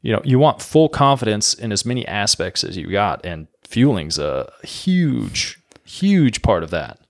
you 0.00 0.12
know, 0.12 0.22
you 0.24 0.38
want 0.38 0.62
full 0.62 0.88
confidence 0.88 1.52
in 1.52 1.72
as 1.72 1.84
many 1.84 2.06
aspects 2.06 2.64
as 2.64 2.76
you 2.76 2.90
got, 2.90 3.24
and 3.26 3.48
fueling's 3.64 4.18
a 4.18 4.50
huge, 4.62 5.58
huge 5.84 6.40
part 6.42 6.62
of 6.62 6.70
that. 6.70 7.00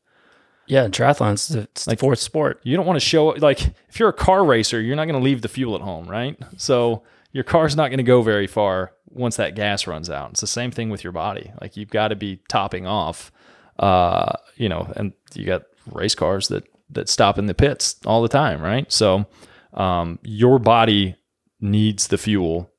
Yeah, 0.67 0.87
triathlon's 0.89 1.49
the, 1.49 1.61
it's 1.61 1.85
the 1.85 1.97
fourth 1.97 2.21
sport. 2.21 2.61
You 2.63 2.77
don't 2.77 2.87
want 2.87 2.97
to 2.97 3.07
show 3.07 3.31
up 3.31 3.41
like 3.41 3.61
if 3.89 4.01
you're 4.01 4.09
a 4.09 4.15
car 4.15 4.45
racer, 4.45 4.81
you're 4.81 4.97
not 4.97 5.07
going 5.07 5.21
to 5.21 5.25
leave 5.25 5.43
the 5.43 5.49
fuel 5.49 5.75
at 5.75 5.83
home, 5.83 6.09
right? 6.09 6.39
So 6.57 7.03
your 7.33 7.45
car's 7.45 7.77
not 7.77 7.89
going 7.89 7.99
to 7.99 8.05
go 8.05 8.23
very 8.23 8.47
far 8.47 8.93
once 9.11 9.37
that 9.37 9.55
gas 9.55 9.87
runs 9.87 10.09
out. 10.09 10.31
It's 10.31 10.41
the 10.41 10.47
same 10.47 10.71
thing 10.71 10.91
with 10.91 11.05
your 11.05 11.13
body. 11.13 11.53
Like 11.61 11.77
you've 11.77 11.91
got 11.91 12.09
to 12.09 12.17
be 12.17 12.41
topping 12.49 12.87
off. 12.87 13.33
Uh, 13.79 14.33
you 14.57 14.69
know, 14.69 14.93
and 14.97 15.13
you 15.35 15.45
got 15.45 15.63
race 15.87 16.15
cars 16.15 16.49
that 16.49 16.65
that 16.91 17.09
stop 17.09 17.39
in 17.39 17.47
the 17.47 17.55
pits 17.55 17.97
all 18.05 18.21
the 18.23 18.29
time, 18.29 18.61
right? 18.61 18.91
So 18.93 19.27
um, 19.75 20.19
your 20.23 20.59
body 20.59 21.17
needs 21.61 22.09
the 22.09 22.19
fuel. 22.19 22.71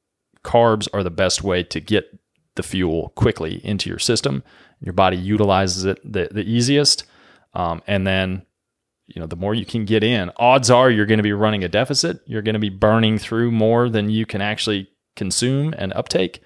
Carbs 0.44 0.88
are 0.94 1.04
the 1.04 1.10
best 1.12 1.44
way 1.44 1.64
to 1.64 1.80
get 1.80 2.20
the 2.56 2.64
fuel 2.64 3.14
quickly 3.16 3.66
into 3.66 3.90
your 3.90 4.00
system. 4.00 4.44
Your 4.82 4.94
body 4.94 5.18
utilizes 5.18 5.86
it 5.86 6.00
the, 6.04 6.28
the 6.32 6.44
easiest. 6.44 7.06
Um, 7.54 7.82
and 7.88 8.06
then 8.06 8.46
you 9.08 9.20
know 9.20 9.28
the 9.28 9.36
more 9.36 9.54
you 9.54 9.66
can 9.66 9.84
get 9.84 10.04
in 10.04 10.32
odds 10.38 10.70
are 10.70 10.90
you're 10.90 11.06
going 11.06 11.18
to 11.18 11.24
be 11.24 11.34
running 11.34 11.66
a 11.66 11.68
deficit 11.68 12.22
you're 12.26 12.42
going 12.42 12.54
to 12.54 12.60
be 12.60 12.70
burning 12.70 13.18
through 13.18 13.52
more 13.52 13.90
than 13.90 14.10
you 14.10 14.26
can 14.26 14.42
actually 14.42 14.90
consume 15.16 15.74
and 15.78 15.94
uptake 15.94 16.42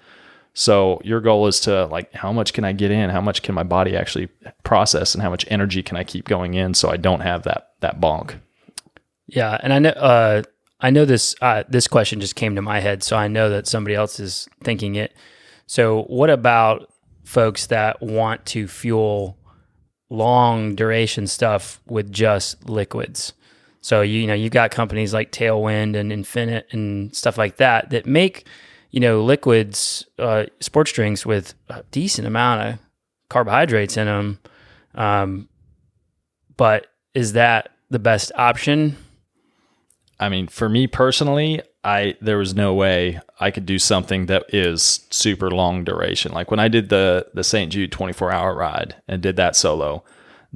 so 0.54 1.00
your 1.04 1.20
goal 1.20 1.46
is 1.46 1.60
to 1.60 1.86
like 1.86 2.12
how 2.14 2.32
much 2.32 2.52
can 2.52 2.64
i 2.64 2.72
get 2.72 2.90
in 2.90 3.10
how 3.10 3.20
much 3.20 3.42
can 3.42 3.54
my 3.54 3.62
body 3.62 3.96
actually 3.96 4.28
process 4.64 5.14
and 5.14 5.22
how 5.22 5.30
much 5.30 5.44
energy 5.48 5.82
can 5.82 5.96
i 5.96 6.04
keep 6.04 6.26
going 6.26 6.54
in 6.54 6.74
so 6.74 6.88
i 6.88 6.96
don't 6.96 7.20
have 7.20 7.42
that 7.42 7.72
that 7.80 8.00
bonk 8.00 8.36
Yeah, 9.28 9.58
and 9.60 9.72
I 9.72 9.78
know 9.80 9.90
uh, 9.90 10.42
I 10.80 10.90
know 10.90 11.04
this 11.04 11.34
uh, 11.40 11.64
this 11.68 11.88
question 11.88 12.20
just 12.20 12.36
came 12.36 12.54
to 12.54 12.62
my 12.62 12.80
head, 12.80 13.02
so 13.02 13.16
I 13.16 13.28
know 13.28 13.50
that 13.50 13.66
somebody 13.66 13.94
else 13.94 14.20
is 14.20 14.48
thinking 14.62 14.94
it. 14.94 15.14
So, 15.66 16.02
what 16.04 16.30
about 16.30 16.92
folks 17.24 17.66
that 17.66 18.00
want 18.00 18.46
to 18.46 18.68
fuel 18.68 19.36
long 20.10 20.76
duration 20.76 21.26
stuff 21.26 21.80
with 21.86 22.12
just 22.12 22.68
liquids? 22.68 23.32
So 23.86 24.00
you, 24.00 24.22
you 24.22 24.26
know 24.26 24.34
you've 24.34 24.50
got 24.50 24.72
companies 24.72 25.14
like 25.14 25.30
Tailwind 25.30 25.94
and 25.94 26.10
Infinit 26.10 26.64
and 26.72 27.14
stuff 27.14 27.38
like 27.38 27.58
that 27.58 27.90
that 27.90 28.04
make 28.04 28.44
you 28.90 28.98
know 28.98 29.22
liquids, 29.22 30.04
uh, 30.18 30.46
sports 30.58 30.90
drinks 30.90 31.24
with 31.24 31.54
a 31.68 31.84
decent 31.92 32.26
amount 32.26 32.62
of 32.62 32.78
carbohydrates 33.28 33.96
in 33.96 34.06
them. 34.06 34.40
Um, 34.96 35.48
but 36.56 36.88
is 37.14 37.34
that 37.34 37.76
the 37.88 38.00
best 38.00 38.32
option? 38.34 38.96
I 40.18 40.30
mean, 40.30 40.48
for 40.48 40.68
me 40.68 40.88
personally, 40.88 41.62
I 41.84 42.16
there 42.20 42.38
was 42.38 42.56
no 42.56 42.74
way 42.74 43.20
I 43.38 43.52
could 43.52 43.66
do 43.66 43.78
something 43.78 44.26
that 44.26 44.52
is 44.52 45.06
super 45.10 45.48
long 45.48 45.84
duration. 45.84 46.32
Like 46.32 46.50
when 46.50 46.58
I 46.58 46.66
did 46.66 46.88
the 46.88 47.28
the 47.34 47.44
St. 47.44 47.70
Jude 47.70 47.92
24 47.92 48.32
hour 48.32 48.52
ride 48.52 48.96
and 49.06 49.22
did 49.22 49.36
that 49.36 49.54
solo, 49.54 50.02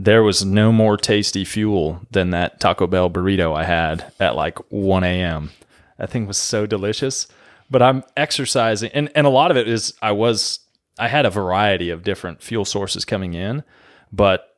there 0.03 0.22
was 0.22 0.42
no 0.42 0.72
more 0.72 0.96
tasty 0.96 1.44
fuel 1.44 2.01
than 2.11 2.30
that 2.30 2.59
Taco 2.59 2.86
Bell 2.86 3.11
burrito 3.11 3.55
I 3.55 3.64
had 3.64 4.11
at 4.18 4.34
like 4.34 4.59
1 4.70 5.05
a.m. 5.05 5.51
That 5.98 6.09
thing 6.09 6.26
was 6.26 6.38
so 6.38 6.64
delicious. 6.64 7.28
But 7.70 7.82
I'm 7.82 8.03
exercising, 8.16 8.90
and 8.94 9.12
and 9.14 9.26
a 9.26 9.30
lot 9.30 9.51
of 9.51 9.59
it 9.59 9.68
is 9.68 9.92
I 10.03 10.12
was 10.12 10.61
I 10.98 11.09
had 11.09 11.26
a 11.26 11.30
variety 11.30 11.90
of 11.90 12.03
different 12.03 12.42
fuel 12.42 12.64
sources 12.64 13.05
coming 13.05 13.34
in, 13.34 13.62
but 14.11 14.57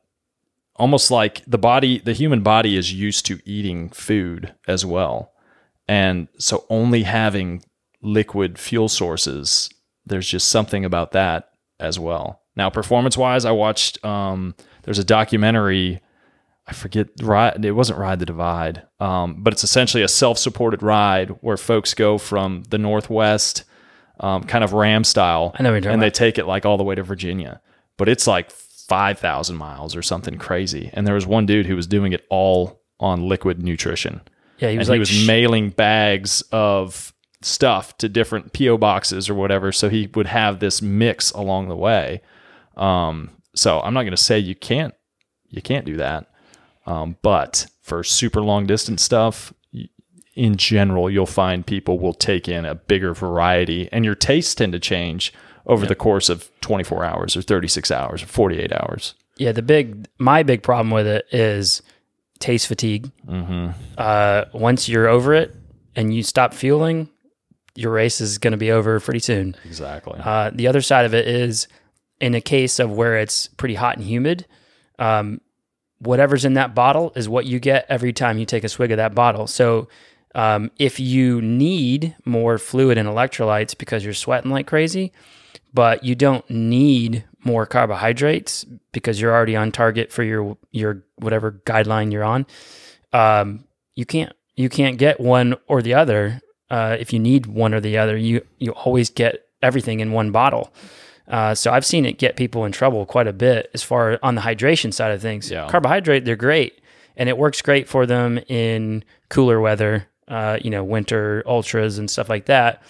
almost 0.75 1.11
like 1.11 1.43
the 1.45 1.57
body 1.57 1.99
the 1.99 2.13
human 2.13 2.41
body 2.41 2.77
is 2.77 2.93
used 2.93 3.25
to 3.25 3.39
eating 3.45 3.89
food 3.89 4.53
as 4.67 4.85
well 4.85 5.31
and 5.87 6.27
so 6.37 6.65
only 6.69 7.03
having 7.03 7.63
liquid 8.01 8.57
fuel 8.57 8.89
sources 8.89 9.69
there's 10.05 10.27
just 10.27 10.49
something 10.49 10.83
about 10.83 11.11
that 11.11 11.52
as 11.83 11.99
well 11.99 12.41
now 12.55 12.69
performance 12.69 13.17
wise 13.17 13.45
i 13.45 13.51
watched 13.51 14.03
um 14.05 14.55
there's 14.83 14.99
a 14.99 15.03
documentary 15.03 16.01
i 16.67 16.73
forget 16.73 17.07
ride 17.21 17.63
it 17.63 17.71
wasn't 17.71 17.97
ride 17.97 18.19
the 18.19 18.25
divide 18.25 18.83
um, 18.99 19.35
but 19.43 19.53
it's 19.53 19.63
essentially 19.63 20.01
a 20.01 20.07
self-supported 20.07 20.81
ride 20.81 21.29
where 21.41 21.57
folks 21.57 21.93
go 21.93 22.17
from 22.17 22.63
the 22.69 22.77
northwest 22.77 23.63
um, 24.19 24.43
kind 24.43 24.63
of 24.63 24.73
RAAM 24.73 25.03
style 25.03 25.55
I 25.57 25.63
know 25.63 25.73
and 25.73 26.01
they 26.01 26.11
take 26.11 26.37
it 26.37 26.45
like 26.45 26.65
all 26.65 26.77
the 26.77 26.83
way 26.83 26.95
to 26.95 27.03
virginia 27.03 27.61
but 27.97 28.07
it's 28.07 28.27
like 28.27 28.51
5,000 28.87 29.55
miles 29.55 29.95
or 29.95 30.01
something 30.01 30.37
crazy. 30.37 30.89
And 30.93 31.07
there 31.07 31.15
was 31.15 31.25
one 31.25 31.45
dude 31.45 31.65
who 31.65 31.75
was 31.75 31.87
doing 31.87 32.13
it 32.13 32.25
all 32.29 32.81
on 32.99 33.27
liquid 33.27 33.63
nutrition. 33.63 34.21
Yeah, 34.59 34.69
he 34.69 34.73
and 34.73 34.79
was 34.79 34.87
he 34.87 34.99
was 34.99 35.09
sh- 35.09 35.27
mailing 35.27 35.69
bags 35.69 36.41
of 36.51 37.12
stuff 37.45 37.97
to 37.97 38.09
different 38.09 38.53
PO 38.53 38.77
boxes 38.77 39.29
or 39.29 39.35
whatever. 39.35 39.71
So 39.71 39.89
he 39.89 40.09
would 40.13 40.27
have 40.27 40.59
this 40.59 40.81
mix 40.81 41.31
along 41.31 41.69
the 41.69 41.75
way. 41.75 42.21
Um, 42.75 43.31
so 43.55 43.81
I'm 43.81 43.93
not 43.93 44.03
going 44.03 44.11
to 44.11 44.17
say 44.17 44.39
you 44.39 44.55
can't 44.55 44.93
you 45.49 45.61
can't 45.61 45.85
do 45.85 45.97
that, 45.97 46.31
um, 46.87 47.17
but 47.21 47.67
for 47.81 48.03
super 48.03 48.41
long 48.41 48.65
distance 48.65 49.03
stuff, 49.03 49.53
in 50.35 50.55
general, 50.57 51.09
you'll 51.09 51.25
find 51.25 51.65
people 51.65 51.99
will 51.99 52.13
take 52.13 52.47
in 52.47 52.65
a 52.65 52.73
bigger 52.73 53.13
variety, 53.13 53.87
and 53.91 54.03
your 54.03 54.15
tastes 54.15 54.55
tend 54.55 54.73
to 54.73 54.79
change 54.79 55.31
over 55.65 55.85
the 55.85 55.95
course 55.95 56.29
of 56.29 56.49
24 56.61 57.05
hours 57.05 57.37
or 57.37 57.41
36 57.41 57.91
hours 57.91 58.23
or 58.23 58.25
48 58.25 58.71
hours. 58.73 59.13
Yeah, 59.37 59.51
the 59.51 59.61
big 59.61 60.07
my 60.17 60.43
big 60.43 60.63
problem 60.63 60.91
with 60.91 61.07
it 61.07 61.25
is 61.31 61.81
taste 62.39 62.67
fatigue. 62.67 63.11
Mm-hmm. 63.27 63.71
Uh, 63.97 64.45
once 64.53 64.89
you're 64.89 65.07
over 65.07 65.33
it 65.33 65.55
and 65.95 66.13
you 66.13 66.23
stop 66.23 66.53
fueling, 66.53 67.09
your 67.75 67.91
race 67.91 68.21
is 68.21 68.37
going 68.37 68.51
to 68.51 68.57
be 68.57 68.71
over 68.71 68.99
pretty 68.99 69.19
soon. 69.19 69.55
Exactly. 69.65 70.19
Uh, 70.23 70.51
the 70.53 70.67
other 70.67 70.81
side 70.81 71.05
of 71.05 71.13
it 71.13 71.27
is 71.27 71.67
in 72.19 72.35
a 72.35 72.41
case 72.41 72.79
of 72.79 72.91
where 72.91 73.17
it's 73.17 73.47
pretty 73.47 73.75
hot 73.75 73.97
and 73.97 74.05
humid, 74.05 74.45
um, 74.99 75.41
whatever's 75.99 76.45
in 76.45 76.53
that 76.53 76.75
bottle 76.75 77.11
is 77.15 77.27
what 77.27 77.45
you 77.45 77.59
get 77.59 77.85
every 77.89 78.13
time 78.13 78.37
you 78.37 78.45
take 78.45 78.63
a 78.63 78.69
swig 78.69 78.91
of 78.91 78.97
that 78.97 79.15
bottle. 79.15 79.47
So 79.47 79.87
um, 80.35 80.71
if 80.77 80.99
you 80.99 81.41
need 81.41 82.15
more 82.25 82.57
fluid 82.57 82.97
and 82.97 83.07
electrolytes 83.07 83.77
because 83.77 84.03
you're 84.03 84.13
sweating 84.13 84.51
like 84.51 84.67
crazy, 84.67 85.11
but 85.73 86.03
you 86.03 86.15
don't 86.15 86.47
need 86.49 87.25
more 87.43 87.65
carbohydrates 87.65 88.65
because 88.91 89.19
you're 89.19 89.33
already 89.33 89.55
on 89.55 89.71
target 89.71 90.11
for 90.11 90.23
your 90.23 90.57
your 90.71 91.03
whatever 91.17 91.61
guideline 91.65 92.11
you're 92.11 92.23
on, 92.23 92.45
um, 93.11 93.65
you 93.95 94.05
can't 94.05 94.33
you 94.55 94.69
can't 94.69 94.97
get 94.97 95.19
one 95.19 95.55
or 95.67 95.81
the 95.81 95.93
other. 95.93 96.41
Uh, 96.73 96.95
if 97.03 97.13
you 97.13 97.19
need 97.19 97.45
one 97.45 97.71
or 97.73 97.79
the 97.79 97.95
other, 97.97 98.15
you 98.17 98.35
you 98.63 98.71
always 98.85 99.09
get 99.11 99.31
everything 99.61 99.99
in 99.99 100.11
one 100.11 100.31
bottle. 100.31 100.65
Uh, 101.27 101.53
so 101.55 101.71
I've 101.71 101.85
seen 101.85 102.05
it 102.05 102.17
get 102.17 102.35
people 102.35 102.65
in 102.65 102.71
trouble 102.71 103.05
quite 103.05 103.27
a 103.27 103.33
bit 103.47 103.69
as 103.73 103.81
far 103.83 104.19
on 104.21 104.35
the 104.35 104.41
hydration 104.41 104.91
side 104.93 105.11
of 105.11 105.21
things. 105.21 105.49
Yeah. 105.51 105.67
Carbohydrate, 105.69 106.25
they're 106.25 106.35
great, 106.49 106.81
and 107.15 107.29
it 107.29 107.37
works 107.37 107.61
great 107.61 107.87
for 107.87 108.05
them 108.05 108.39
in 108.49 109.03
cooler 109.29 109.59
weather, 109.61 110.07
uh, 110.27 110.57
you 110.63 110.69
know, 110.69 110.83
winter 110.83 111.43
ultras 111.45 111.97
and 111.99 112.09
stuff 112.09 112.27
like 112.29 112.45
that. 112.47 112.81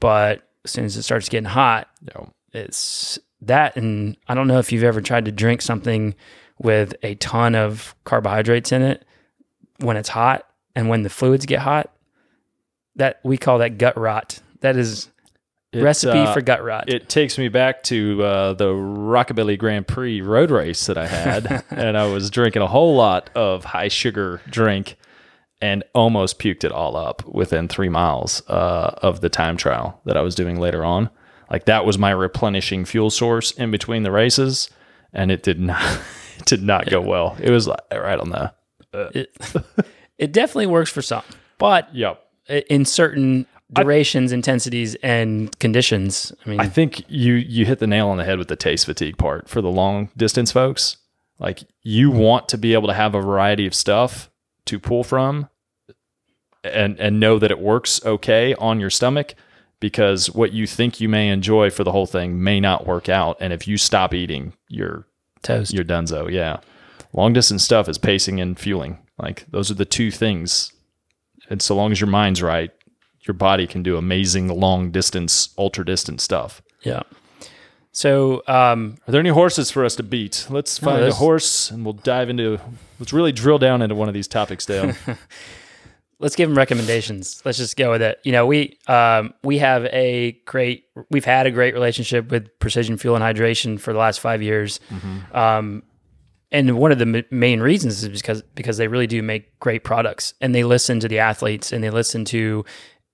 But 0.00 0.48
as 0.64 0.70
soon 0.72 0.84
as 0.86 0.96
it 0.96 1.02
starts 1.02 1.28
getting 1.28 1.50
hot, 1.50 1.88
Yeah. 2.08 2.24
it's 2.52 3.18
that 3.42 3.74
and 3.76 4.16
i 4.28 4.34
don't 4.34 4.48
know 4.48 4.58
if 4.58 4.70
you've 4.70 4.84
ever 4.84 5.00
tried 5.00 5.24
to 5.24 5.32
drink 5.32 5.62
something 5.62 6.14
with 6.58 6.94
a 7.02 7.14
ton 7.14 7.54
of 7.54 7.94
carbohydrates 8.04 8.70
in 8.70 8.82
it 8.82 9.02
when 9.78 9.96
it's 9.96 10.10
hot 10.10 10.44
and 10.76 10.90
when 10.90 11.02
the 11.04 11.08
fluids 11.08 11.46
get 11.46 11.60
hot 11.60 11.90
that 13.00 13.18
we 13.24 13.38
call 13.38 13.58
that 13.58 13.78
gut 13.78 13.96
rot 13.96 14.40
that 14.60 14.76
is 14.76 15.08
It, 15.72 15.82
recipe 15.82 16.18
uh, 16.18 16.32
for 16.34 16.42
gut 16.42 16.62
rot 16.62 16.88
It 16.92 17.08
takes 17.08 17.38
me 17.38 17.48
back 17.48 17.82
to 17.84 18.22
uh, 18.22 18.52
the 18.52 18.66
Rockabilly 18.66 19.58
Grand 19.58 19.88
Prix 19.88 20.20
road 20.20 20.50
race 20.50 20.86
that 20.86 20.98
I 20.98 21.06
had, 21.06 21.64
and 21.70 21.96
I 21.96 22.06
was 22.06 22.28
drinking 22.28 22.62
a 22.62 22.66
whole 22.66 22.94
lot 22.94 23.30
of 23.34 23.64
high 23.64 23.88
sugar 23.88 24.42
drink, 24.50 24.96
and 25.62 25.82
almost 25.94 26.38
puked 26.38 26.62
it 26.62 26.72
all 26.72 26.94
up 26.94 27.24
within 27.26 27.68
three 27.68 27.88
miles 27.88 28.42
uh, 28.48 28.94
of 28.98 29.22
the 29.22 29.30
time 29.30 29.56
trial 29.56 30.00
that 30.04 30.16
I 30.18 30.20
was 30.20 30.34
doing 30.34 30.60
later 30.60 30.84
on. 30.84 31.08
Like 31.50 31.64
that 31.64 31.86
was 31.86 31.98
my 31.98 32.10
replenishing 32.10 32.84
fuel 32.84 33.10
source 33.10 33.50
in 33.52 33.70
between 33.70 34.02
the 34.02 34.12
races, 34.12 34.68
and 35.12 35.30
it 35.30 35.42
did 35.42 35.58
not 35.58 36.00
it 36.38 36.44
did 36.44 36.62
not 36.62 36.90
go 36.90 37.00
well. 37.00 37.36
It 37.40 37.50
was 37.50 37.66
like 37.66 37.80
right 37.90 38.20
on 38.20 38.28
the 38.28 38.52
it, 38.92 39.30
it 40.18 40.32
definitely 40.32 40.66
works 40.66 40.90
for 40.90 41.00
some 41.00 41.22
but 41.60 41.94
yep. 41.94 42.26
I- 42.50 42.64
in 42.68 42.84
certain 42.84 43.46
durations 43.72 44.32
intensities 44.32 44.96
and 44.96 45.56
conditions 45.60 46.32
i 46.44 46.50
mean 46.50 46.58
I 46.60 46.68
think 46.68 47.04
you 47.08 47.34
you 47.34 47.64
hit 47.64 47.78
the 47.78 47.86
nail 47.86 48.08
on 48.08 48.16
the 48.16 48.24
head 48.24 48.38
with 48.38 48.48
the 48.48 48.56
taste 48.56 48.84
fatigue 48.86 49.16
part 49.16 49.48
for 49.48 49.60
the 49.62 49.70
long 49.70 50.08
distance 50.16 50.50
folks. 50.50 50.96
Like 51.38 51.60
you 51.82 52.10
want 52.10 52.48
to 52.50 52.58
be 52.58 52.74
able 52.74 52.88
to 52.88 52.94
have 52.94 53.14
a 53.14 53.20
variety 53.20 53.66
of 53.66 53.74
stuff 53.74 54.28
to 54.66 54.78
pull 54.80 55.04
from 55.04 55.48
and 56.64 56.98
and 57.00 57.18
know 57.20 57.38
that 57.38 57.50
it 57.50 57.58
works 57.60 58.04
okay 58.04 58.54
on 58.56 58.80
your 58.80 58.90
stomach 58.90 59.34
because 59.78 60.30
what 60.30 60.52
you 60.52 60.66
think 60.66 61.00
you 61.00 61.08
may 61.08 61.28
enjoy 61.28 61.70
for 61.70 61.84
the 61.84 61.92
whole 61.92 62.06
thing 62.06 62.42
may 62.42 62.60
not 62.60 62.86
work 62.86 63.08
out 63.08 63.36
and 63.40 63.52
if 63.52 63.66
you 63.66 63.76
stop 63.78 64.12
eating 64.12 64.52
you're 64.68 65.06
toast 65.42 65.72
you're 65.72 65.84
donezo. 65.84 66.30
Yeah. 66.30 66.58
Long 67.12 67.32
distance 67.32 67.62
stuff 67.64 67.88
is 67.88 67.98
pacing 67.98 68.40
and 68.40 68.58
fueling. 68.58 68.98
Like 69.18 69.46
those 69.50 69.70
are 69.70 69.74
the 69.74 69.84
two 69.86 70.10
things. 70.10 70.72
And 71.50 71.60
so 71.60 71.76
long 71.76 71.92
as 71.92 72.00
your 72.00 72.08
mind's 72.08 72.40
right, 72.42 72.70
your 73.22 73.34
body 73.34 73.66
can 73.66 73.82
do 73.82 73.96
amazing 73.98 74.48
long 74.48 74.90
distance, 74.90 75.50
ultra 75.58 75.84
distance 75.84 76.22
stuff. 76.22 76.62
yeah 76.82 77.02
so 77.92 78.42
um 78.46 78.96
Are 79.06 79.12
there 79.12 79.20
any 79.20 79.30
horses 79.30 79.70
for 79.70 79.84
us 79.84 79.96
to 79.96 80.02
beat? 80.02 80.46
Let's 80.48 80.78
find 80.78 81.02
a 81.02 81.12
horse 81.12 81.70
and 81.70 81.84
we'll 81.84 81.94
dive 81.94 82.30
into. 82.30 82.58
Let's 82.98 83.12
really 83.12 83.32
drill 83.32 83.58
down 83.58 83.82
into 83.82 83.94
one 83.94 84.08
of 84.08 84.14
these 84.14 84.28
topics, 84.28 84.64
Dale. 84.64 84.94
let's 86.20 86.36
give 86.36 86.48
them 86.48 86.56
recommendations. 86.56 87.42
Let's 87.44 87.58
just 87.58 87.76
go 87.76 87.90
with 87.90 88.02
it. 88.02 88.20
You 88.22 88.32
know, 88.32 88.46
we 88.46 88.78
um, 88.86 89.34
we 89.42 89.58
have 89.58 89.86
a 89.86 90.32
great, 90.44 90.84
we've 91.10 91.24
had 91.24 91.46
a 91.46 91.50
great 91.50 91.74
relationship 91.74 92.30
with 92.30 92.56
Precision 92.60 92.96
Fuel 92.96 93.16
and 93.16 93.24
Hydration 93.24 93.80
for 93.80 93.92
the 93.92 93.98
last 93.98 94.20
five 94.20 94.42
years. 94.42 94.78
Um, 95.32 95.82
and 96.52 96.78
one 96.78 96.92
of 96.92 96.98
the 96.98 97.06
m- 97.06 97.24
main 97.30 97.60
reasons 97.60 98.02
is 98.02 98.08
because 98.08 98.42
because 98.54 98.76
they 98.76 98.88
really 98.88 99.06
do 99.06 99.22
make 99.22 99.58
great 99.60 99.84
products, 99.84 100.34
and 100.40 100.54
they 100.54 100.64
listen 100.64 101.00
to 101.00 101.08
the 101.08 101.18
athletes, 101.18 101.72
and 101.72 101.82
they 101.82 101.90
listen 101.90 102.24
to, 102.26 102.64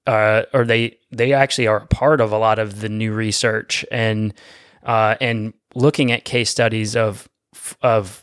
uh, 0.06 0.42
or 0.52 0.64
they 0.64 0.98
they 1.10 1.32
actually 1.32 1.66
are 1.66 1.78
a 1.78 1.86
part 1.86 2.20
of 2.20 2.32
a 2.32 2.38
lot 2.38 2.58
of 2.58 2.80
the 2.80 2.88
new 2.88 3.12
research 3.12 3.84
and 3.90 4.34
uh, 4.84 5.16
and 5.20 5.52
looking 5.74 6.12
at 6.12 6.24
case 6.24 6.50
studies 6.50 6.96
of 6.96 7.28
of 7.82 8.22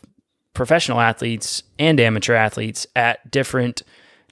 professional 0.54 1.00
athletes 1.00 1.62
and 1.78 2.00
amateur 2.00 2.34
athletes 2.34 2.86
at 2.94 3.30
different 3.30 3.82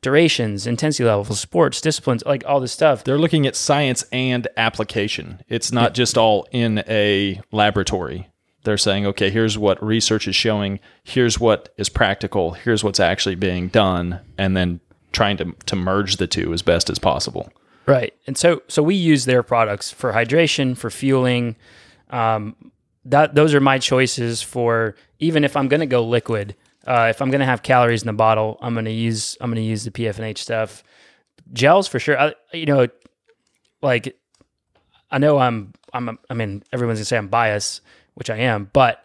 durations, 0.03 0.67
intensity 0.67 1.05
levels, 1.05 1.41
sports, 1.41 1.81
disciplines, 1.81 2.25
like 2.27 2.45
all 2.47 2.61
this 2.61 2.73
stuff. 2.73 3.05
They're 3.05 3.19
looking 3.19 3.47
at 3.47 3.55
science 3.55 4.05
and 4.13 4.49
application. 4.57 5.43
It's 5.49 5.73
not 5.73 5.95
just 5.95 6.19
all 6.19 6.47
in 6.51 6.83
a 6.89 7.41
laboratory. 7.53 8.29
They're 8.65 8.79
saying, 8.79 9.07
okay, 9.07 9.31
here's 9.31 9.59
what 9.59 9.83
research 9.83 10.29
is 10.29 10.37
showing. 10.37 10.79
Here's 11.03 11.41
what 11.41 11.73
is 11.77 11.89
practical. 11.89 12.53
Here's 12.53 12.85
what's 12.85 13.01
actually 13.01 13.35
being 13.35 13.69
done, 13.69 14.21
and 14.39 14.57
then 14.57 14.81
trying 15.13 15.37
to 15.39 15.53
to 15.67 15.77
merge 15.77 16.17
the 16.17 16.27
two 16.27 16.53
as 16.53 16.63
best 16.63 16.89
as 16.89 16.99
possible. 16.99 17.53
Right. 17.87 18.15
And 18.27 18.39
so 18.39 18.63
so 18.69 18.83
we 18.83 18.95
use 18.95 19.25
their 19.25 19.43
products 19.43 19.91
for 19.91 20.13
hydration, 20.13 20.77
for 20.77 20.91
fueling. 20.91 21.57
Um, 22.11 22.57
that 23.05 23.35
those 23.35 23.55
are 23.55 23.61
my 23.61 23.79
choices 23.79 24.43
for 24.43 24.95
even 25.19 25.45
if 25.45 25.57
I'm 25.57 25.69
going 25.69 25.81
to 25.81 25.87
go 25.87 26.05
liquid. 26.05 26.55
Uh, 26.87 27.07
if 27.11 27.23
I'm 27.23 27.31
going 27.31 27.41
to 27.41 27.47
have 27.47 27.63
calories 27.63 28.03
in 28.03 28.07
the 28.07 28.13
bottle, 28.13 28.59
I'm 28.61 28.75
going 28.75 28.85
to 28.87 28.93
use 28.93 29.37
I'm 29.41 29.51
going 29.51 29.63
to 29.63 29.69
use 29.69 29.85
the 29.85 29.91
PFNH 29.91 30.39
stuff. 30.39 30.83
Gels 31.53 31.89
for 31.89 31.99
sure. 31.99 32.19
I, 32.19 32.35
you 32.53 32.67
know, 32.67 32.87
like 33.83 34.17
I 35.11 35.19
know 35.19 35.39
I'm 35.39 35.73
I'm 35.93 36.19
I 36.31 36.35
mean 36.35 36.63
everyone's 36.73 36.99
gonna 36.99 37.05
say 37.05 37.19
I'm 37.19 37.29
biased, 37.29 37.83
which 38.15 38.31
I 38.31 38.39
am, 38.39 38.71
but 38.73 39.05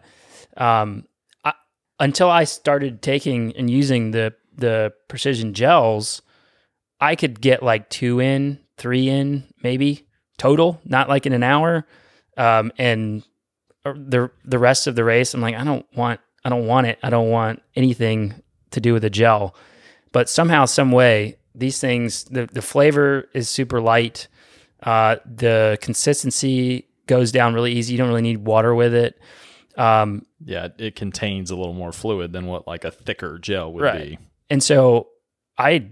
um, 0.56 1.06
I, 1.44 1.54
until 1.98 2.30
I 2.30 2.44
started 2.44 3.02
taking 3.02 3.56
and 3.56 3.70
using 3.70 4.10
the 4.10 4.34
the 4.54 4.92
precision 5.06 5.54
gels, 5.54 6.20
I 7.00 7.14
could 7.14 7.40
get 7.40 7.62
like 7.62 7.88
two 7.90 8.20
in, 8.20 8.58
three 8.76 9.08
in, 9.08 9.44
maybe 9.62 10.06
total, 10.36 10.80
not 10.84 11.08
like 11.08 11.26
in 11.26 11.32
an 11.32 11.42
hour. 11.42 11.86
Um, 12.36 12.72
and 12.78 13.22
the 13.84 14.30
the 14.44 14.58
rest 14.58 14.86
of 14.86 14.96
the 14.96 15.04
race, 15.04 15.34
I'm 15.34 15.40
like, 15.40 15.54
I 15.54 15.64
don't 15.64 15.86
want, 15.94 16.20
I 16.44 16.48
don't 16.48 16.66
want 16.66 16.86
it. 16.86 16.98
I 17.02 17.10
don't 17.10 17.30
want 17.30 17.62
anything 17.76 18.42
to 18.70 18.80
do 18.80 18.92
with 18.92 19.02
the 19.02 19.10
gel. 19.10 19.54
But 20.12 20.28
somehow, 20.28 20.64
some 20.64 20.90
way, 20.92 21.38
these 21.54 21.80
things, 21.80 22.24
the 22.24 22.46
the 22.46 22.62
flavor 22.62 23.28
is 23.34 23.48
super 23.48 23.80
light. 23.80 24.28
Uh, 24.82 25.16
the 25.24 25.78
consistency 25.80 26.87
goes 27.08 27.32
down 27.32 27.54
really 27.54 27.72
easy. 27.72 27.92
You 27.94 27.98
don't 27.98 28.08
really 28.08 28.22
need 28.22 28.44
water 28.44 28.74
with 28.74 28.94
it. 28.94 29.18
Um, 29.76 30.24
Yeah, 30.44 30.68
it 30.78 30.94
contains 30.94 31.50
a 31.50 31.56
little 31.56 31.74
more 31.74 31.92
fluid 31.92 32.32
than 32.32 32.46
what 32.46 32.66
like 32.66 32.84
a 32.84 32.90
thicker 32.90 33.38
gel 33.38 33.72
would 33.72 33.82
Right. 33.82 34.10
be. 34.10 34.18
And 34.50 34.62
so 34.62 35.08
I, 35.56 35.88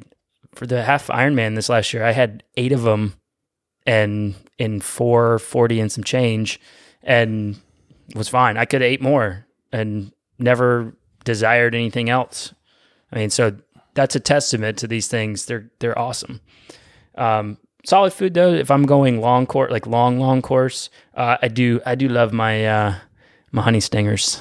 for 0.54 0.66
the 0.66 0.82
half 0.84 1.08
Ironman 1.08 1.54
this 1.56 1.68
last 1.68 1.92
year, 1.92 2.04
I 2.04 2.12
had 2.12 2.42
eight 2.56 2.72
of 2.72 2.82
them 2.82 3.14
and 3.86 4.34
in 4.58 4.80
440 4.80 5.80
and 5.80 5.92
some 5.92 6.04
change 6.04 6.60
and 7.02 7.56
was 8.14 8.28
fine. 8.28 8.56
I 8.56 8.64
could 8.64 8.80
have 8.82 8.90
ate 8.90 9.02
more 9.02 9.46
and 9.72 10.12
never 10.38 10.94
desired 11.24 11.74
anything 11.74 12.08
else. 12.08 12.52
I 13.12 13.16
mean, 13.16 13.30
so 13.30 13.56
that's 13.94 14.16
a 14.16 14.20
testament 14.20 14.78
to 14.78 14.86
these 14.88 15.06
things. 15.08 15.46
They're, 15.46 15.70
they're 15.78 15.98
awesome. 15.98 16.40
Um, 17.16 17.58
solid 17.86 18.12
food 18.12 18.34
though, 18.34 18.52
if 18.52 18.70
I'm 18.70 18.84
going 18.84 19.20
long 19.20 19.46
course, 19.46 19.70
like 19.70 19.86
long, 19.86 20.18
long 20.18 20.42
course, 20.42 20.90
uh, 21.14 21.36
I 21.40 21.48
do, 21.48 21.80
I 21.86 21.94
do 21.94 22.08
love 22.08 22.32
my, 22.32 22.66
uh, 22.66 22.94
my 23.52 23.62
honey 23.62 23.80
stingers. 23.80 24.40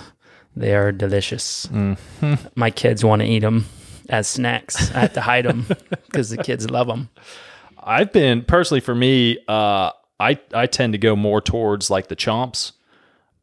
They 0.58 0.74
are 0.74 0.92
delicious. 0.92 1.70
My 2.56 2.72
kids 2.72 3.04
want 3.04 3.22
to 3.22 3.28
eat 3.28 3.40
them 3.40 3.66
as 4.08 4.26
snacks. 4.28 4.90
I 4.96 5.00
have 5.02 5.14
to 5.14 5.22
hide 5.22 5.44
them 5.44 5.66
because 6.06 6.30
the 6.36 6.38
kids 6.38 6.70
love 6.70 6.88
them. 6.88 7.10
I've 7.78 8.14
been 8.14 8.42
personally 8.44 8.80
for 8.80 8.96
me, 8.96 9.38
uh, 9.48 9.92
I 10.20 10.40
I 10.54 10.66
tend 10.66 10.94
to 10.94 10.98
go 10.98 11.16
more 11.16 11.42
towards 11.42 11.90
like 11.90 12.08
the 12.08 12.16
chomps. 12.16 12.72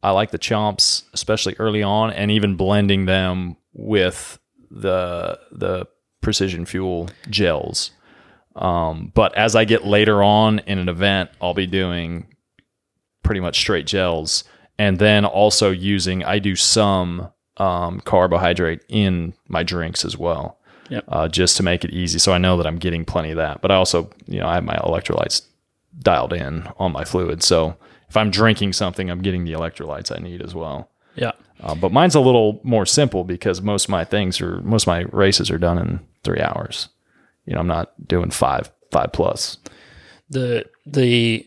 I 0.01 0.09
like 0.11 0.31
the 0.31 0.39
chomps, 0.39 1.03
especially 1.13 1.55
early 1.59 1.83
on, 1.83 2.11
and 2.11 2.31
even 2.31 2.55
blending 2.55 3.05
them 3.05 3.57
with 3.73 4.39
the 4.71 5.39
the 5.51 5.85
precision 6.21 6.65
fuel 6.65 7.09
gels. 7.29 7.91
Um, 8.55 9.11
but 9.15 9.35
as 9.35 9.55
I 9.55 9.65
get 9.65 9.85
later 9.85 10.21
on 10.21 10.59
in 10.59 10.77
an 10.77 10.89
event, 10.89 11.29
I'll 11.41 11.53
be 11.53 11.67
doing 11.67 12.27
pretty 13.23 13.39
much 13.41 13.57
straight 13.59 13.87
gels, 13.87 14.43
and 14.77 14.99
then 14.99 15.25
also 15.25 15.71
using 15.71 16.23
I 16.23 16.39
do 16.39 16.55
some 16.55 17.29
um, 17.57 17.99
carbohydrate 18.01 18.81
in 18.89 19.33
my 19.47 19.63
drinks 19.63 20.03
as 20.05 20.17
well 20.17 20.59
Yep. 20.89 21.03
uh, 21.07 21.27
just 21.27 21.55
to 21.57 21.63
make 21.63 21.85
it 21.85 21.91
easy. 21.91 22.19
So 22.19 22.33
I 22.33 22.37
know 22.37 22.57
that 22.57 22.67
I'm 22.67 22.77
getting 22.77 23.05
plenty 23.05 23.31
of 23.31 23.37
that. 23.37 23.61
But 23.61 23.71
I 23.71 23.75
also, 23.75 24.09
you 24.27 24.39
know, 24.39 24.47
I 24.47 24.55
have 24.55 24.63
my 24.63 24.75
electrolytes 24.75 25.43
dialed 25.99 26.33
in 26.33 26.67
on 26.77 26.91
my 26.91 27.03
fluid. 27.05 27.43
So 27.43 27.77
if 28.09 28.17
I'm 28.17 28.31
drinking 28.31 28.73
something, 28.73 29.09
I'm 29.09 29.21
getting 29.21 29.45
the 29.45 29.53
electrolytes 29.53 30.11
I 30.15 30.21
need 30.21 30.41
as 30.41 30.53
well. 30.55 30.89
Yeah. 31.15 31.31
Uh, 31.61 31.75
but 31.75 31.91
mine's 31.91 32.15
a 32.15 32.19
little 32.19 32.59
more 32.63 32.85
simple 32.85 33.23
because 33.23 33.61
most 33.61 33.85
of 33.85 33.89
my 33.89 34.03
things 34.03 34.41
are 34.41 34.59
most 34.61 34.83
of 34.83 34.87
my 34.87 35.01
races 35.11 35.49
are 35.51 35.59
done 35.59 35.77
in 35.77 35.99
three 36.23 36.41
hours. 36.41 36.89
You 37.45 37.53
know, 37.53 37.59
I'm 37.59 37.67
not 37.67 37.91
doing 38.07 38.29
five 38.31 38.71
five 38.91 39.11
plus. 39.13 39.57
the 40.29 40.65
the 40.85 41.45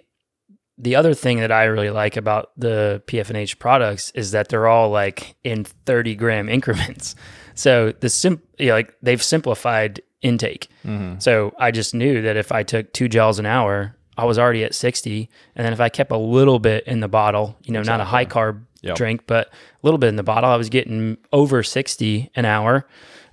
the 0.78 0.94
other 0.94 1.14
thing 1.14 1.38
that 1.40 1.50
I 1.50 1.64
really 1.64 1.88
like 1.90 2.16
about 2.18 2.50
the 2.56 3.02
PFNH 3.06 3.58
products 3.58 4.10
is 4.14 4.32
that 4.32 4.50
they're 4.50 4.66
all 4.66 4.90
like 4.90 5.34
in 5.42 5.64
30 5.64 6.14
gram 6.16 6.48
increments. 6.56 7.14
So 7.54 7.92
the 8.00 8.10
sim 8.10 8.42
you 8.58 8.66
know, 8.68 8.74
like 8.74 8.94
they've 9.00 9.22
simplified 9.22 10.02
intake. 10.20 10.68
Mm-hmm. 10.84 11.18
So 11.20 11.54
I 11.58 11.70
just 11.70 11.94
knew 11.94 12.20
that 12.22 12.36
if 12.36 12.52
I 12.52 12.62
took 12.62 12.92
two 12.92 13.08
gels 13.08 13.38
an 13.38 13.46
hour, 13.46 13.96
I 14.18 14.24
was 14.26 14.38
already 14.38 14.64
at 14.64 14.74
60. 14.74 15.30
And 15.54 15.64
then 15.64 15.72
if 15.72 15.80
I 15.80 15.88
kept 15.88 16.10
a 16.12 16.18
little 16.18 16.58
bit 16.58 16.84
in 16.86 17.00
the 17.00 17.08
bottle, 17.08 17.56
you 17.62 17.72
know, 17.72 17.82
not 17.82 18.00
a 18.00 18.04
high 18.04 18.26
carb 18.26 18.62
Yep. 18.82 18.96
drink, 18.96 19.22
but 19.26 19.48
a 19.48 19.50
little 19.82 19.98
bit 19.98 20.08
in 20.10 20.16
the 20.16 20.22
bottle, 20.22 20.48
I 20.48 20.54
was 20.56 20.68
getting 20.68 21.16
over 21.32 21.62
60 21.64 22.30
an 22.36 22.44
hour, 22.44 22.86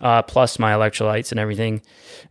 uh, 0.04 0.22
plus 0.22 0.60
my 0.60 0.74
electrolytes 0.74 1.32
and 1.32 1.40
everything. 1.40 1.82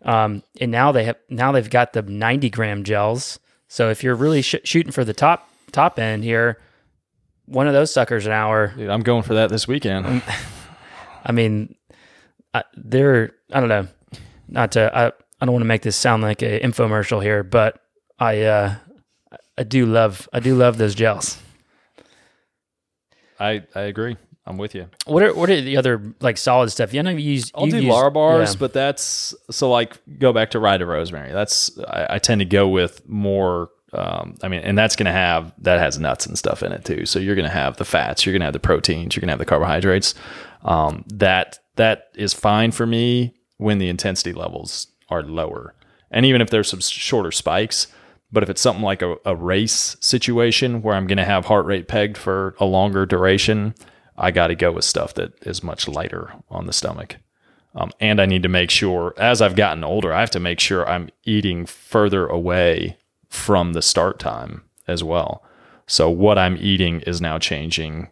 Um, 0.03 0.43
and 0.61 0.71
now 0.71 0.93
they 0.93 1.05
have 1.05 1.17
now 1.29 1.51
they've 1.51 1.69
got 1.69 1.95
the 1.95 2.03
90 2.03 2.51
gram 2.51 2.85
gels. 2.85 3.41
So 3.67 3.91
if 3.91 4.05
you're 4.05 4.15
really 4.15 4.43
sh- 4.43 4.57
shooting 4.63 4.93
for 4.93 5.05
the 5.05 5.15
top 5.15 5.49
top 5.73 5.99
end 5.99 6.23
here, 6.23 6.61
one 7.47 7.67
of 7.67 7.73
those 7.73 7.93
suckers 7.93 8.27
an 8.27 8.33
hour. 8.33 8.69
Dude, 8.77 8.91
I'm 8.91 9.01
going 9.01 9.23
for 9.23 9.35
that 9.35 9.49
this 9.49 9.67
weekend. 9.67 10.23
I 11.25 11.33
mean, 11.33 11.75
I, 12.53 12.63
they're 12.77 13.33
I 13.51 13.61
don't 13.61 13.71
know, 13.71 13.89
not 14.49 14.73
to 14.73 14.97
I, 14.97 15.07
I 15.41 15.47
don't 15.47 15.53
want 15.53 15.63
to 15.63 15.69
make 15.69 15.83
this 15.83 15.97
sound 15.97 16.23
like 16.23 16.43
a 16.43 16.61
infomercial 16.61 17.23
here, 17.23 17.43
but 17.43 17.81
I 18.19 18.43
uh, 18.43 18.75
I 19.57 19.63
do 19.63 19.87
love 19.87 20.29
I 20.33 20.41
do 20.41 20.55
love 20.55 20.77
those 20.77 20.95
gels. 20.95 21.41
I 23.41 23.63
I 23.75 23.83
agree. 23.83 24.19
I'm 24.45 24.59
with 24.59 24.75
you. 24.75 24.89
What 25.07 25.23
are 25.23 25.35
what 25.35 25.51
are 25.51 25.61
the 25.61 25.77
other 25.77 26.15
like 26.21 26.37
solid 26.37 26.71
stuff? 26.71 26.93
You 26.93 27.03
know, 27.03 27.11
you 27.11 27.19
use 27.19 27.53
I'll 27.55 27.67
do 27.67 27.77
used- 27.77 27.89
Larabars, 27.89 28.55
yeah. 28.55 28.59
but 28.59 28.73
that's 28.73 29.35
so 29.51 29.71
like 29.71 29.97
go 30.19 30.33
back 30.33 30.51
to 30.51 30.59
Ride 30.59 30.79
to 30.79 30.87
Rosemary. 30.87 31.33
That's 31.33 31.79
I, 31.79 32.07
I 32.11 32.19
tend 32.19 32.41
to 32.41 32.45
go 32.45 32.69
with 32.69 33.09
more. 33.09 33.71
Um, 33.93 34.37
I 34.43 34.49
mean, 34.49 34.61
and 34.61 34.77
that's 34.77 34.97
going 34.97 35.07
to 35.07 35.13
have 35.13 35.53
that 35.59 35.79
has 35.79 35.99
nuts 35.99 36.27
and 36.27 36.37
stuff 36.37 36.63
in 36.63 36.73
it 36.73 36.85
too. 36.85 37.07
So 37.07 37.19
you're 37.19 37.35
going 37.35 37.47
to 37.47 37.55
have 37.55 37.77
the 37.77 37.85
fats, 37.85 38.25
you're 38.25 38.33
going 38.33 38.41
to 38.41 38.47
have 38.47 38.55
the 38.55 38.61
proteins, 38.61 39.15
you're 39.15 39.21
going 39.21 39.29
to 39.29 39.33
have 39.33 39.39
the 39.39 39.45
carbohydrates. 39.45 40.15
Um, 40.65 41.05
that 41.09 41.59
that 41.77 42.09
is 42.15 42.33
fine 42.33 42.73
for 42.73 42.87
me 42.87 43.35
when 43.59 43.79
the 43.79 43.89
intensity 43.89 44.33
levels 44.33 44.89
are 45.09 45.23
lower, 45.23 45.75
and 46.11 46.27
even 46.27 46.41
if 46.41 46.51
there's 46.51 46.69
some 46.69 46.81
shorter 46.81 47.31
spikes. 47.31 47.87
But 48.35 48.43
if 48.43 48.49
it's 48.49 48.63
something 48.63 48.83
like 48.83 49.03
a, 49.03 49.17
a 49.27 49.37
race 49.37 49.95
situation 50.01 50.81
where 50.81 50.95
I'm 50.95 51.07
going 51.07 51.19
to 51.19 51.25
have 51.25 51.45
heart 51.45 51.67
rate 51.67 51.87
pegged 51.87 52.17
for 52.17 52.57
a 52.59 52.65
longer 52.65 53.05
duration, 53.05 53.75
I 54.23 54.31
got 54.31 54.47
to 54.47 54.55
go 54.55 54.71
with 54.71 54.85
stuff 54.85 55.15
that 55.15 55.33
is 55.43 55.65
much 55.65 55.89
lighter 55.89 56.33
on 56.49 56.67
the 56.67 56.73
stomach. 56.73 57.17
Um, 57.75 57.91
and 57.99 58.21
I 58.21 58.27
need 58.27 58.45
to 58.45 58.49
make 58.49 58.71
sure, 58.71 59.15
as 59.17 59.43
I've 59.43 59.57
gotten 59.57 59.83
older, 59.83 60.13
I 60.13 60.21
have 60.21 60.31
to 60.31 60.41
make 60.41 60.61
sure 60.61 60.89
I'm 60.89 61.11
eating 61.25 61.67
further 61.67 62.27
away 62.27 62.97
from 63.29 63.73
the 63.73 63.83
start 63.83 64.21
time 64.21 64.63
as 64.87 65.03
well. 65.03 65.43
So 65.89 66.09
what 66.09 66.39
I'm 66.39 66.57
eating 66.57 67.01
is 67.01 67.21
now 67.21 67.39
changing. 67.39 68.09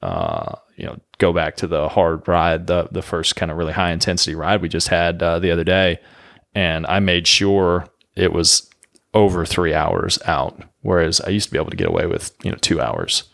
Uh, 0.00 0.54
you 0.76 0.86
know, 0.86 0.98
go 1.18 1.32
back 1.32 1.56
to 1.56 1.66
the 1.66 1.88
hard 1.88 2.26
ride, 2.28 2.66
the 2.66 2.88
the 2.90 3.02
first 3.02 3.36
kind 3.36 3.50
of 3.50 3.58
really 3.58 3.72
high 3.72 3.90
intensity 3.90 4.34
ride 4.34 4.62
we 4.62 4.68
just 4.68 4.88
had 4.88 5.22
uh, 5.22 5.38
the 5.38 5.50
other 5.50 5.64
day, 5.64 5.98
and 6.54 6.86
I 6.86 7.00
made 7.00 7.26
sure 7.26 7.86
it 8.16 8.32
was 8.32 8.70
over 9.12 9.44
three 9.44 9.74
hours 9.74 10.18
out, 10.24 10.62
whereas 10.80 11.20
I 11.20 11.30
used 11.30 11.48
to 11.48 11.52
be 11.52 11.58
able 11.58 11.70
to 11.70 11.76
get 11.76 11.88
away 11.88 12.06
with 12.06 12.34
you 12.42 12.50
know 12.50 12.56
two 12.62 12.80
hours 12.80 13.24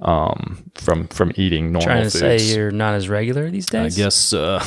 um, 0.00 0.70
from 0.74 1.06
from 1.08 1.32
eating 1.36 1.72
normal 1.72 1.86
trying 1.86 2.04
to 2.04 2.10
foods. 2.10 2.20
say 2.20 2.54
you're 2.56 2.70
not 2.70 2.94
as 2.94 3.08
regular 3.08 3.50
these 3.50 3.66
days? 3.66 3.80
I 3.80 3.84
days. 3.84 3.96
guess 3.96 4.32
uh, 4.32 4.64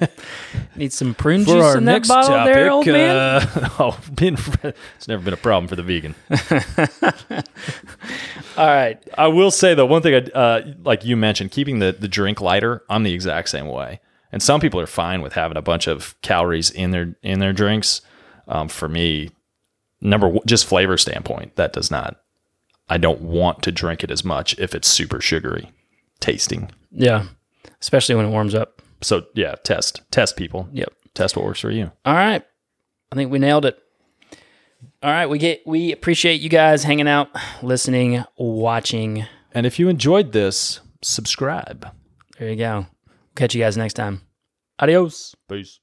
Need 0.76 0.92
some 0.92 1.14
prune 1.14 1.44
for 1.44 1.52
juice 1.52 1.64
our 1.64 1.78
in 1.78 1.84
that 1.84 1.92
next 1.92 2.08
bottle 2.08 2.30
topic, 2.30 2.54
there, 2.54 2.70
old 2.70 2.86
man. 2.86 3.16
uh, 3.16 3.68
oh, 3.78 3.98
been, 4.14 4.36
it's 4.96 5.08
never 5.08 5.22
been 5.22 5.34
a 5.34 5.38
problem 5.38 5.68
for 5.68 5.76
the 5.76 5.82
vegan. 5.82 6.14
All 8.58 8.66
right, 8.66 9.02
I 9.16 9.28
will 9.28 9.50
say 9.50 9.74
though, 9.74 9.86
one 9.86 10.02
thing, 10.02 10.14
I, 10.14 10.38
uh, 10.38 10.72
like 10.84 11.04
you 11.04 11.16
mentioned, 11.16 11.50
keeping 11.52 11.78
the 11.78 11.92
the 11.92 12.08
drink 12.08 12.40
lighter. 12.40 12.82
I'm 12.90 13.02
the 13.04 13.14
exact 13.14 13.48
same 13.48 13.68
way, 13.68 14.00
and 14.32 14.42
some 14.42 14.60
people 14.60 14.80
are 14.80 14.86
fine 14.86 15.22
with 15.22 15.34
having 15.34 15.56
a 15.56 15.62
bunch 15.62 15.86
of 15.86 16.20
calories 16.22 16.70
in 16.70 16.90
their 16.90 17.16
in 17.22 17.38
their 17.38 17.52
drinks. 17.52 18.02
Um, 18.48 18.68
for 18.68 18.88
me, 18.88 19.30
number 20.00 20.28
one, 20.28 20.46
just 20.46 20.66
flavor 20.66 20.96
standpoint, 20.98 21.56
that 21.56 21.72
does 21.72 21.90
not. 21.90 22.20
I 22.88 22.98
don't 22.98 23.20
want 23.20 23.62
to 23.62 23.72
drink 23.72 24.04
it 24.04 24.10
as 24.10 24.24
much 24.24 24.58
if 24.58 24.74
it's 24.74 24.88
super 24.88 25.20
sugary 25.20 25.70
tasting. 26.20 26.70
yeah, 26.90 27.26
especially 27.80 28.14
when 28.14 28.26
it 28.26 28.30
warms 28.30 28.54
up. 28.54 28.80
So 29.02 29.26
yeah, 29.34 29.54
test 29.62 30.00
test 30.10 30.36
people. 30.36 30.68
Yep. 30.72 30.92
Test 31.14 31.36
what 31.36 31.44
works 31.46 31.60
for 31.60 31.70
you. 31.70 31.90
All 32.04 32.14
right. 32.14 32.44
I 33.12 33.14
think 33.16 33.30
we 33.30 33.38
nailed 33.38 33.64
it. 33.64 33.78
All 35.02 35.10
right, 35.10 35.26
we 35.26 35.38
get 35.38 35.62
we 35.66 35.92
appreciate 35.92 36.40
you 36.40 36.48
guys 36.48 36.84
hanging 36.84 37.08
out, 37.08 37.28
listening, 37.62 38.24
watching. 38.36 39.24
And 39.52 39.64
if 39.66 39.78
you 39.78 39.88
enjoyed 39.88 40.32
this, 40.32 40.80
subscribe. 41.02 41.88
There 42.38 42.50
you 42.50 42.56
go. 42.56 42.86
Catch 43.34 43.54
you 43.54 43.62
guys 43.62 43.76
next 43.76 43.94
time. 43.94 44.22
Adios. 44.78 45.34
Peace. 45.48 45.80